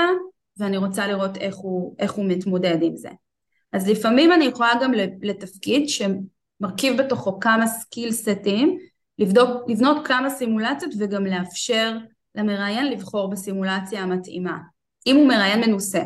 ואני 0.58 0.78
רוצה 0.78 1.08
לראות 1.08 1.38
איך 1.38 1.56
הוא, 1.56 1.96
איך 2.00 2.12
הוא 2.12 2.26
מתמודד 2.26 2.78
עם 2.82 2.96
זה. 2.96 3.10
אז 3.74 3.90
לפעמים 3.90 4.32
אני 4.32 4.46
יכולה 4.46 4.74
גם 4.82 4.92
לתפקיד 5.22 5.90
שמרכיב 5.90 7.02
בתוכו 7.02 7.40
כמה 7.40 7.68
skill 7.68 8.12
סטים, 8.12 8.78
לבדוק, 9.20 9.50
לבנות 9.68 10.08
כמה 10.08 10.30
סימולציות 10.30 10.94
וגם 11.00 11.26
לאפשר 11.26 11.98
למראיין 12.36 12.92
לבחור 12.92 13.30
בסימולציה 13.30 14.02
המתאימה, 14.02 14.58
אם 15.08 15.16
הוא 15.16 15.28
מראיין 15.28 15.62
מנוסה. 15.62 16.04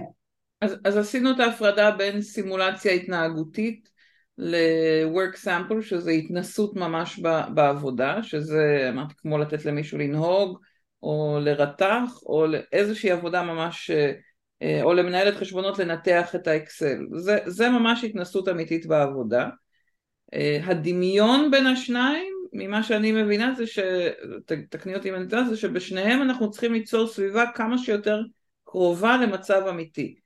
אז, 0.62 0.76
אז 0.84 0.98
עשינו 0.98 1.32
את 1.32 1.40
ההפרדה 1.40 1.92
בין 1.92 2.22
סימולציה 2.22 2.92
התנהגותית 2.92 3.90
ל-work 4.38 5.46
sample, 5.46 5.82
שזה 5.82 6.12
התנסות 6.12 6.76
ממש 6.76 7.20
בעבודה, 7.54 8.24
שזה 8.24 8.88
אמרתי 8.90 9.14
כמו 9.18 9.38
לתת 9.38 9.66
למישהו 9.66 9.98
לנהוג, 9.98 10.60
או 11.04 11.38
לרתח, 11.42 12.12
או 12.26 12.46
לאיזושהי 12.48 13.12
עבודה 13.12 13.44
ממש, 13.44 13.92
אה, 14.62 14.84
או 14.84 14.94
למנהלת 14.94 15.36
חשבונות 15.36 15.80
לנתח 15.80 16.36
את 16.36 16.48
האקסל. 16.48 16.98
זה, 17.16 17.38
זה 17.46 17.70
ממש 17.70 18.04
התנסות 18.04 18.48
אמיתית 18.48 18.86
בעבודה. 18.86 19.50
אה, 20.34 20.60
הדמיון 20.64 21.52
בין 21.52 21.68
השניים, 21.68 22.34
ממה 22.54 22.84
שאני 22.84 23.12
מבינה 23.12 23.54
זה 23.58 23.68
ש... 23.68 23.80
תקני 24.70 24.96
אותי 24.96 25.10
אם 25.10 25.16
אני 25.16 25.28
טועה, 25.28 25.50
זה 25.50 25.58
שבשניהם 25.58 26.22
אנחנו 26.22 26.52
צריכים 26.52 26.74
ליצור 26.74 27.08
סביבה 27.08 27.46
כמה 27.56 27.78
שיותר 27.78 28.22
קרובה 28.64 29.18
למצב 29.18 29.62
אמיתי. 29.70 30.21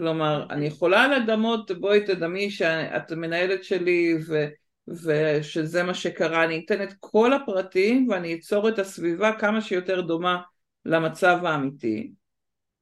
כלומר, 0.00 0.46
אני 0.50 0.66
יכולה 0.66 1.18
לדמות, 1.18 1.70
בואי 1.70 2.04
תדמי 2.04 2.50
שאת 2.50 3.12
מנהלת 3.12 3.64
שלי 3.64 4.14
ו, 4.28 4.46
ושזה 4.88 5.82
מה 5.82 5.94
שקרה, 5.94 6.44
אני 6.44 6.62
אתן 6.64 6.82
את 6.82 6.94
כל 7.00 7.32
הפרטים 7.32 8.08
ואני 8.08 8.34
אצור 8.34 8.68
את 8.68 8.78
הסביבה 8.78 9.32
כמה 9.32 9.60
שיותר 9.60 10.00
דומה 10.00 10.40
למצב 10.84 11.38
האמיתי. 11.44 12.12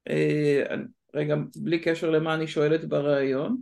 אה, 0.09 0.63
רגע, 1.15 1.35
בלי 1.55 1.79
קשר 1.79 2.09
למה 2.09 2.33
אני 2.33 2.47
שואלת 2.47 2.85
בריאיון, 2.85 3.57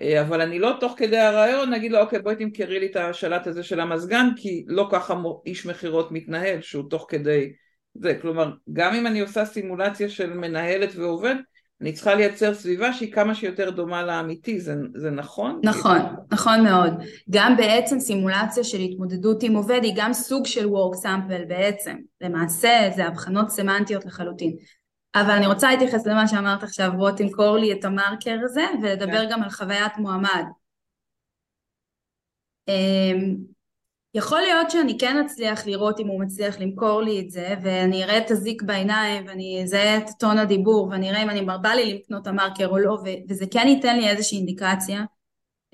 אה, 0.00 0.20
אבל 0.20 0.40
אני 0.40 0.58
לא 0.58 0.76
תוך 0.80 0.94
כדי 0.96 1.18
הריאיון 1.18 1.70
נגיד 1.70 1.92
לו 1.92 1.98
אוקיי 2.00 2.18
בואי 2.18 2.36
תמכרי 2.36 2.80
לי 2.80 2.86
את 2.86 2.96
השלט 2.96 3.46
הזה 3.46 3.62
של 3.62 3.80
המזגן 3.80 4.26
כי 4.36 4.64
לא 4.66 4.88
ככה 4.92 5.14
איש 5.46 5.66
מכירות 5.66 6.12
מתנהל 6.12 6.60
שהוא 6.60 6.90
תוך 6.90 7.06
כדי 7.08 7.52
זה, 7.94 8.18
כלומר 8.22 8.50
גם 8.72 8.94
אם 8.94 9.06
אני 9.06 9.20
עושה 9.20 9.44
סימולציה 9.44 10.08
של 10.08 10.32
מנהלת 10.32 10.96
ועובד 10.96 11.34
אני 11.80 11.92
צריכה 11.92 12.14
לייצר 12.14 12.54
סביבה 12.54 12.92
שהיא 12.92 13.12
כמה 13.12 13.34
שיותר 13.34 13.70
דומה 13.70 14.02
לאמיתי, 14.02 14.60
זה, 14.60 14.74
זה 14.94 15.10
נכון? 15.10 15.60
נכון, 15.64 15.98
נכון 16.32 16.64
מאוד. 16.64 16.92
גם 17.30 17.56
בעצם 17.56 18.00
סימולציה 18.00 18.64
של 18.64 18.78
התמודדות 18.78 19.42
עם 19.42 19.56
עובד 19.56 19.80
היא 19.82 19.92
גם 19.96 20.12
סוג 20.12 20.46
של 20.46 20.66
work 20.66 21.04
sample 21.04 21.48
בעצם. 21.48 21.96
למעשה 22.20 22.90
זה 22.96 23.06
הבחנות 23.06 23.50
סמנטיות 23.50 24.04
לחלוטין. 24.04 24.56
אבל 25.14 25.30
אני 25.30 25.46
רוצה 25.46 25.70
להתייחס 25.70 26.06
למה 26.06 26.28
שאמרת 26.28 26.62
עכשיו, 26.62 26.90
בוא 26.96 27.10
תמכור 27.10 27.56
לי 27.56 27.72
את 27.72 27.84
המרקר 27.84 28.38
הזה 28.44 28.64
ולדבר 28.82 29.24
כן. 29.24 29.28
גם 29.30 29.42
על 29.42 29.50
חוויית 29.50 29.92
מועמד. 29.96 30.44
יכול 34.14 34.40
להיות 34.40 34.70
שאני 34.70 34.98
כן 34.98 35.16
אצליח 35.26 35.66
לראות 35.66 36.00
אם 36.00 36.06
הוא 36.06 36.20
מצליח 36.20 36.60
למכור 36.60 37.02
לי 37.02 37.20
את 37.20 37.30
זה 37.30 37.54
ואני 37.62 38.04
אראה 38.04 38.18
את 38.18 38.30
הזיק 38.30 38.62
בעיניים 38.62 39.24
ואני 39.26 39.60
אזהה 39.64 39.96
את 39.96 40.04
טון 40.18 40.38
הדיבור 40.38 40.88
ואני 40.90 41.10
אראה 41.10 41.22
אם 41.22 41.30
אני 41.30 41.40
מרבה 41.40 41.74
לי 41.74 41.94
לקנות 41.94 42.22
את 42.22 42.26
המרקר 42.26 42.66
או 42.66 42.78
לא 42.78 42.98
וזה 43.28 43.44
כן 43.50 43.68
ייתן 43.68 43.96
לי 43.96 44.08
איזושהי 44.08 44.38
אינדיקציה 44.38 45.04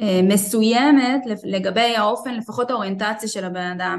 אה, 0.00 0.20
מסוימת 0.22 1.20
לגבי 1.44 1.96
האופן 1.96 2.34
לפחות 2.34 2.70
האוריינטציה 2.70 3.28
של 3.28 3.44
הבן 3.44 3.70
אדם. 3.70 3.98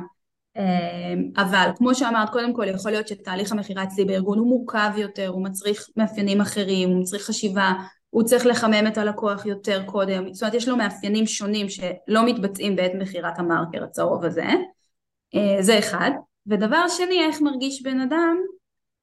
אה, 0.58 1.44
אבל 1.44 1.70
כמו 1.78 1.96
שאמרת 1.96 2.30
קודם 2.30 2.54
כל 2.54 2.68
יכול 2.68 2.92
להיות 2.92 3.08
שתהליך 3.08 3.52
המכירה 3.52 3.84
אצלי 3.84 4.06
בארגון 4.06 4.40
הוא 4.40 4.48
מורכב 4.48 4.92
יותר 4.98 5.28
הוא 5.28 5.44
מצריך 5.44 5.88
מאפיינים 5.98 6.42
אחרים 6.42 6.90
הוא 6.90 7.02
מצריך 7.02 7.24
חשיבה 7.24 7.74
הוא 8.16 8.24
צריך 8.24 8.46
לחמם 8.46 8.88
את 8.88 8.98
הלקוח 8.98 9.46
יותר 9.46 9.84
קודם, 9.86 10.34
זאת 10.34 10.44
אומרת 10.44 10.54
יש 10.54 10.68
לו 10.68 10.78
מאפיינים 10.78 11.26
שונים 11.26 11.70
שלא 11.70 12.26
מתבצעים 12.26 12.76
בעת 12.76 12.92
מכירת 13.00 13.40
המרקר 13.40 13.84
הצהוב 13.84 14.26
הזה, 14.26 14.46
אה, 15.36 15.58
זה 15.62 15.80
אחד. 15.80 16.12
ודבר 16.48 16.88
שני, 16.88 17.20
איך 17.20 17.42
מרגיש 17.42 17.84
בן 17.84 18.00
אדם 18.00 18.38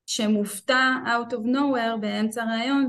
שמופתע 0.06 0.90
out 1.06 1.32
of 1.32 1.36
nowhere 1.36 1.96
באמצע 2.00 2.42
הרעיון 2.42 2.88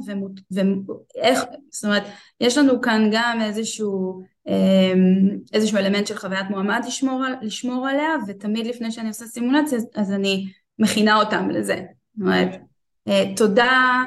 ואיך, 0.51 1.43
זאת 1.71 1.85
אומרת, 1.85 2.03
יש 2.41 2.57
לנו 2.57 2.81
כאן 2.81 3.09
גם 3.11 3.39
איזשהו, 3.41 4.21
אה, 4.47 4.93
איזשהו 5.53 5.77
אלמנט 5.77 6.07
של 6.07 6.15
חוויית 6.15 6.49
מועמד 6.49 6.81
לשמור, 6.87 7.23
לשמור 7.41 7.87
עליה 7.87 8.09
ותמיד 8.27 8.67
לפני 8.67 8.91
שאני 8.91 9.07
עושה 9.07 9.25
סימולציה 9.25 9.79
אז 9.95 10.11
אני 10.11 10.45
מכינה 10.79 11.15
אותם 11.15 11.49
לזה. 11.49 11.75
זאת 11.75 12.21
אומרת, 12.21 12.61
אה, 13.07 13.23
תודה 13.35 14.03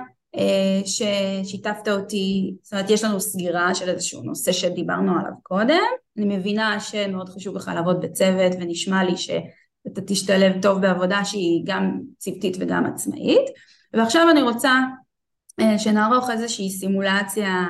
ששיתפת 0.85 1.89
אותי, 1.89 2.55
זאת 2.63 2.73
אומרת 2.73 2.91
יש 2.91 3.05
לנו 3.05 3.21
סגירה 3.21 3.75
של 3.75 3.89
איזשהו 3.89 4.23
נושא 4.23 4.53
שדיברנו 4.53 5.13
עליו 5.21 5.33
קודם, 5.43 5.83
אני 6.19 6.37
מבינה 6.37 6.81
שמאוד 6.81 7.29
חשוב 7.29 7.57
לך 7.57 7.71
לעבוד 7.75 8.01
בצוות 8.01 8.53
ונשמע 8.61 9.05
לי 9.05 9.17
שאתה 9.17 10.01
תשתלב 10.07 10.63
טוב 10.63 10.81
בעבודה 10.81 11.25
שהיא 11.25 11.63
גם 11.67 12.01
צוותית 12.19 12.57
וגם 12.61 12.87
עצמאית. 12.87 13.51
ועכשיו 13.93 14.31
אני 14.31 14.43
רוצה 14.43 14.73
אה, 15.61 15.79
שנערוך 15.79 16.31
איזושהי 16.31 16.71
סימולציה 16.71 17.67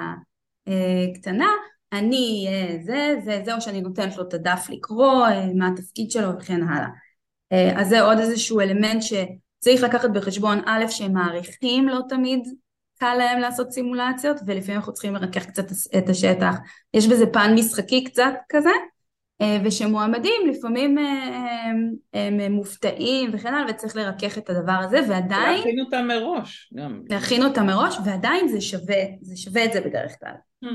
אה, 0.69 1.07
קטנה, 1.15 1.49
אני 1.93 2.49
זה, 2.85 3.15
זה, 3.25 3.43
זה, 3.45 3.55
או 3.55 3.61
שאני 3.61 3.81
נותנת 3.81 4.17
לו 4.17 4.29
את 4.29 4.35
הדף 4.35 4.67
לקרוא, 4.69 5.27
מה 5.55 5.69
התפקיד 5.69 6.11
שלו 6.11 6.39
וכן 6.39 6.63
הלאה. 6.63 6.89
אז 7.77 7.89
זה 7.89 8.01
עוד 8.01 8.19
איזשהו 8.19 8.61
אלמנט 8.61 9.03
ש... 9.03 9.13
צריך 9.67 9.83
לקחת 9.83 10.11
בחשבון 10.11 10.59
א' 10.67 10.85
שהם 10.89 11.13
מעריכים 11.13 11.89
לא 11.89 12.01
תמיד 12.09 12.41
קל 12.99 13.15
להם 13.19 13.39
לעשות 13.39 13.73
סימולציות 13.73 14.37
ולפעמים 14.47 14.77
אנחנו 14.77 14.93
צריכים 14.93 15.15
לרכך 15.15 15.47
קצת 15.47 15.67
את 15.99 16.09
השטח 16.09 16.55
יש 16.95 17.07
בזה 17.07 17.27
פן 17.27 17.55
משחקי 17.55 18.05
קצת 18.05 18.33
כזה 18.49 18.71
אה, 19.41 19.59
ושמועמדים 19.65 20.49
לפעמים 20.51 20.99
אה, 20.99 21.71
הם, 22.15 22.41
הם 22.41 22.53
מופתעים 22.53 23.31
וכן 23.33 23.55
הלאה 23.55 23.71
וצריך 23.71 23.97
לרכך 23.97 24.39
את 24.39 24.51
הדבר 24.51 24.79
הזה 24.83 25.01
ועדיין 25.09 25.57
להכין 25.57 25.81
אותם 25.81 26.07
מראש 26.09 26.73
גם. 26.77 27.03
להכין 27.11 27.45
אותם 27.45 27.67
מראש 27.67 27.97
ועדיין 28.05 28.49
זה 28.49 28.61
שווה 28.61 29.03
זה 29.23 29.37
שווה 29.37 29.65
את 29.65 29.73
זה 29.73 29.81
בדרך 29.81 30.13
כלל 30.21 30.35
hmm. 30.65 30.69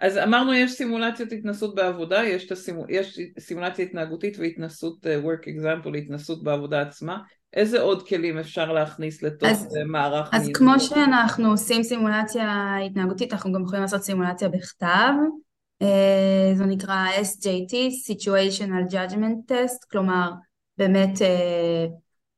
אז 0.00 0.18
אמרנו 0.18 0.54
יש 0.54 0.72
סימולציות 0.72 1.32
התנסות 1.32 1.74
בעבודה, 1.74 2.24
יש, 2.24 2.52
הסימול, 2.52 2.86
יש 2.88 3.20
סימולציה 3.38 3.84
התנהגותית 3.84 4.38
והתנסות 4.38 5.06
uh, 5.06 5.24
work 5.24 5.44
example, 5.44 5.96
התנסות 5.98 6.42
בעבודה 6.42 6.80
עצמה. 6.80 7.18
איזה 7.54 7.80
עוד 7.80 8.08
כלים 8.08 8.38
אפשר 8.38 8.72
להכניס 8.72 9.22
לתוך 9.22 9.48
אז, 9.48 9.76
מערך? 9.86 10.28
אז 10.32 10.40
מיזור? 10.40 10.54
כמו 10.54 10.80
שאנחנו 10.80 11.50
עושים 11.50 11.82
סימולציה 11.82 12.76
התנהגותית, 12.86 13.32
אנחנו 13.32 13.52
גם 13.52 13.62
יכולים 13.62 13.82
לעשות 13.82 14.02
סימולציה 14.02 14.48
בכתב. 14.48 15.12
אה, 15.82 16.52
זו 16.54 16.64
נקרא 16.64 17.06
SJT, 17.22 17.74
Situational 18.10 18.92
Judgment 18.92 19.52
Test, 19.52 19.90
כלומר 19.90 20.30
באמת 20.78 21.22
אה, 21.22 21.86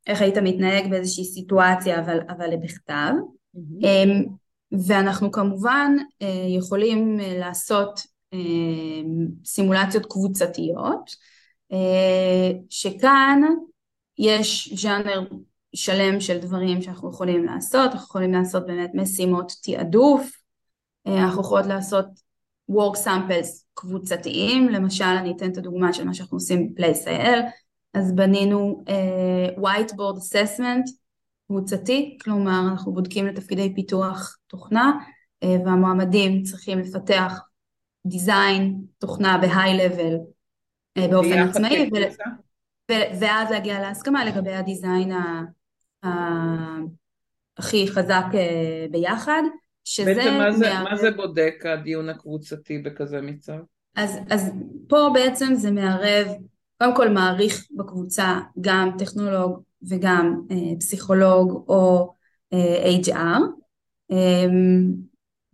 איך 0.06 0.22
היית 0.22 0.38
מתנהג 0.38 0.90
באיזושהי 0.90 1.24
סיטואציה 1.24 2.00
אבל, 2.00 2.18
אבל 2.28 2.56
בכתב. 2.56 3.12
Mm-hmm. 3.56 3.86
ואנחנו 4.72 5.32
כמובן 5.32 5.96
יכולים 6.48 7.18
לעשות 7.20 8.00
סימולציות 9.44 10.06
קבוצתיות, 10.06 11.10
שכאן 12.70 13.42
יש 14.18 14.74
ז'אנר 14.74 15.24
שלם 15.74 16.20
של 16.20 16.38
דברים 16.38 16.82
שאנחנו 16.82 17.10
יכולים 17.10 17.44
לעשות, 17.44 17.90
אנחנו 17.92 18.06
יכולים 18.06 18.32
לעשות 18.32 18.66
באמת 18.66 18.90
משימות 18.94 19.52
תעדוף, 19.62 20.30
אה, 21.06 21.24
אנחנו 21.24 21.40
יכולות 21.40 21.66
לעשות 21.66 22.06
work 22.70 22.96
samples 23.04 23.64
קבוצתיים, 23.74 24.68
למשל 24.68 25.04
אני 25.04 25.32
אתן 25.36 25.50
את 25.50 25.56
הדוגמה 25.56 25.92
של 25.92 26.04
מה 26.04 26.14
שאנחנו 26.14 26.36
עושים 26.36 26.74
ב-Place.il, 26.74 27.38
אז 27.94 28.12
בנינו 28.14 28.84
uh, 28.86 29.60
whiteboard 29.60 30.18
assessment 30.18 30.90
קבוצתי, 31.48 32.18
כלומר 32.22 32.60
אנחנו 32.70 32.92
בודקים 32.92 33.26
לתפקידי 33.26 33.74
פיתוח 33.74 34.36
תוכנה 34.46 34.92
uh, 35.44 35.46
והמועמדים 35.48 36.42
צריכים 36.42 36.78
לפתח 36.78 37.40
דיזיין 38.06 38.80
תוכנה 38.98 39.38
בהיי 39.38 39.76
לבל 39.76 40.16
uh, 40.98 41.10
באופן 41.10 41.38
עצמאי 41.38 41.90
ו- 42.90 43.18
ואז 43.20 43.50
להגיע 43.50 43.80
להסכמה 43.80 44.24
לגבי 44.24 44.52
הדיזיין 44.52 45.12
ה- 45.12 45.44
ה- 46.06 46.78
הכי 47.58 47.88
חזק 47.88 48.24
uh, 48.32 48.90
ביחד 48.90 49.42
שזה... 49.84 50.14
בעצם 50.14 50.34
מה 50.38 50.52
זה, 50.52 50.72
מה 50.84 50.96
זה 50.96 51.10
בודק 51.10 51.54
הדיון 51.64 52.08
הקבוצתי 52.08 52.78
בכזה 52.78 53.20
מצב? 53.20 53.58
אז, 53.96 54.18
אז 54.30 54.50
פה 54.88 55.10
בעצם 55.14 55.54
זה 55.54 55.70
מערב, 55.70 56.26
קודם 56.78 56.96
כל 56.96 57.08
מעריך 57.08 57.66
בקבוצה 57.76 58.40
גם 58.60 58.90
טכנולוג 58.98 59.62
וגם 59.82 60.40
אה, 60.50 60.76
פסיכולוג 60.78 61.64
או 61.68 62.12
אה, 62.52 62.96
HR 63.02 63.40
אה, 64.10 64.46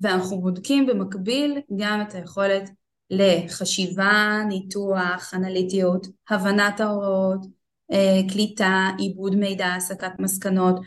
ואנחנו 0.00 0.40
בודקים 0.40 0.86
במקביל 0.86 1.60
גם 1.76 2.02
את 2.08 2.14
היכולת 2.14 2.70
לחשיבה, 3.10 4.38
ניתוח, 4.48 5.34
אנליטיות, 5.34 6.06
הבנת 6.30 6.80
ההוראות, 6.80 7.46
אה, 7.92 8.20
קליטה, 8.32 8.90
עיבוד 8.98 9.36
מידע, 9.36 9.66
הסקת 9.66 10.12
מסקנות, 10.18 10.80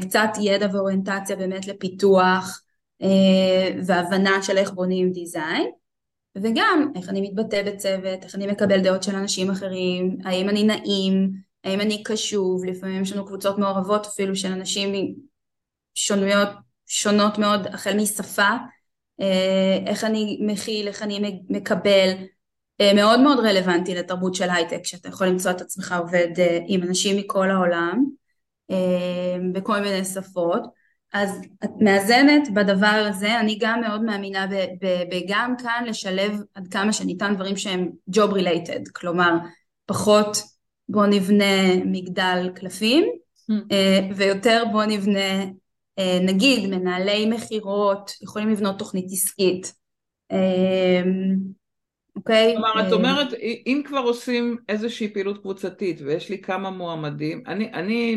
קצת 0.00 0.28
ידע 0.42 0.68
ואוריינטציה 0.72 1.36
באמת 1.36 1.66
לפיתוח 1.66 2.62
והבנה 3.86 4.42
של 4.42 4.58
איך 4.58 4.72
בונים 4.72 5.12
דיזיין 5.12 5.70
וגם 6.36 6.92
איך 6.94 7.08
אני 7.08 7.20
מתבטא 7.20 7.62
בצוות, 7.62 8.24
איך 8.24 8.34
אני 8.34 8.46
מקבל 8.46 8.80
דעות 8.80 9.02
של 9.02 9.14
אנשים 9.14 9.50
אחרים, 9.50 10.18
האם 10.24 10.48
אני 10.48 10.62
נעים, 10.64 11.32
האם 11.66 11.80
אני 11.80 12.02
קשוב, 12.02 12.64
לפעמים 12.64 13.02
יש 13.02 13.12
לנו 13.12 13.26
קבוצות 13.26 13.58
מעורבות 13.58 14.06
אפילו 14.06 14.36
של 14.36 14.52
אנשים 14.52 15.14
שונויות, 15.94 16.48
שונות 16.86 17.38
מאוד 17.38 17.66
החל 17.66 17.96
משפה, 17.96 18.48
אה, 19.20 19.78
איך 19.86 20.04
אני 20.04 20.38
מכיל, 20.40 20.88
איך 20.88 21.02
אני 21.02 21.40
מקבל, 21.48 22.10
אה, 22.80 22.94
מאוד 22.94 23.20
מאוד 23.20 23.38
רלוונטי 23.38 23.94
לתרבות 23.94 24.34
של 24.34 24.50
הייטק, 24.50 24.80
שאתה 24.84 25.08
יכול 25.08 25.26
למצוא 25.26 25.50
את 25.50 25.60
עצמך 25.60 25.94
עובד 25.98 26.28
עם 26.66 26.82
אנשים 26.82 27.16
מכל 27.16 27.50
העולם, 27.50 28.04
בכל 29.52 29.80
מיני 29.80 30.04
שפות. 30.04 30.62
אז 31.12 31.40
את 31.64 31.70
מאזנת 31.80 32.54
בדבר 32.54 33.06
הזה, 33.08 33.40
אני 33.40 33.58
גם 33.60 33.80
מאוד 33.80 34.02
מאמינה 34.02 34.46
בגם 35.10 35.54
כאן 35.62 35.84
לשלב 35.86 36.40
עד 36.54 36.68
כמה 36.68 36.92
שניתן 36.92 37.34
דברים 37.34 37.56
שהם 37.56 37.90
job 38.16 38.30
related, 38.30 38.90
כלומר 38.92 39.32
פחות 39.86 40.55
בוא 40.88 41.06
נבנה 41.06 41.76
מגדל 41.84 42.50
קלפים 42.54 43.04
mm. 43.50 43.74
ויותר 44.16 44.62
בוא 44.72 44.84
נבנה 44.84 45.44
אה, 45.98 46.18
נגיד 46.22 46.70
מנהלי 46.70 47.26
מכירות 47.26 48.10
יכולים 48.22 48.48
לבנות 48.48 48.78
תוכנית 48.78 49.06
עסקית 49.12 49.72
אה, 50.32 51.02
אוקיי? 52.16 52.54
כלומר, 52.54 52.88
את 52.88 52.92
אומרת, 52.92 53.34
אם 53.66 53.82
כבר 53.84 53.98
עושים 53.98 54.56
איזושהי 54.68 55.08
פעילות 55.08 55.38
קבוצתית 55.38 56.00
ויש 56.00 56.30
לי 56.30 56.40
כמה 56.40 56.70
מועמדים, 56.70 57.42
אני, 57.46 57.72
אני 57.72 58.16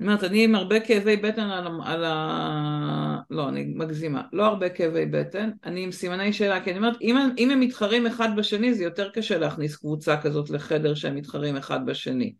אני 0.00 0.08
אומרת, 0.08 0.24
אני 0.24 0.44
עם 0.44 0.54
הרבה 0.54 0.80
כאבי 0.80 1.16
בטן 1.16 1.50
על, 1.50 1.66
על 1.84 2.04
ה... 2.04 3.20
לא, 3.30 3.48
אני 3.48 3.64
מגזימה. 3.64 4.22
לא 4.32 4.44
הרבה 4.44 4.68
כאבי 4.68 5.06
בטן, 5.06 5.50
אני 5.64 5.84
עם 5.84 5.92
סימני 5.92 6.32
שאלה, 6.32 6.64
כי 6.64 6.70
אני 6.70 6.78
אומרת, 6.78 6.96
אם, 7.00 7.16
אם 7.38 7.50
הם 7.50 7.60
מתחרים 7.60 8.06
אחד 8.06 8.28
בשני, 8.36 8.74
זה 8.74 8.84
יותר 8.84 9.10
קשה 9.10 9.38
להכניס 9.38 9.76
קבוצה 9.76 10.20
כזאת 10.20 10.50
לחדר 10.50 10.94
שהם 10.94 11.14
מתחרים 11.14 11.56
אחד 11.56 11.86
בשני. 11.86 12.34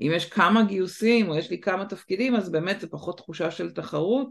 אם 0.00 0.10
יש 0.14 0.30
כמה 0.30 0.64
גיוסים, 0.64 1.28
או 1.28 1.38
יש 1.38 1.50
לי 1.50 1.60
כמה 1.60 1.84
תפקידים, 1.84 2.36
אז 2.36 2.50
באמת 2.50 2.80
זה 2.80 2.86
פחות 2.86 3.16
תחושה 3.16 3.50
של 3.50 3.70
תחרות, 3.70 4.28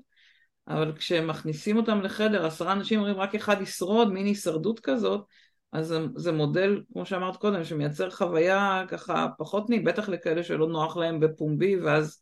אבל 0.67 0.93
כשמכניסים 0.95 1.77
אותם 1.77 2.01
לחדר, 2.01 2.45
עשרה 2.45 2.73
אנשים 2.73 2.99
אומרים 2.99 3.17
רק 3.17 3.35
אחד 3.35 3.61
ישרוד, 3.61 4.13
מין 4.13 4.25
הישרדות 4.25 4.79
כזאת, 4.79 5.25
אז 5.71 5.87
זה, 5.87 5.99
זה 6.15 6.31
מודל, 6.31 6.81
כמו 6.93 7.05
שאמרת 7.05 7.37
קודם, 7.37 7.63
שמייצר 7.63 8.09
חוויה 8.09 8.83
ככה 8.87 9.27
פחות 9.37 9.69
נעים, 9.69 9.83
בטח 9.83 10.09
לכאלה 10.09 10.43
שלא 10.43 10.67
נוח 10.67 10.97
להם 10.97 11.19
בפומבי, 11.19 11.79
ואז 11.79 12.21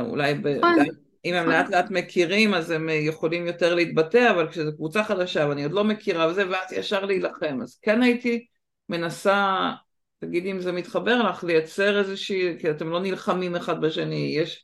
אולי 0.00 0.34
ב... 0.34 0.46
נכון. 0.46 0.86
אם 1.24 1.34
הם 1.34 1.48
לאט 1.48 1.70
לאט 1.70 1.90
מכירים 1.90 2.54
אז 2.54 2.70
הם 2.70 2.88
יכולים 2.92 3.46
יותר 3.46 3.74
להתבטא, 3.74 4.30
אבל 4.30 4.48
כשזו 4.48 4.76
קבוצה 4.76 5.04
חדשה 5.04 5.46
ואני 5.48 5.62
עוד 5.62 5.72
לא 5.72 5.84
מכירה 5.84 6.28
וזה, 6.28 6.48
ואז 6.50 6.72
ישר 6.72 7.04
להילחם. 7.04 7.58
אז 7.62 7.78
כן 7.82 8.02
הייתי 8.02 8.46
מנסה, 8.88 9.70
תגידי 10.18 10.50
אם 10.50 10.60
זה 10.60 10.72
מתחבר 10.72 11.22
לך, 11.22 11.44
לייצר 11.44 11.98
איזושהי, 11.98 12.58
כי 12.58 12.70
אתם 12.70 12.90
לא 12.90 13.00
נלחמים 13.00 13.56
אחד 13.56 13.80
בשני, 13.80 14.34
יש 14.36 14.62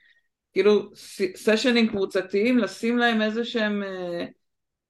כאילו 0.52 0.90
סשנים 1.36 1.88
קבוצתיים, 1.88 2.58
לשים 2.58 2.98
להם 2.98 3.22
איזה 3.22 3.44
שהם 3.44 3.82
אה, 3.82 4.24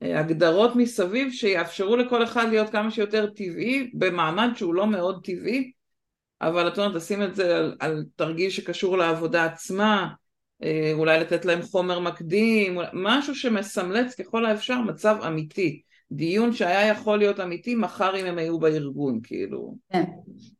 אה, 0.02 0.20
הגדרות 0.20 0.76
מסביב 0.76 1.32
שיאפשרו 1.32 1.96
לכל 1.96 2.24
אחד 2.24 2.46
להיות 2.48 2.70
כמה 2.70 2.90
שיותר 2.90 3.26
טבעי, 3.26 3.90
במעמד 3.94 4.48
שהוא 4.56 4.74
לא 4.74 4.86
מאוד 4.86 5.24
טבעי, 5.24 5.72
אבל 6.40 6.68
את 6.68 6.78
אומרת, 6.78 6.94
לשים 6.94 7.22
את 7.22 7.34
זה 7.34 7.56
על, 7.56 7.76
על 7.80 8.04
תרגיל 8.16 8.50
שקשור 8.50 8.98
לעבודה 8.98 9.44
עצמה, 9.44 10.08
אולי 10.92 11.20
לתת 11.20 11.44
להם 11.44 11.62
חומר 11.62 11.98
מקדים, 11.98 12.78
משהו 12.92 13.34
שמסמלץ 13.34 14.14
ככל 14.14 14.46
האפשר 14.46 14.80
מצב 14.80 15.16
אמיתי. 15.26 15.82
דיון 16.12 16.52
שהיה 16.52 16.86
יכול 16.86 17.18
להיות 17.18 17.40
אמיתי 17.40 17.74
מחר 17.74 18.16
אם 18.20 18.26
הם 18.26 18.38
היו 18.38 18.58
בארגון, 18.58 19.20
כאילו. 19.22 19.74
כן. 19.92 20.04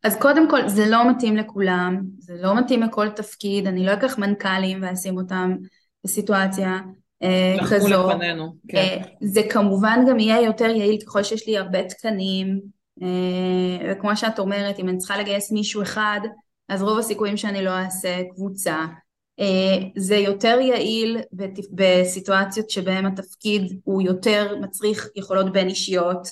אז 0.05 0.17
קודם 0.21 0.51
כל, 0.51 0.69
זה 0.69 0.87
לא 0.87 1.11
מתאים 1.11 1.37
לכולם, 1.37 2.01
זה 2.19 2.35
לא 2.41 2.59
מתאים 2.59 2.83
לכל 2.83 3.09
תפקיד, 3.09 3.67
אני 3.67 3.87
לא 3.87 3.93
אקח 3.93 4.19
מנכ"לים 4.19 4.79
ואשים 4.83 5.17
אותם 5.17 5.57
בסיטואציה 6.05 6.79
אה, 7.23 7.57
כזו. 7.71 8.11
לפנינו, 8.11 8.55
כן. 8.69 8.79
אה, 8.79 8.97
זה 9.21 9.41
כמובן 9.51 10.05
גם 10.11 10.19
יהיה 10.19 10.41
יותר 10.41 10.71
יעיל 10.71 11.01
ככל 11.01 11.23
שיש 11.23 11.47
לי 11.47 11.59
הרבה 11.59 11.85
תקנים, 11.85 12.61
אה, 13.03 13.93
וכמו 13.93 14.17
שאת 14.17 14.39
אומרת, 14.39 14.79
אם 14.79 14.89
אני 14.89 14.99
צריכה 14.99 15.19
לגייס 15.19 15.53
מישהו 15.53 15.83
אחד, 15.83 16.21
אז 16.69 16.83
רוב 16.83 16.99
הסיכויים 16.99 17.37
שאני 17.37 17.65
לא 17.65 17.71
אעשה 17.71 18.23
קבוצה. 18.35 18.87
אה, 19.41 19.89
זה 19.97 20.17
יותר 20.17 20.59
יעיל 20.61 21.19
בסיטואציות 21.73 22.71
שבהן 22.71 23.07
התפקיד 23.07 23.81
הוא 23.85 24.03
יותר 24.03 24.57
מצריך 24.61 25.09
יכולות 25.17 25.53
בין 25.53 25.69
אישיות. 25.69 26.29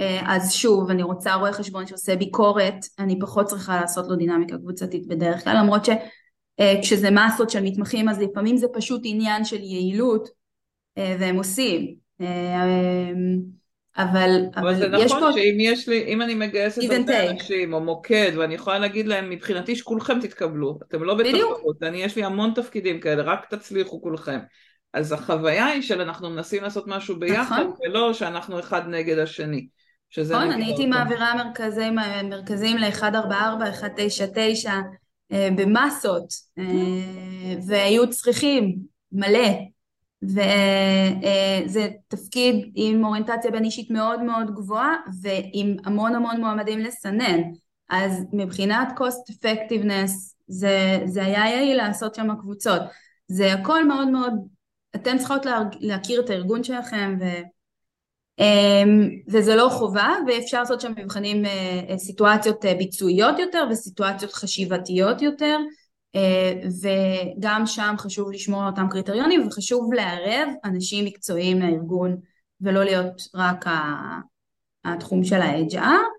אה, 0.00 0.20
אז 0.26 0.52
שוב 0.52 0.90
אני 0.90 1.02
רוצה 1.02 1.34
רואה 1.34 1.52
חשבון 1.52 1.86
שעושה 1.86 2.16
ביקורת 2.16 2.74
אני 2.98 3.18
פחות 3.18 3.46
צריכה 3.46 3.80
לעשות 3.80 4.06
לו 4.08 4.16
דינמיקה 4.16 4.58
קבוצתית 4.58 5.06
בדרך 5.06 5.44
כלל 5.44 5.56
למרות 5.56 5.84
שכשזה 5.84 7.08
אה, 7.08 7.26
מסות 7.26 7.50
של 7.50 7.62
מתמחים 7.62 8.08
אז 8.08 8.20
לפעמים 8.20 8.56
זה 8.56 8.66
פשוט 8.72 9.00
עניין 9.04 9.44
של 9.44 9.62
יעילות 9.62 10.28
והם 10.96 11.36
עושים 11.36 11.94
אבל, 13.96 14.40
אבל 14.56 14.74
זה 14.74 14.88
נכון 14.88 15.20
פה... 15.20 15.32
שאם 15.32 15.56
יש 15.60 15.88
לי, 15.88 16.04
אם 16.04 16.22
אני 16.22 16.34
מגייסת 16.34 16.82
הרבה 16.90 17.30
אנשים 17.30 17.72
או 17.72 17.80
מוקד 17.80 18.32
ואני 18.36 18.54
יכולה 18.54 18.78
להגיד 18.78 19.06
להם 19.06 19.30
מבחינתי 19.30 19.76
שכולכם 19.76 20.20
תתקבלו, 20.20 20.78
אתם 20.88 21.02
לא 21.02 21.14
בתחרות, 21.14 21.82
אני 21.82 22.02
יש 22.02 22.16
לי 22.16 22.24
המון 22.24 22.52
תפקידים 22.54 23.00
כאלה, 23.00 23.22
רק 23.22 23.46
תצליחו 23.50 24.02
כולכם. 24.02 24.38
אז 24.92 25.12
החוויה 25.12 25.66
היא 25.66 25.82
שאנחנו 25.82 26.30
מנסים 26.30 26.62
לעשות 26.62 26.84
משהו 26.86 27.18
ביחד 27.18 27.60
נכון. 27.60 27.76
ולא 27.84 28.12
שאנחנו 28.12 28.60
אחד 28.60 28.88
נגד 28.88 29.18
השני. 29.18 29.66
נכון, 30.18 30.50
אני 30.50 30.64
הייתי 30.64 30.86
מעבירה 30.86 31.34
מרכזים, 31.34 31.96
מרכזים 32.24 32.76
ל-144, 32.76 33.58
199 33.58 34.72
אה, 35.32 35.48
במסות 35.56 36.32
אה, 36.58 36.64
והיו 37.68 38.10
צריכים 38.10 38.76
מלא 39.12 39.48
וזה 40.24 41.88
תפקיד 42.08 42.70
עם 42.74 43.04
אוריינטציה 43.04 43.50
בין 43.50 43.64
אישית 43.64 43.90
מאוד 43.90 44.22
מאוד 44.22 44.54
גבוהה 44.54 44.96
ועם 45.22 45.76
המון 45.84 46.14
המון 46.14 46.40
מועמדים 46.40 46.78
לסנן. 46.78 47.40
אז 47.90 48.24
מבחינת 48.32 48.88
cost 48.98 49.32
effectiveness 49.32 50.10
זה, 50.46 50.98
זה 51.04 51.24
היה 51.24 51.50
יעיל 51.50 51.76
לעשות 51.76 52.14
שם 52.14 52.34
קבוצות 52.40 52.82
זה 53.28 53.52
הכל 53.52 53.88
מאוד 53.88 54.08
מאוד 54.08 54.32
אתם 54.96 55.18
צריכות 55.18 55.46
לה, 55.46 55.60
להכיר 55.80 56.20
את 56.20 56.30
הארגון 56.30 56.64
שלכם 56.64 57.16
ו, 57.20 57.24
אמ, 58.38 59.10
וזה 59.28 59.56
לא 59.56 59.68
חובה 59.72 60.14
ואפשר 60.26 60.58
לעשות 60.58 60.80
שם 60.80 60.92
מבחנים 60.96 61.46
אה, 61.46 61.98
סיטואציות 61.98 62.64
אה, 62.64 62.74
ביצועיות 62.74 63.38
יותר 63.38 63.64
וסיטואציות 63.70 64.32
חשיבתיות 64.32 65.22
יותר. 65.22 65.56
אה, 65.56 65.64
וגם 66.82 67.66
שם 67.66 67.94
חשוב 67.98 68.30
לשמור 68.30 68.62
על 68.62 68.68
אותם 68.68 68.86
קריטריונים 68.90 69.46
וחשוב 69.46 69.92
לערב 69.94 70.48
אנשים 70.64 71.04
מקצועיים 71.04 71.58
מהארגון 71.58 72.16
ולא 72.60 72.84
להיות 72.84 73.22
רק 73.34 73.64
התחום 74.84 75.24
של 75.24 75.40
ה-HR. 75.40 76.14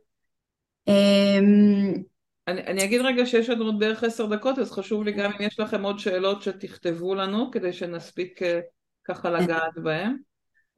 אמ, 0.87 1.93
אני, 2.47 2.61
אני 2.61 2.83
אגיד 2.83 3.01
רגע 3.01 3.25
שיש 3.25 3.49
לנו 3.49 3.65
עוד 3.65 3.79
בערך 3.79 4.03
עשר 4.03 4.25
דקות, 4.25 4.59
אז 4.59 4.71
חשוב 4.71 5.03
לי 5.03 5.11
גם 5.11 5.31
אם 5.31 5.45
יש 5.47 5.59
לכם 5.59 5.83
עוד 5.83 5.99
שאלות 5.99 6.43
שתכתבו 6.43 7.15
לנו, 7.15 7.51
כדי 7.51 7.73
שנספיק 7.73 8.43
אה, 8.43 8.59
ככה 9.03 9.29
לגעת 9.29 9.77
בהם. 9.83 10.17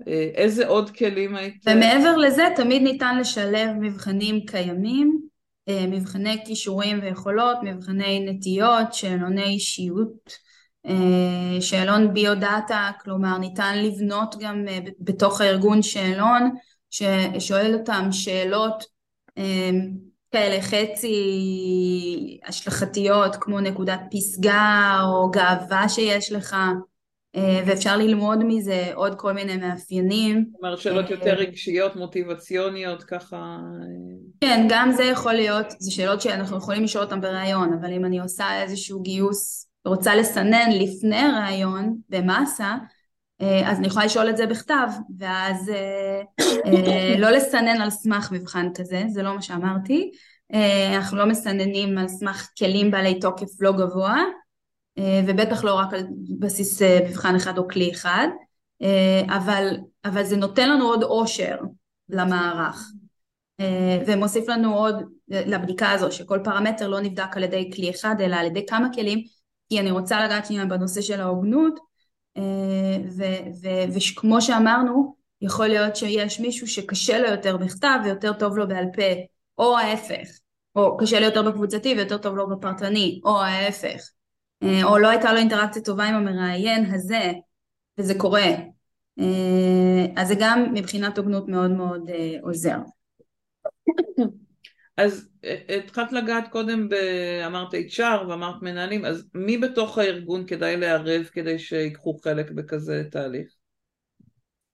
אה, 0.08 0.30
איזה 0.34 0.68
עוד 0.68 0.90
כלים 0.90 1.36
היית... 1.36 1.64
ומעבר 1.68 2.18
לזה, 2.18 2.44
תמיד 2.56 2.82
ניתן 2.82 3.18
לשלב 3.20 3.70
מבחנים 3.80 4.46
קיימים, 4.46 5.22
אה, 5.22 5.27
מבחני 5.70 6.46
כישורים 6.46 7.00
ויכולות, 7.02 7.58
מבחני 7.64 8.20
נטיות, 8.20 8.94
שאלוני 8.94 9.44
אישיות, 9.44 10.38
שאלון 11.60 12.14
ביו-דאטה, 12.14 12.92
כלומר 13.04 13.38
ניתן 13.38 13.84
לבנות 13.84 14.36
גם 14.40 14.66
בתוך 15.00 15.42
הארגון 15.42 15.82
שאלון 15.82 16.56
ששואל 16.90 17.74
אותם 17.74 18.08
שאלות 18.12 18.84
כאלה 20.32 20.62
חצי 20.62 21.20
השלכתיות 22.46 23.36
כמו 23.36 23.60
נקודת 23.60 24.00
פסגה 24.12 25.00
או 25.04 25.32
גאווה 25.32 25.90
שיש 25.90 26.32
לך. 26.32 26.54
אה, 26.54 26.72
ואפשר 27.66 27.98
ללמוד 27.98 28.40
מזה 28.44 28.92
עוד 28.94 29.16
כל 29.16 29.34
מיני 29.34 29.58
מאפיינים. 29.58 30.46
זאת 30.52 30.64
אומרת 30.64 30.78
שאלות 30.78 31.10
יותר 31.10 31.34
רגשיות, 31.34 31.96
מוטיבציוניות, 31.96 33.04
ככה... 33.04 33.36
אה. 33.36 34.38
כן, 34.42 34.68
גם 34.70 34.92
זה 34.92 35.04
יכול 35.04 35.34
להיות, 35.34 35.66
זה 35.80 35.92
שאלות 35.92 36.22
שאנחנו 36.22 36.58
יכולים 36.58 36.84
לשאול 36.84 37.04
אותן 37.04 37.22
בריאיון, 37.22 37.74
אבל 37.82 37.94
אם 37.94 38.06
אני 38.06 38.20
עושה 38.20 38.62
איזשהו 38.64 39.02
גיוס, 39.02 39.68
רוצה 39.86 40.16
לסנן 40.16 40.72
לפני 40.72 41.24
ראיון 41.42 41.98
במאסה, 42.10 42.76
אה, 43.42 43.72
אז 43.72 43.78
אני 43.80 43.88
יכולה 43.88 44.06
לשאול 44.06 44.30
את 44.30 44.38
זה 44.38 44.46
בכתב, 44.46 44.88
ואז 45.20 45.70
אה, 45.70 46.22
אה, 46.66 47.16
לא 47.18 47.30
לסנן 47.30 47.82
על 47.82 47.90
סמך 47.90 48.32
מבחן 48.32 48.68
כזה, 48.76 49.04
זה 49.08 49.24
לא 49.24 49.36
מה 49.36 49.42
שאמרתי, 49.42 50.12
אנחנו 50.96 51.18
לא 51.18 51.26
מסננים 51.26 51.98
על 51.98 52.08
סמך 52.08 52.50
כלים 52.58 52.92
בעלי 52.92 53.20
תוקף 53.20 53.62
לא 53.62 53.72
גבוה, 53.72 54.24
ובטח 55.00 55.64
לא 55.64 55.74
רק 55.74 55.94
על 55.94 56.04
בסיס 56.40 56.82
מבחן 56.82 57.36
אחד 57.36 57.58
או 57.58 57.68
כלי 57.68 57.92
אחד, 57.92 58.28
אבל, 59.28 59.78
אבל 60.06 60.24
זה 60.24 60.38
נותן 60.38 60.70
לנו 60.70 60.86
עוד 60.86 61.04
אושר 61.04 61.58
למערך, 62.10 62.92
ומוסיף 64.08 64.50
לנו 64.50 64.76
עוד 64.76 64.96
לבדיקה 65.28 65.92
הזו, 65.92 66.12
שכל 66.12 66.40
פרמטר 66.44 66.88
לא 66.88 67.00
נבדק 67.00 67.38
על 67.38 67.44
ידי 67.44 67.72
כלי 67.76 67.90
אחד, 67.90 68.16
אלא 68.20 68.36
על 68.36 68.46
ידי 68.46 68.66
כמה 68.66 68.88
כלים, 68.94 69.24
כי 69.70 69.80
אני 69.80 69.92
רוצה 69.92 70.26
לגעת 70.26 70.46
שנייה 70.46 70.66
בנושא 70.66 71.02
של 71.02 71.22
ההוגנות, 71.22 71.80
וכמו 73.94 74.42
שאמרנו, 74.42 75.16
יכול 75.42 75.68
להיות 75.68 75.96
שיש 75.96 76.40
מישהו 76.40 76.68
שקשה 76.68 77.20
לו 77.20 77.30
יותר 77.30 77.58
בכתב 77.58 78.00
ויותר 78.04 78.34
טוב 78.34 78.58
לו 78.58 78.68
בעל 78.68 78.86
פה, 78.96 79.22
או 79.58 79.78
ההפך, 79.78 80.28
או 80.76 80.98
קשה 80.98 81.20
לו 81.20 81.26
יותר 81.26 81.42
בקבוצתי 81.42 81.94
ויותר 81.98 82.18
טוב 82.18 82.36
לו 82.36 82.50
בפרטני, 82.50 83.22
או 83.24 83.42
ההפך, 83.42 83.88
אה, 83.96 84.17
או 84.84 84.98
לא 84.98 85.10
הייתה 85.10 85.34
לו 85.34 85.40
אינטראקציה 85.40 85.82
טובה 85.82 86.06
עם 86.06 86.16
המראיין 86.16 86.94
הזה, 86.94 87.32
וזה 87.98 88.14
קורה. 88.18 88.46
אה, 89.20 90.06
אז 90.16 90.28
זה 90.28 90.36
גם 90.40 90.74
מבחינת 90.74 91.18
הוגנות 91.18 91.48
מאוד 91.48 91.72
מאוד 91.72 92.10
אה, 92.10 92.36
עוזר. 92.42 92.78
אז 94.98 95.30
אה, 95.46 95.78
התחלת 95.78 96.12
לגעת 96.12 96.48
קודם, 96.48 96.90
ב... 96.90 96.94
אמרת 97.46 97.74
HR 97.74 98.28
ואמרת 98.30 98.62
מנהלים, 98.62 99.06
אז 99.06 99.26
מי 99.34 99.58
בתוך 99.58 99.98
הארגון 99.98 100.48
כדאי 100.48 100.78
לערב 100.78 101.24
כדי 101.32 101.60
שיקחו 101.60 102.18
חלק 102.24 102.52
בכזה 102.52 103.04
תהליך? 103.12 103.48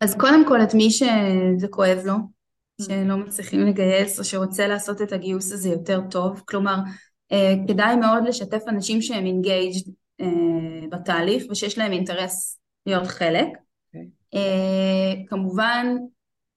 אז 0.01 0.15
קודם 0.17 0.47
כל 0.47 0.63
את 0.63 0.73
מי 0.73 0.89
שזה 0.91 1.67
כואב 1.69 1.99
לו, 2.05 2.13
mm. 2.13 2.86
שלא 2.86 3.17
מצליחים 3.17 3.59
לגייס 3.59 4.19
או 4.19 4.23
שרוצה 4.23 4.67
לעשות 4.67 5.01
את 5.01 5.11
הגיוס 5.11 5.51
הזה 5.51 5.69
יותר 5.69 5.99
טוב, 6.11 6.41
כלומר 6.45 6.75
אה, 6.75 6.81
כדאי 7.67 7.95
מאוד 7.95 8.23
לשתף 8.27 8.63
אנשים 8.67 9.01
שהם 9.01 9.25
engaged 9.25 9.91
אה, 10.21 10.88
בתהליך 10.89 11.43
ושיש 11.49 11.77
להם 11.77 11.91
אינטרס 11.91 12.59
להיות 12.86 13.07
חלק. 13.07 13.47
Okay. 13.47 13.97
אוקיי. 14.34 15.25
כמובן 15.27 15.95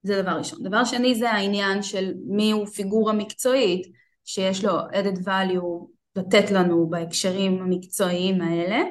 זה 0.03 0.21
דבר 0.21 0.31
ראשון. 0.31 0.63
דבר 0.63 0.85
שני 0.85 1.15
זה 1.15 1.31
העניין 1.31 1.83
של 1.83 2.13
מי 2.25 2.51
הוא 2.51 2.65
פיגורה 2.65 3.13
מקצועית 3.13 3.87
שיש 4.25 4.65
לו 4.65 4.71
added 4.79 5.25
value 5.25 5.87
לתת 6.15 6.51
לנו 6.51 6.89
בהקשרים 6.89 7.61
המקצועיים 7.61 8.41
האלה. 8.41 8.83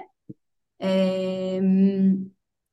אמ, 0.80 2.16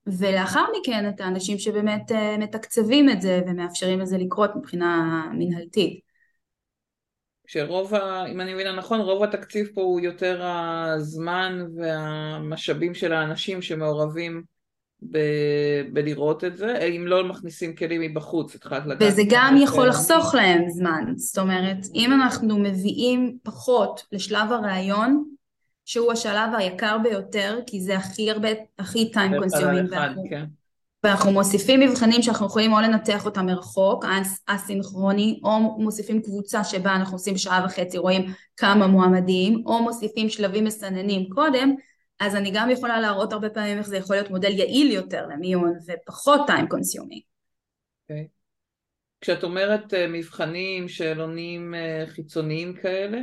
ולאחר 0.07 0.65
מכן 0.79 1.09
את 1.09 1.21
האנשים 1.21 1.59
שבאמת 1.59 2.11
אה, 2.11 2.37
מתקצבים 2.37 3.09
את 3.09 3.21
זה 3.21 3.41
ומאפשרים 3.47 3.99
לזה 3.99 4.17
לקרות 4.17 4.51
מבחינה 4.55 5.23
מנהלתית. 5.33 5.99
שרוב, 7.47 7.93
ה, 7.93 8.25
אם 8.25 8.41
אני 8.41 8.53
מבינה 8.53 8.71
נכון, 8.71 8.99
רוב 8.99 9.23
התקציב 9.23 9.67
פה 9.73 9.81
הוא 9.81 9.99
יותר 9.99 10.45
הזמן 10.45 11.65
והמשאבים 11.77 12.93
של 12.93 13.13
האנשים 13.13 13.61
שמעורבים 13.61 14.43
ב- 15.11 15.83
בלראות 15.93 16.43
את 16.43 16.57
זה, 16.57 16.77
אם 16.77 17.07
לא 17.07 17.23
מכניסים 17.23 17.75
כלים 17.75 18.01
מבחוץ, 18.01 18.55
התחלת 18.55 18.85
לדעת. 18.85 19.13
וזה 19.13 19.21
גם 19.29 19.55
יכול 19.63 19.87
לחסוך 19.87 20.35
להם 20.35 20.69
זמן, 20.69 21.13
זאת 21.15 21.37
אומרת, 21.37 21.77
אם 21.95 22.13
אנחנו 22.13 22.59
מביאים 22.59 23.37
פחות 23.43 24.03
לשלב 24.11 24.51
הראיון, 24.51 25.23
שהוא 25.85 26.11
השלב 26.11 26.49
היקר 26.57 26.97
ביותר, 27.03 27.59
כי 27.67 27.81
זה 27.81 27.97
הכי 27.97 28.31
הרבה, 28.31 28.49
הכי 28.79 29.11
time 29.15 29.43
consuming, 29.43 30.29
כן. 30.29 30.45
ואנחנו 31.03 31.31
מוסיפים 31.31 31.79
מבחנים 31.79 32.21
שאנחנו 32.21 32.45
יכולים 32.45 32.73
או 32.73 32.79
לנתח 32.79 33.25
אותם 33.25 33.45
מרחוק, 33.45 34.05
אסינכרוני, 34.45 35.39
או 35.43 35.59
מוסיפים 35.59 36.21
קבוצה 36.21 36.63
שבה 36.63 36.95
אנחנו 36.95 37.15
עושים 37.15 37.37
שעה 37.37 37.65
וחצי, 37.65 37.97
רואים 37.97 38.25
כמה 38.57 38.87
מועמדים, 38.87 39.63
או 39.65 39.83
מוסיפים 39.83 40.29
שלבים 40.29 40.63
מסננים 40.63 41.29
קודם, 41.29 41.75
אז 42.19 42.35
אני 42.35 42.51
גם 42.53 42.69
יכולה 42.69 42.99
להראות 42.99 43.33
הרבה 43.33 43.49
פעמים 43.49 43.77
איך 43.77 43.87
זה 43.87 43.97
יכול 43.97 44.15
להיות 44.15 44.29
מודל 44.29 44.51
יעיל 44.51 44.91
יותר 44.91 45.27
למיון 45.27 45.73
ופחות 45.87 46.49
time 46.49 46.63
consuming. 46.63 47.19
Okay. 47.19 48.09
אוקיי. 48.09 48.27
כשאת 49.21 49.43
אומרת 49.43 49.93
uh, 49.93 49.97
מבחנים, 50.09 50.89
שאלונים 50.89 51.73
uh, 51.73 52.09
חיצוניים 52.09 52.73
כאלה? 52.81 53.17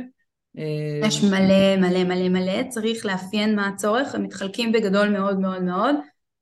Uh... 0.57 0.61
יש 1.07 1.23
מלא 1.23 1.77
מלא 1.77 2.03
מלא 2.03 2.29
מלא, 2.29 2.69
צריך 2.69 3.05
לאפיין 3.05 3.55
מה 3.55 3.67
הצורך, 3.67 4.15
הם 4.15 4.23
מתחלקים 4.23 4.71
בגדול 4.71 5.09
מאוד 5.09 5.39
מאוד 5.39 5.63
מאוד 5.63 5.95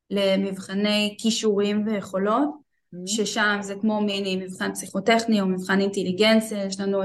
למבחני 0.10 1.16
כישורים 1.20 1.84
ויכולות, 1.86 2.50
mm-hmm. 2.50 3.08
ששם 3.08 3.58
זה 3.62 3.76
כמו 3.82 4.02
מיני 4.02 4.36
מבחן 4.36 4.74
פסיכוטכני 4.74 5.42
או 5.42 5.46
מבחן 5.46 5.80
אינטליגנציה, 5.80 6.66
יש 6.66 6.80
לנו 6.80 7.02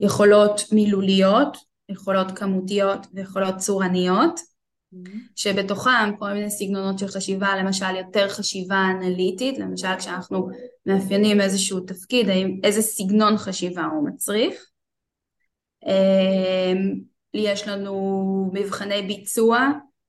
יכולות 0.00 0.60
מילוליות, 0.72 1.56
יכולות 1.88 2.38
כמותיות 2.38 3.06
ויכולות 3.14 3.56
צורניות. 3.56 4.40
שבתוכם 5.36 6.16
כל 6.18 6.32
מיני 6.32 6.50
סגנונות 6.50 6.98
של 6.98 7.08
חשיבה, 7.08 7.56
למשל 7.56 7.96
יותר 7.96 8.28
חשיבה 8.28 8.84
אנליטית, 8.90 9.58
למשל 9.58 9.96
כשאנחנו 9.98 10.48
מאפיינים 10.86 11.40
איזשהו 11.40 11.80
תפקיד, 11.80 12.26
איזה 12.64 12.82
סגנון 12.82 13.36
חשיבה 13.36 13.84
הוא 13.84 14.08
מצריך. 14.08 14.66
אמ, 15.86 17.00
יש 17.34 17.68
לנו 17.68 18.50
מבחני 18.52 19.02
ביצוע, 19.02 19.68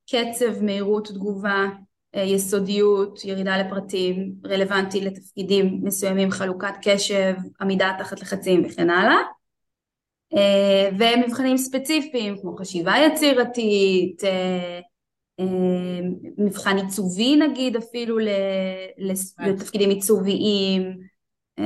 קצב, 0.10 0.64
מהירות 0.64 1.08
תגובה, 1.08 1.66
יסודיות, 2.16 3.26
ירידה 3.26 3.58
לפרטים, 3.58 4.34
רלוונטי 4.46 5.02
לתפקידים 5.02 5.80
מסוימים, 5.84 6.32
חלוקת 6.32 6.74
קשב, 6.82 7.34
עמידה 7.62 7.96
תחת 8.00 8.22
לחצים 8.22 8.66
וכן 8.66 8.90
הלאה. 8.90 9.18
אה, 10.34 10.90
ומבחנים 11.00 11.58
ספציפיים 11.58 12.42
כמו 12.42 12.58
חשיבה 12.58 12.94
יצירתית, 13.08 14.24
אה, 14.24 14.80
אה, 15.40 16.00
מבחן 16.38 16.78
עיצובי 16.78 17.36
נגיד 17.36 17.76
אפילו 17.76 18.18
לתפקידים 19.40 19.90
עיצוביים, 19.90 20.98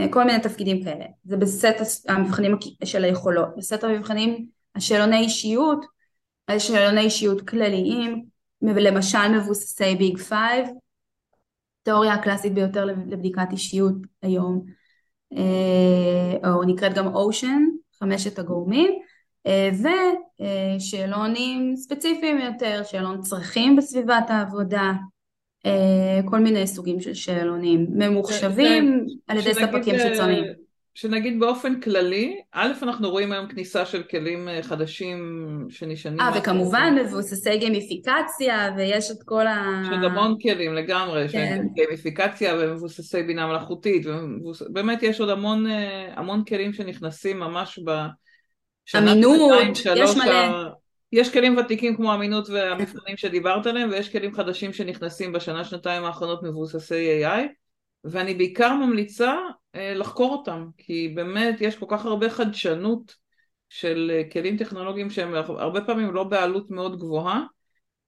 כל 0.10 0.24
מיני 0.24 0.40
תפקידים 0.40 0.84
כאלה. 0.84 1.06
זה 1.24 1.38
בסט 1.38 1.66
המבחנים 2.08 2.58
של 2.84 3.04
היכולות. 3.04 3.48
בסט 3.58 3.84
המבחנים 3.84 4.46
השאלוני 4.76 5.18
אישיות, 5.18 5.86
שאלוני 6.58 7.02
אישיות 7.02 7.42
כלליים, 7.50 8.26
למשל 8.62 9.28
מבוססי 9.38 9.96
Big 9.96 10.18
Five, 10.18 10.68
תיאוריה 11.84 12.14
הקלאסית 12.14 12.54
ביותר 12.54 12.86
לבדיקת 12.86 13.48
אישיות 13.52 13.96
היום, 14.22 14.66
או 16.44 16.64
נקראת 16.64 16.94
גם 16.94 17.16
אושן, 17.16 17.62
חמשת 18.00 18.40
הגורמים, 18.40 19.00
אה, 19.48 19.70
ושאלונים 20.78 21.76
ספציפיים 21.76 22.38
יותר, 22.38 22.82
שאלון 22.84 23.22
צרכים 23.22 23.76
בסביבת 23.76 24.30
העבודה, 24.30 24.92
אה, 25.66 26.20
כל 26.26 26.40
מיני 26.40 26.68
סוגים 26.68 27.02
של 27.02 27.14
שאלונים 27.14 27.88
ממוחשבים 27.90 29.06
על 29.28 29.38
ידי 29.38 29.54
ספקים 29.54 29.96
אה, 29.96 30.10
חיצוניים. 30.10 30.44
שנגיד 30.94 31.40
באופן 31.40 31.80
כללי, 31.80 32.42
א', 32.52 32.72
אנחנו 32.82 33.10
רואים 33.10 33.32
היום 33.32 33.48
כניסה 33.48 33.86
של 33.86 34.04
כלים 34.04 34.48
חדשים 34.62 35.20
שנשענים... 35.70 36.20
אה, 36.20 36.32
וכמובן 36.38 36.96
מבוססי 37.02 37.58
גמיפיקציה, 37.58 38.70
ויש 38.78 39.12
את 39.12 39.24
כל 39.26 39.48
ה... 39.48 39.82
יש 39.84 39.90
עוד 39.90 40.04
המון 40.04 40.36
כלים 40.42 40.74
לגמרי, 40.74 41.30
כן. 41.30 41.66
גמיפיקציה 41.76 42.56
ומבוססי 42.60 43.24
בינה 43.24 43.48
מלאכותית, 43.48 44.06
ומבוס... 44.06 44.62
באמת 44.62 45.04
יש 45.04 45.20
עוד 45.20 45.30
המון, 45.30 45.66
המון 46.16 46.44
כלים 46.44 46.74
שנכנסים 46.74 47.40
ממש 47.40 47.80
ב... 47.86 47.92
אמינות, 48.98 49.52
יש 49.96 50.18
מלא. 50.18 50.70
יש 51.12 51.34
כלים 51.34 51.58
ותיקים 51.58 51.96
כמו 51.96 52.14
אמינות 52.14 52.50
והמבחנים 52.50 53.18
שדיברת 53.18 53.66
עליהם, 53.66 53.90
ויש 53.90 54.10
כלים 54.10 54.34
חדשים 54.34 54.74
שנכנסים 54.74 55.32
בשנה 55.32 55.64
שנתיים 55.64 56.04
האחרונות 56.04 56.44
מבוססי 56.44 57.26
AI, 57.26 57.61
ואני 58.04 58.34
בעיקר 58.34 58.74
ממליצה 58.76 59.36
אה, 59.76 59.94
לחקור 59.94 60.32
אותם, 60.32 60.68
כי 60.78 61.08
באמת 61.16 61.62
יש 61.62 61.76
כל 61.76 61.86
כך 61.90 62.06
הרבה 62.06 62.30
חדשנות 62.30 63.16
של 63.70 64.12
אה, 64.14 64.24
כלים 64.32 64.58
טכנולוגיים 64.58 65.10
שהם 65.10 65.34
הרבה 65.36 65.82
פעמים 65.82 66.14
לא 66.14 66.24
בעלות 66.24 66.72
מאוד 66.72 67.00
גבוהה, 67.00 67.44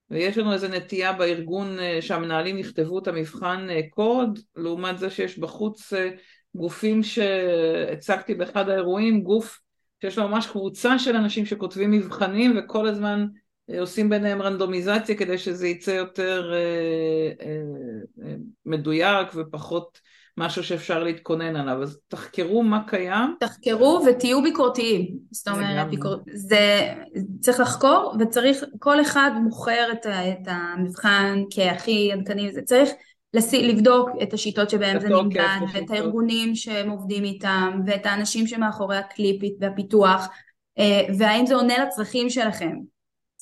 ויש 0.09 0.37
לנו 0.37 0.53
איזו 0.53 0.67
נטייה 0.67 1.13
בארגון 1.13 1.79
אה, 1.79 2.01
שהמנהלים 2.01 2.57
יכתבו 2.57 2.99
את 2.99 3.07
המבחן 3.07 3.67
קוד, 3.89 4.39
לעומת 4.55 4.97
זה 4.97 5.09
שיש 5.09 5.39
בחוץ 5.39 5.93
גופים 6.55 7.03
שהצגתי 7.03 8.35
באחד 8.35 8.69
האירועים, 8.69 9.21
גוף 9.21 9.59
שיש 10.01 10.17
לו 10.17 10.27
ממש 10.27 10.47
קבוצה 10.47 10.99
של 10.99 11.15
אנשים 11.15 11.45
שכותבים 11.45 11.91
מבחנים 11.91 12.57
וכל 12.57 12.87
הזמן 12.87 13.25
עושים 13.79 14.09
ביניהם 14.09 14.41
רנדומיזציה 14.41 15.15
כדי 15.15 15.37
שזה 15.37 15.67
יצא 15.67 15.91
יותר 15.91 16.53
אה, 16.53 17.45
אה, 17.45 18.35
מדויק 18.65 19.27
ופחות 19.35 19.99
משהו 20.37 20.63
שאפשר 20.63 21.03
להתכונן 21.03 21.55
עליו. 21.55 21.83
אז 21.83 21.99
תחקרו 22.07 22.63
מה 22.63 22.83
קיים. 22.87 23.35
תחקרו 23.39 24.01
ותהיו 24.07 24.43
ביקורתיים. 24.43 25.07
זאת 25.31 25.47
אומרת, 25.47 25.89
ביקור... 25.89 26.15
זה 26.33 26.93
צריך 27.41 27.59
לחקור 27.59 28.15
וצריך, 28.19 28.63
כל 28.79 29.01
אחד 29.01 29.31
מוכר 29.43 29.91
את, 29.91 30.05
את 30.05 30.47
המבחן 30.47 31.43
כהכי 31.51 32.11
עדכני, 32.11 32.51
זה 32.51 32.61
צריך 32.61 32.89
לבדוק 33.53 34.09
את 34.23 34.33
השיטות 34.33 34.69
שבהם 34.69 34.99
זה 34.99 35.09
נמדד, 35.09 35.57
ואת 35.73 35.89
הארגונים 35.89 36.55
שהם 36.55 36.89
עובדים 36.89 37.23
איתם, 37.23 37.79
ואת 37.85 38.05
האנשים 38.05 38.47
שמאחורי 38.47 38.97
הקליפ 38.97 39.41
והפיתוח, 39.59 40.27
אה, 40.79 41.01
והאם 41.17 41.45
זה 41.45 41.55
עונה 41.55 41.85
לצרכים 41.85 42.29
שלכם. 42.29 42.92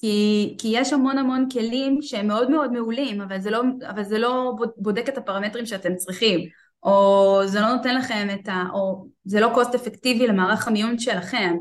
כי, 0.02 0.56
כי 0.58 0.68
יש 0.72 0.94
המון 0.94 1.18
המון 1.18 1.50
כלים 1.52 2.02
שהם 2.02 2.28
מאוד 2.28 2.52
מאוד 2.52 2.72
מעולים, 2.72 3.22
אבל 3.22 3.40
זה, 3.40 3.52
לא, 3.52 3.62
אבל 3.90 4.04
זה 4.04 4.20
לא 4.20 4.56
בודק 4.78 5.10
את 5.10 5.18
הפרמטרים 5.18 5.66
שאתם 5.66 5.96
צריכים, 5.96 6.40
או 6.84 7.40
זה 7.46 7.62
לא 7.62 7.74
נותן 7.74 7.96
לכם 7.96 8.28
את 8.34 8.50
ה... 8.50 8.64
או 8.74 9.06
זה 9.26 9.40
לא 9.40 9.52
קוסט 9.54 9.76
אפקטיבי 9.76 10.28
למערך 10.28 10.68
המיון 10.68 11.00
שלכם. 11.00 11.58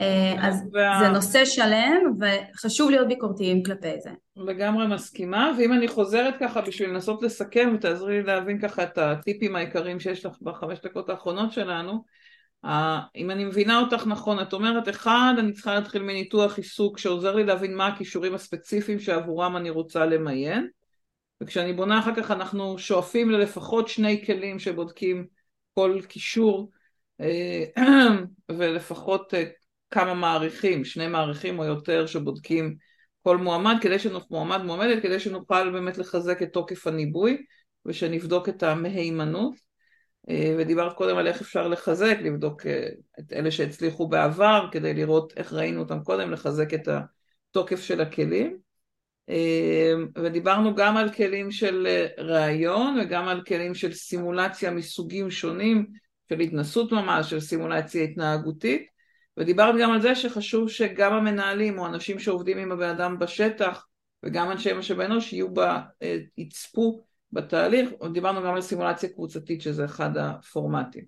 אה, 0.00 0.34
אז 0.48 0.62
וה... 0.72 0.98
זה 1.00 1.08
נושא 1.08 1.44
שלם 1.44 2.12
וחשוב 2.20 2.90
להיות 2.90 3.08
ביקורתיים 3.08 3.62
כלפי 3.62 4.00
זה. 4.00 4.10
לגמרי 4.36 4.86
מסכימה, 4.86 5.52
ואם 5.58 5.72
אני 5.72 5.88
חוזרת 5.88 6.34
ככה 6.40 6.60
בשביל 6.60 6.90
לנסות 6.90 7.22
לסכם 7.22 7.72
ותעזרי 7.74 8.16
לי 8.16 8.22
להבין 8.22 8.60
ככה 8.60 8.82
את 8.82 8.98
הטיפים 8.98 9.56
העיקריים 9.56 10.00
שיש 10.00 10.26
לך 10.26 10.32
בחמש 10.42 10.78
דקות 10.84 11.10
האחרונות 11.10 11.52
שלנו, 11.52 12.04
אם 13.16 13.30
אני 13.30 13.44
מבינה 13.44 13.80
אותך 13.80 14.06
נכון, 14.06 14.40
את 14.40 14.52
אומרת, 14.52 14.88
אחד, 14.88 15.34
אני 15.38 15.52
צריכה 15.52 15.74
להתחיל 15.74 16.02
מניתוח 16.02 16.56
עיסוק 16.56 16.98
שעוזר 16.98 17.34
לי 17.34 17.44
להבין 17.44 17.76
מה 17.76 17.86
הכישורים 17.86 18.34
הספציפיים 18.34 19.00
שעבורם 19.00 19.56
אני 19.56 19.70
רוצה 19.70 20.06
למיין, 20.06 20.68
וכשאני 21.42 21.72
בונה 21.72 21.98
אחר 21.98 22.14
כך 22.14 22.30
אנחנו 22.30 22.78
שואפים 22.78 23.30
ללפחות 23.30 23.88
שני 23.88 24.26
כלים 24.26 24.58
שבודקים 24.58 25.26
כל 25.74 26.00
קישור 26.08 26.70
אה, 27.20 27.64
ולפחות 28.58 29.34
אה, 29.34 29.44
כמה 29.90 30.14
מעריכים, 30.14 30.84
שני 30.84 31.08
מעריכים 31.08 31.58
או 31.58 31.64
יותר 31.64 32.06
שבודקים 32.06 32.76
כל 33.22 33.36
מועמד, 33.36 33.76
כדי 33.80 33.98
שנוכל, 33.98 34.26
מועמד 34.30 34.62
מועמדת, 34.62 35.02
כדי 35.02 35.20
שנוכל 35.20 35.70
באמת 35.70 35.98
לחזק 35.98 36.42
את 36.42 36.52
תוקף 36.52 36.86
הניבוי 36.86 37.44
ושנבדוק 37.86 38.48
את 38.48 38.62
המהימנות. 38.62 39.65
אה, 40.28 40.54
ודיברת 40.58 40.92
קודם 40.92 41.16
על 41.16 41.26
איך 41.26 41.40
אפשר 41.40 41.68
לחזק, 41.68 42.16
לבדוק 42.22 42.66
אה, 42.66 42.88
את 43.18 43.32
אלה 43.32 43.50
שהצליחו 43.50 44.08
בעבר, 44.08 44.68
כדי 44.72 44.94
לראות 44.94 45.32
איך 45.36 45.52
ראינו 45.52 45.80
אותם 45.80 46.00
קודם, 46.04 46.32
לחזק 46.32 46.74
את 46.74 46.88
התוקף 46.88 47.80
של 47.82 48.00
הכלים. 48.00 48.58
אה, 49.28 49.92
ודיברנו 50.14 50.74
גם 50.74 50.96
על 50.96 51.12
כלים 51.12 51.50
של 51.50 51.86
ראיון 52.18 52.98
וגם 53.00 53.28
על 53.28 53.42
כלים 53.44 53.74
של 53.74 53.92
סימולציה 53.92 54.70
מסוגים 54.70 55.30
שונים, 55.30 55.86
של 56.28 56.40
התנסות 56.40 56.92
ממש, 56.92 57.30
של 57.30 57.40
סימולציה 57.40 58.04
התנהגותית. 58.04 58.86
ודיברת 59.36 59.74
גם 59.80 59.92
על 59.92 60.00
זה 60.00 60.14
שחשוב 60.14 60.68
שגם 60.68 61.12
המנהלים 61.12 61.78
או 61.78 61.86
אנשים 61.86 62.18
שעובדים 62.18 62.58
עם 62.58 62.72
הבן 62.72 62.88
אדם 62.88 63.18
בשטח 63.18 63.86
וגם 64.22 64.50
אנשי 64.50 64.72
משאבי 64.72 65.04
אנוש 65.04 65.32
יהיו 65.32 65.54
בה, 65.54 65.80
יצפו 66.36 67.05
בתהליך, 67.32 67.90
דיברנו 68.12 68.42
גם 68.42 68.54
על 68.54 68.60
סימולציה 68.60 69.08
קבוצתית 69.08 69.62
שזה 69.62 69.84
אחד 69.84 70.16
הפורמטים. 70.16 71.04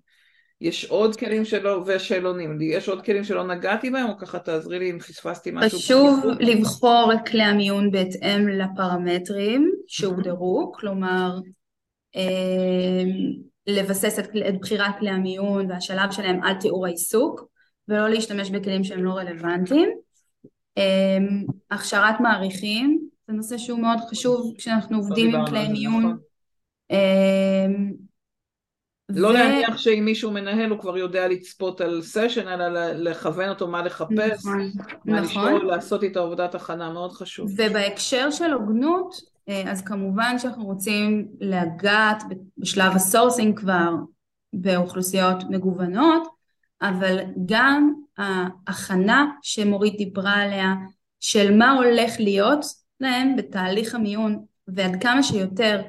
יש 0.61 0.85
עוד 0.85 1.15
כלים 1.15 1.45
שלא, 1.45 1.83
ושאלונים, 1.87 2.57
יש 2.61 2.89
עוד 2.89 3.05
כלים 3.05 3.23
שלא 3.23 3.47
נגעתי 3.47 3.89
בהם 3.89 4.09
או 4.09 4.17
ככה 4.17 4.39
תעזרי 4.39 4.79
לי 4.79 4.91
אם 4.91 4.99
פספסתי 4.99 5.51
משהו? 5.53 5.79
חשוב 5.79 6.19
לבחור 6.39 7.11
את 7.13 7.29
כלי 7.29 7.43
המיון 7.43 7.91
בהתאם 7.91 8.47
לפרמטרים 8.47 9.71
שהוגדרו, 9.87 10.71
כלומר 10.75 11.37
אה, 12.15 13.03
לבסס 13.67 14.19
את, 14.19 14.29
את 14.49 14.59
בחירת 14.59 14.99
כלי 14.99 15.09
המיון 15.09 15.71
והשלב 15.71 16.11
שלהם 16.11 16.43
על 16.43 16.53
תיאור 16.53 16.85
העיסוק 16.85 17.49
ולא 17.87 18.09
להשתמש 18.09 18.49
בכלים 18.49 18.83
שהם 18.83 19.03
לא 19.03 19.11
רלוונטיים. 19.11 19.89
אמ, 20.77 21.43
הכשרת 21.71 22.19
מעריכים, 22.19 22.98
זה 23.29 23.35
נושא 23.35 23.57
שהוא 23.57 23.79
מאוד 23.79 23.97
חשוב 24.09 24.53
כשאנחנו 24.57 24.97
עובדים 24.97 25.35
עם 25.35 25.45
כלי 25.45 25.67
מיון. 25.67 26.03
נכון. 26.03 26.17
אמ, 26.89 27.91
לא 29.09 29.33
להניח 29.33 29.77
שאם 29.77 30.05
מישהו 30.05 30.31
מנהל 30.31 30.69
הוא 30.69 30.79
כבר 30.79 30.97
יודע 30.97 31.27
לצפות 31.27 31.81
על 31.81 32.01
סשן, 32.01 32.47
אלא 32.47 32.91
לכוון 32.91 33.49
אותו 33.49 33.67
מה 33.67 33.83
לחפש, 33.83 34.45
נכון, 34.45 34.71
מה 35.05 35.21
נכון. 35.21 35.23
לשאול, 35.23 35.67
לעשות 35.67 36.03
איתו 36.03 36.19
עבודת 36.19 36.55
הכנה, 36.55 36.93
מאוד 36.93 37.11
חשוב. 37.11 37.51
ובהקשר 37.57 38.31
של 38.31 38.53
הוגנות, 38.53 39.15
אה, 39.49 39.71
אז 39.71 39.81
כמובן 39.81 40.39
שאנחנו 40.39 40.65
רוצים 40.65 41.27
לגעת 41.39 42.23
בשלב 42.57 42.91
ה 42.95 43.02
sourcing 43.02 43.59
כבר 43.59 43.91
באוכלוסיות 44.53 45.37
מגוונות, 45.49 46.27
אבל 46.81 47.17
גם 47.45 47.93
ההכנה 48.17 49.25
שמורית 49.41 49.97
דיברה 49.97 50.33
עליה 50.33 50.73
של 51.19 51.57
מה 51.57 51.71
הולך 51.71 52.13
להיות 52.19 52.65
להם 52.99 53.35
בתהליך 53.35 53.95
המיון 53.95 54.45
ועד 54.67 55.03
כמה 55.03 55.23
שיותר 55.23 55.81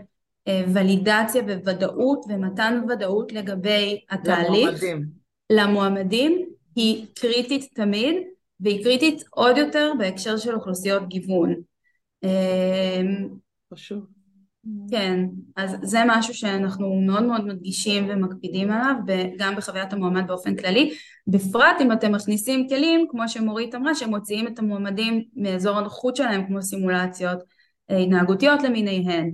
אה, 0.49 0.65
ולידציה 0.75 1.43
וודאות 1.43 2.25
ומתן 2.29 2.81
ודאות 2.89 3.33
לגבי 3.33 4.01
התהליך 4.11 4.69
למועמדים. 4.69 5.07
למועמדים 5.53 6.47
היא 6.77 7.07
קריטית 7.15 7.75
תמיד 7.75 8.17
והיא 8.61 8.85
קריטית 8.85 9.25
עוד 9.31 9.57
יותר 9.57 9.93
בהקשר 9.99 10.37
של 10.37 10.55
אוכלוסיות 10.55 11.09
גיוון. 11.09 11.55
אה, 12.25 13.01
חשוב. 13.75 14.20
כן, 14.91 15.25
אז 15.57 15.77
זה 15.83 15.99
משהו 16.07 16.35
שאנחנו 16.35 17.01
מאוד 17.01 17.23
מאוד 17.23 17.47
מדגישים 17.47 18.07
ומקפידים 18.09 18.71
עליו, 18.71 18.95
גם 19.39 19.57
בחוויית 19.57 19.93
המועמד 19.93 20.27
באופן 20.27 20.57
כללי, 20.57 20.95
בפרט 21.27 21.77
אם 21.81 21.93
אתם 21.93 22.13
מכניסים 22.13 22.69
כלים, 22.69 23.07
כמו 23.11 23.29
שמורית 23.29 23.75
אמרה, 23.75 23.95
שמוציאים 23.95 24.47
את 24.47 24.59
המועמדים 24.59 25.25
מאזור 25.37 25.79
הנוחות 25.79 26.17
שלהם, 26.17 26.47
כמו 26.47 26.63
סימולציות 26.63 27.39
אה, 27.91 27.97
התנהגותיות 27.97 28.63
למיניהן. 28.63 29.31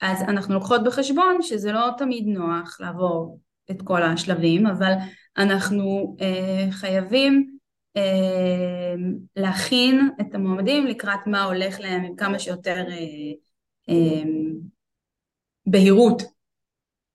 אז 0.00 0.22
אנחנו 0.22 0.54
לוקחות 0.54 0.84
בחשבון 0.84 1.42
שזה 1.42 1.72
לא 1.72 1.90
תמיד 1.98 2.24
נוח 2.26 2.80
לעבור 2.80 3.38
את 3.70 3.82
כל 3.82 4.02
השלבים, 4.02 4.66
אבל 4.66 4.92
אנחנו 5.36 6.16
אה, 6.20 6.66
חייבים 6.70 7.56
אה, 7.96 8.94
להכין 9.36 10.10
את 10.20 10.34
המועמדים 10.34 10.86
לקראת 10.86 11.26
מה 11.26 11.42
הולך 11.44 11.80
להם 11.80 12.04
עם 12.04 12.16
כמה 12.16 12.38
שיותר 12.38 12.84
אה, 12.90 13.32
בהירות. 15.66 16.22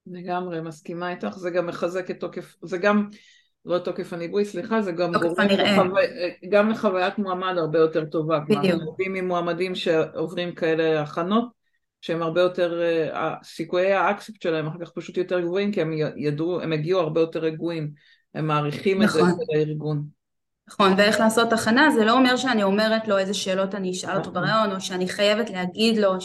לגמרי, 0.07 0.61
מסכימה 0.61 1.11
איתך, 1.11 1.37
זה 1.37 1.49
גם 1.49 1.67
מחזק 1.67 2.11
את 2.11 2.19
תוקף, 2.19 2.55
זה 2.63 2.77
גם, 2.77 3.09
לא 3.65 3.77
תוקף 3.77 4.13
הניבוי, 4.13 4.45
סליחה, 4.45 4.81
זה 4.81 4.91
גם 4.91 5.11
גורם 5.13 5.47
לחו... 5.49 5.81
גם 6.49 6.69
לחוויית 6.69 7.17
מועמד 7.17 7.53
הרבה 7.57 7.79
יותר 7.79 8.05
טובה. 8.05 8.39
בדיוק. 8.39 8.61
כלומר, 8.61 8.91
רבים 8.91 9.15
עם 9.15 9.27
מועמדים 9.27 9.75
שעוברים 9.75 10.55
כאלה 10.55 11.01
הכנות, 11.01 11.49
שהם 12.01 12.21
הרבה 12.21 12.41
יותר, 12.41 12.81
אה, 13.13 13.35
סיכויי 13.43 13.93
האקספט 13.93 14.41
שלהם 14.41 14.67
אחר 14.67 14.85
כך 14.85 14.91
פשוט 14.91 15.17
יותר 15.17 15.39
גבוהים, 15.39 15.71
כי 15.71 15.81
הם 15.81 15.91
ידעו, 16.17 16.61
הם 16.61 16.73
הגיעו 16.73 16.99
הרבה 16.99 17.21
יותר 17.21 17.39
רגועים, 17.39 17.91
הם 18.33 18.47
מעריכים 18.47 19.01
נכון. 19.01 19.21
את 19.21 19.35
זה 19.35 19.43
של 19.51 19.59
הארגון. 19.59 20.03
נכון, 20.67 20.93
ואיך 20.97 21.19
לעשות 21.19 21.53
הכנה, 21.53 21.91
זה 21.91 22.05
לא 22.05 22.11
אומר 22.11 22.37
שאני 22.37 22.63
אומרת 22.63 23.07
לו 23.07 23.17
איזה 23.17 23.33
שאלות 23.33 23.75
אני 23.75 23.91
אשאל 23.91 24.17
אותו 24.17 24.29
נכון. 24.29 24.33
בריאיון, 24.33 24.71
או 24.71 24.81
שאני 24.81 25.07
חייבת 25.07 25.49
להגיד 25.49 25.97
לו 25.97 26.21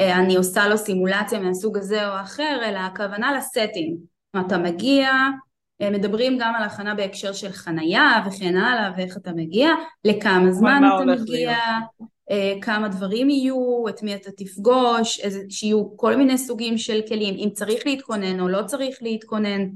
שאני 0.00 0.36
עושה 0.36 0.68
לו 0.68 0.78
סימולציה 0.78 1.40
מהסוג 1.40 1.78
הזה 1.78 2.08
או 2.08 2.20
אחר, 2.20 2.58
אלא 2.64 2.78
הכוונה 2.78 3.38
לסטינג. 3.38 3.98
אתה 4.46 4.58
מגיע, 4.58 5.10
אה, 5.80 5.90
מדברים 5.90 6.38
גם 6.38 6.54
על 6.54 6.62
הכנה 6.62 6.94
בהקשר 6.94 7.32
של 7.32 7.52
חנייה 7.52 8.24
וכן 8.26 8.56
הלאה, 8.56 8.92
ואיך 8.96 9.16
אתה 9.16 9.32
מגיע, 9.32 9.70
לכמה 10.04 10.52
זמן 10.52 10.82
אתה 10.96 11.04
מגיע, 11.04 11.50
להיות. 11.50 12.16
אה, 12.30 12.54
כמה 12.62 12.88
דברים 12.88 13.30
יהיו, 13.30 13.88
את 13.88 14.02
מי 14.02 14.14
אתה 14.14 14.30
תפגוש, 14.36 15.20
איזה, 15.20 15.40
שיהיו 15.48 15.96
כל 15.96 16.16
מיני 16.16 16.38
סוגים 16.38 16.78
של 16.78 17.00
כלים, 17.08 17.34
אם 17.34 17.48
צריך 17.52 17.86
להתכונן 17.86 18.40
או 18.40 18.48
לא 18.48 18.62
צריך 18.62 18.98
להתכונן. 19.00 19.68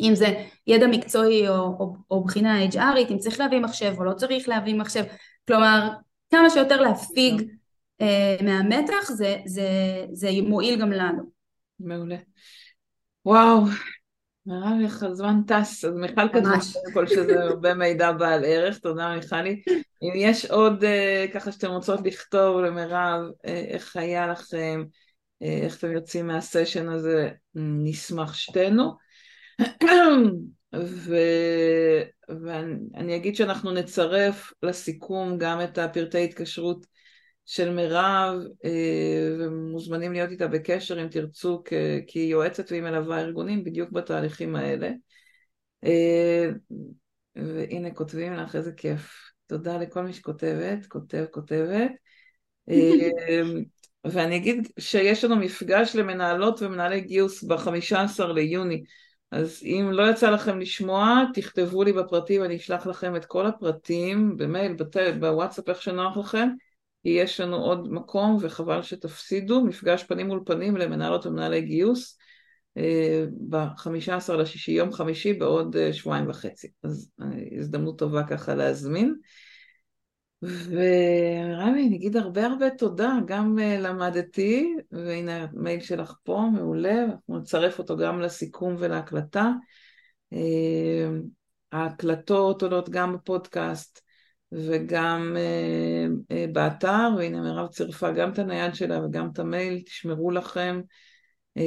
אם 0.00 0.14
זה 0.14 0.44
ידע 0.66 0.86
מקצועי 0.86 1.48
או, 1.48 1.54
או, 1.54 1.96
או 2.10 2.24
בחינה 2.24 2.64
HRית, 2.64 3.10
אם 3.10 3.18
צריך 3.18 3.40
להביא 3.40 3.60
מחשב 3.60 3.94
או 3.98 4.04
לא 4.04 4.12
צריך 4.12 4.48
להביא 4.48 4.74
מחשב, 4.74 5.02
כלומר 5.48 5.88
כמה 6.30 6.50
שיותר 6.50 6.80
להפיג 6.80 7.40
אה, 7.40 7.46
מהמתח 8.42 9.10
זה, 9.10 9.36
זה, 9.46 9.68
זה 10.12 10.28
מועיל 10.42 10.80
גם 10.80 10.92
לנו. 10.92 11.22
מעולה. 11.80 12.16
וואו, 13.26 13.64
נראה 14.46 14.74
לי 14.78 14.84
איך 14.84 15.02
הזמן 15.02 15.40
טס, 15.46 15.84
אז 15.84 15.94
מיכל 15.94 16.28
כתבה 16.28 16.56
כל 16.94 17.06
שזה 17.06 17.42
הרבה 17.42 17.74
מידע 17.74 18.12
בעל 18.12 18.44
ערך, 18.44 18.78
תודה 18.78 19.14
מיכלי. 19.14 19.62
אם 20.02 20.12
יש 20.16 20.44
עוד 20.44 20.84
uh, 20.84 21.32
ככה 21.34 21.52
שאתם 21.52 21.70
רוצות 21.70 22.00
לכתוב 22.04 22.60
למירב, 22.60 23.20
uh, 23.30 23.48
איך 23.48 23.96
היה 23.96 24.26
לכם, 24.26 24.84
איך 25.40 25.78
אתם 25.78 25.92
יוצאים 25.92 26.26
מהסשן 26.26 26.88
הזה, 26.88 27.28
נשמח 27.54 28.34
שתינו. 28.34 28.92
ו... 30.74 31.16
ואני 32.28 33.16
אגיד 33.16 33.36
שאנחנו 33.36 33.70
נצרף 33.70 34.52
לסיכום 34.62 35.38
גם 35.38 35.60
את 35.60 35.78
הפרטי 35.78 36.24
התקשרות 36.24 36.86
של 37.46 37.70
מירב, 37.70 38.34
אה, 38.64 39.36
ומוזמנים 39.38 40.12
להיות 40.12 40.30
איתה 40.30 40.48
בקשר 40.48 41.02
אם 41.02 41.08
תרצו, 41.08 41.62
כי 42.06 42.18
היא 42.18 42.30
יועצת 42.30 42.70
והיא 42.70 42.82
מלווה 42.82 43.20
ארגונים 43.20 43.64
בדיוק 43.64 43.90
בתהליכים 43.90 44.56
האלה. 44.56 44.90
אה, 45.84 46.50
והנה 47.36 47.94
כותבים 47.94 48.32
לך, 48.32 48.56
איזה 48.56 48.72
כיף. 48.72 49.32
תודה 49.46 49.78
לכל 49.78 50.02
מי 50.02 50.12
שכותבת, 50.12 50.86
כותב, 50.86 51.24
כותבת. 51.30 51.90
אה, 52.70 52.74
ואני 54.04 54.36
אגיד 54.36 54.68
שיש 54.78 55.24
לנו 55.24 55.36
מפגש 55.36 55.96
למנהלות 55.96 56.62
ומנהלי 56.62 57.00
גיוס 57.00 57.44
ב-15 57.44 58.24
ליוני. 58.34 58.82
אז 59.30 59.60
אם 59.62 59.88
לא 59.92 60.10
יצא 60.10 60.30
לכם 60.30 60.58
לשמוע, 60.58 61.24
תכתבו 61.34 61.84
לי 61.84 61.92
בפרטים, 61.92 62.44
אני 62.44 62.56
אשלח 62.56 62.86
לכם 62.86 63.16
את 63.16 63.24
כל 63.24 63.46
הפרטים 63.46 64.36
במייל, 64.36 64.76
בוואטסאפ, 65.20 65.68
איך 65.68 65.82
שנוח 65.82 66.16
לכם. 66.16 66.48
יש 67.04 67.40
לנו 67.40 67.56
עוד 67.56 67.92
מקום 67.92 68.36
וחבל 68.40 68.82
שתפסידו, 68.82 69.64
מפגש 69.64 70.04
פנים 70.04 70.26
מול 70.26 70.42
פנים 70.46 70.76
למנהלות 70.76 71.26
ומנהלי 71.26 71.60
גיוס 71.60 72.18
אה, 72.76 73.24
ב-15 73.48 74.32
לשישי, 74.32 74.72
יום 74.72 74.92
חמישי 74.92 75.32
בעוד 75.32 75.76
אה, 75.76 75.92
שבועיים 75.92 76.30
וחצי. 76.30 76.68
אז 76.82 77.10
אה, 77.20 77.26
הזדמנות 77.58 77.98
טובה 77.98 78.22
ככה 78.22 78.54
להזמין. 78.54 79.14
ורמי, 80.42 81.88
נגיד 81.88 82.16
הרבה 82.16 82.46
הרבה 82.46 82.70
תודה, 82.70 83.12
גם 83.26 83.58
למדתי, 83.58 84.76
והנה 84.92 85.46
המייל 85.52 85.80
שלך 85.80 86.14
פה, 86.22 86.40
מעולה, 86.52 87.04
אנחנו 87.04 87.38
נצרף 87.38 87.78
אותו 87.78 87.96
גם 87.96 88.20
לסיכום 88.20 88.76
ולהקלטה. 88.78 89.50
ההקלטות 91.72 92.62
עולות 92.62 92.90
גם 92.90 93.12
בפודקאסט, 93.12 94.00
וגם 94.52 95.36
uh, 95.36 96.32
uh, 96.32 96.52
באתר, 96.52 97.08
והנה 97.16 97.40
מירב 97.40 97.68
צירפה 97.68 98.10
גם 98.10 98.32
את 98.32 98.38
הנייד 98.38 98.74
שלה 98.74 99.04
וגם 99.04 99.28
את 99.32 99.38
המייל, 99.38 99.80
תשמרו 99.86 100.30
לכם. 100.30 100.80
Uh, 101.58 101.62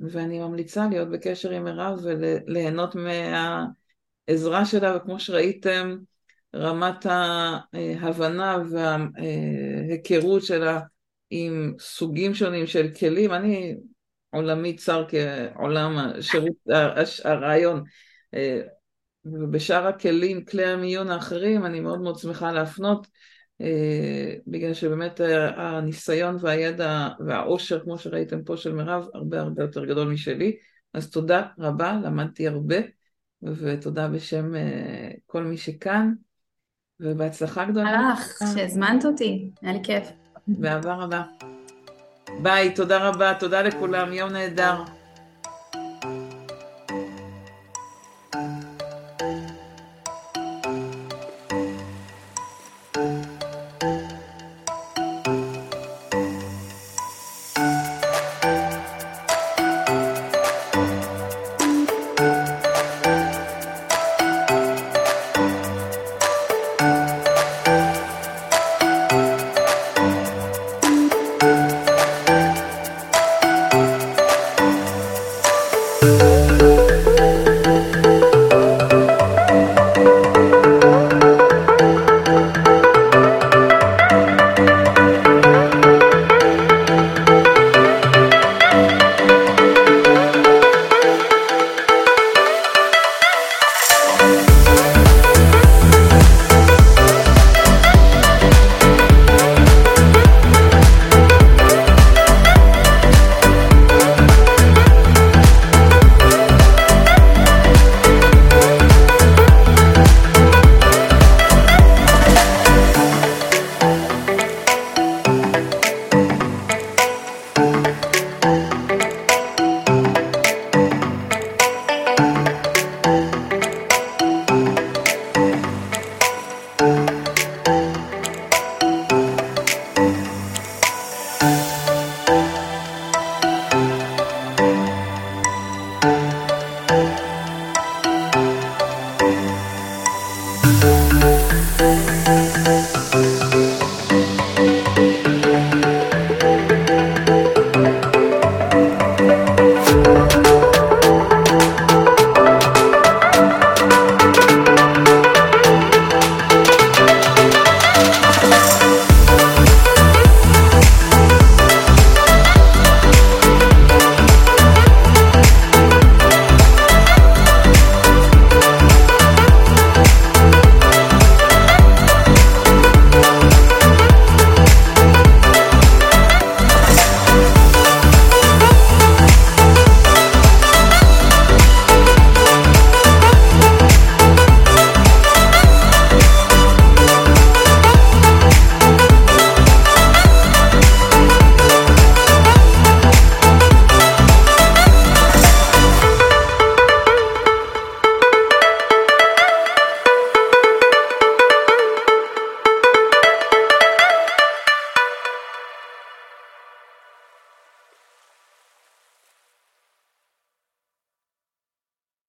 ואני 0.00 0.38
ממליצה 0.38 0.86
להיות 0.90 1.10
בקשר 1.10 1.50
עם 1.50 1.64
מירב 1.64 1.98
וליהנות 2.02 2.94
מהעזרה 2.94 4.64
שלה, 4.64 4.96
וכמו 4.96 5.20
שראיתם, 5.20 5.96
רמת 6.54 7.06
ההבנה 8.00 8.58
וההיכרות 8.70 10.42
שלה 10.42 10.80
עם 11.30 11.74
סוגים 11.78 12.34
שונים 12.34 12.66
של 12.66 12.88
כלים. 12.98 13.32
אני 13.32 13.76
עולמי 14.30 14.76
צר 14.76 15.04
כעולם 15.08 15.98
השירות, 15.98 16.56
הרעיון. 17.24 17.82
ובשאר 19.32 19.86
הכלים, 19.86 20.44
כלי 20.44 20.64
המיון 20.64 21.10
האחרים, 21.10 21.66
אני 21.66 21.80
מאוד 21.80 22.00
מאוד 22.00 22.18
שמחה 22.18 22.52
להפנות, 22.52 23.06
אה, 23.60 24.34
בגלל 24.46 24.74
שבאמת 24.74 25.20
הניסיון 25.56 26.36
והידע 26.40 27.08
והעושר, 27.26 27.80
כמו 27.80 27.98
שראיתם 27.98 28.44
פה 28.44 28.56
של 28.56 28.72
מירב, 28.72 29.06
הרבה 29.14 29.40
הרבה 29.40 29.62
יותר 29.62 29.84
גדול 29.84 30.08
משלי. 30.08 30.56
אז 30.94 31.10
תודה 31.10 31.42
רבה, 31.58 31.98
למדתי 32.04 32.48
הרבה, 32.48 32.76
ותודה 33.42 34.08
בשם 34.08 34.54
אה, 34.54 35.10
כל 35.26 35.44
מי 35.44 35.56
שכאן, 35.56 36.12
ובהצלחה 37.00 37.64
גדולה. 37.64 37.88
הלך, 37.88 38.38
שהזמנת 38.54 39.04
אותי, 39.04 39.50
היה 39.62 39.72
לי 39.72 39.78
כיף. 39.82 40.08
באהבה 40.48 40.94
רבה. 40.94 41.22
ביי, 42.42 42.74
תודה 42.74 43.08
רבה, 43.08 43.34
תודה 43.34 43.62
לכולם, 43.62 44.12
יום 44.12 44.30
נהדר. 44.30 44.95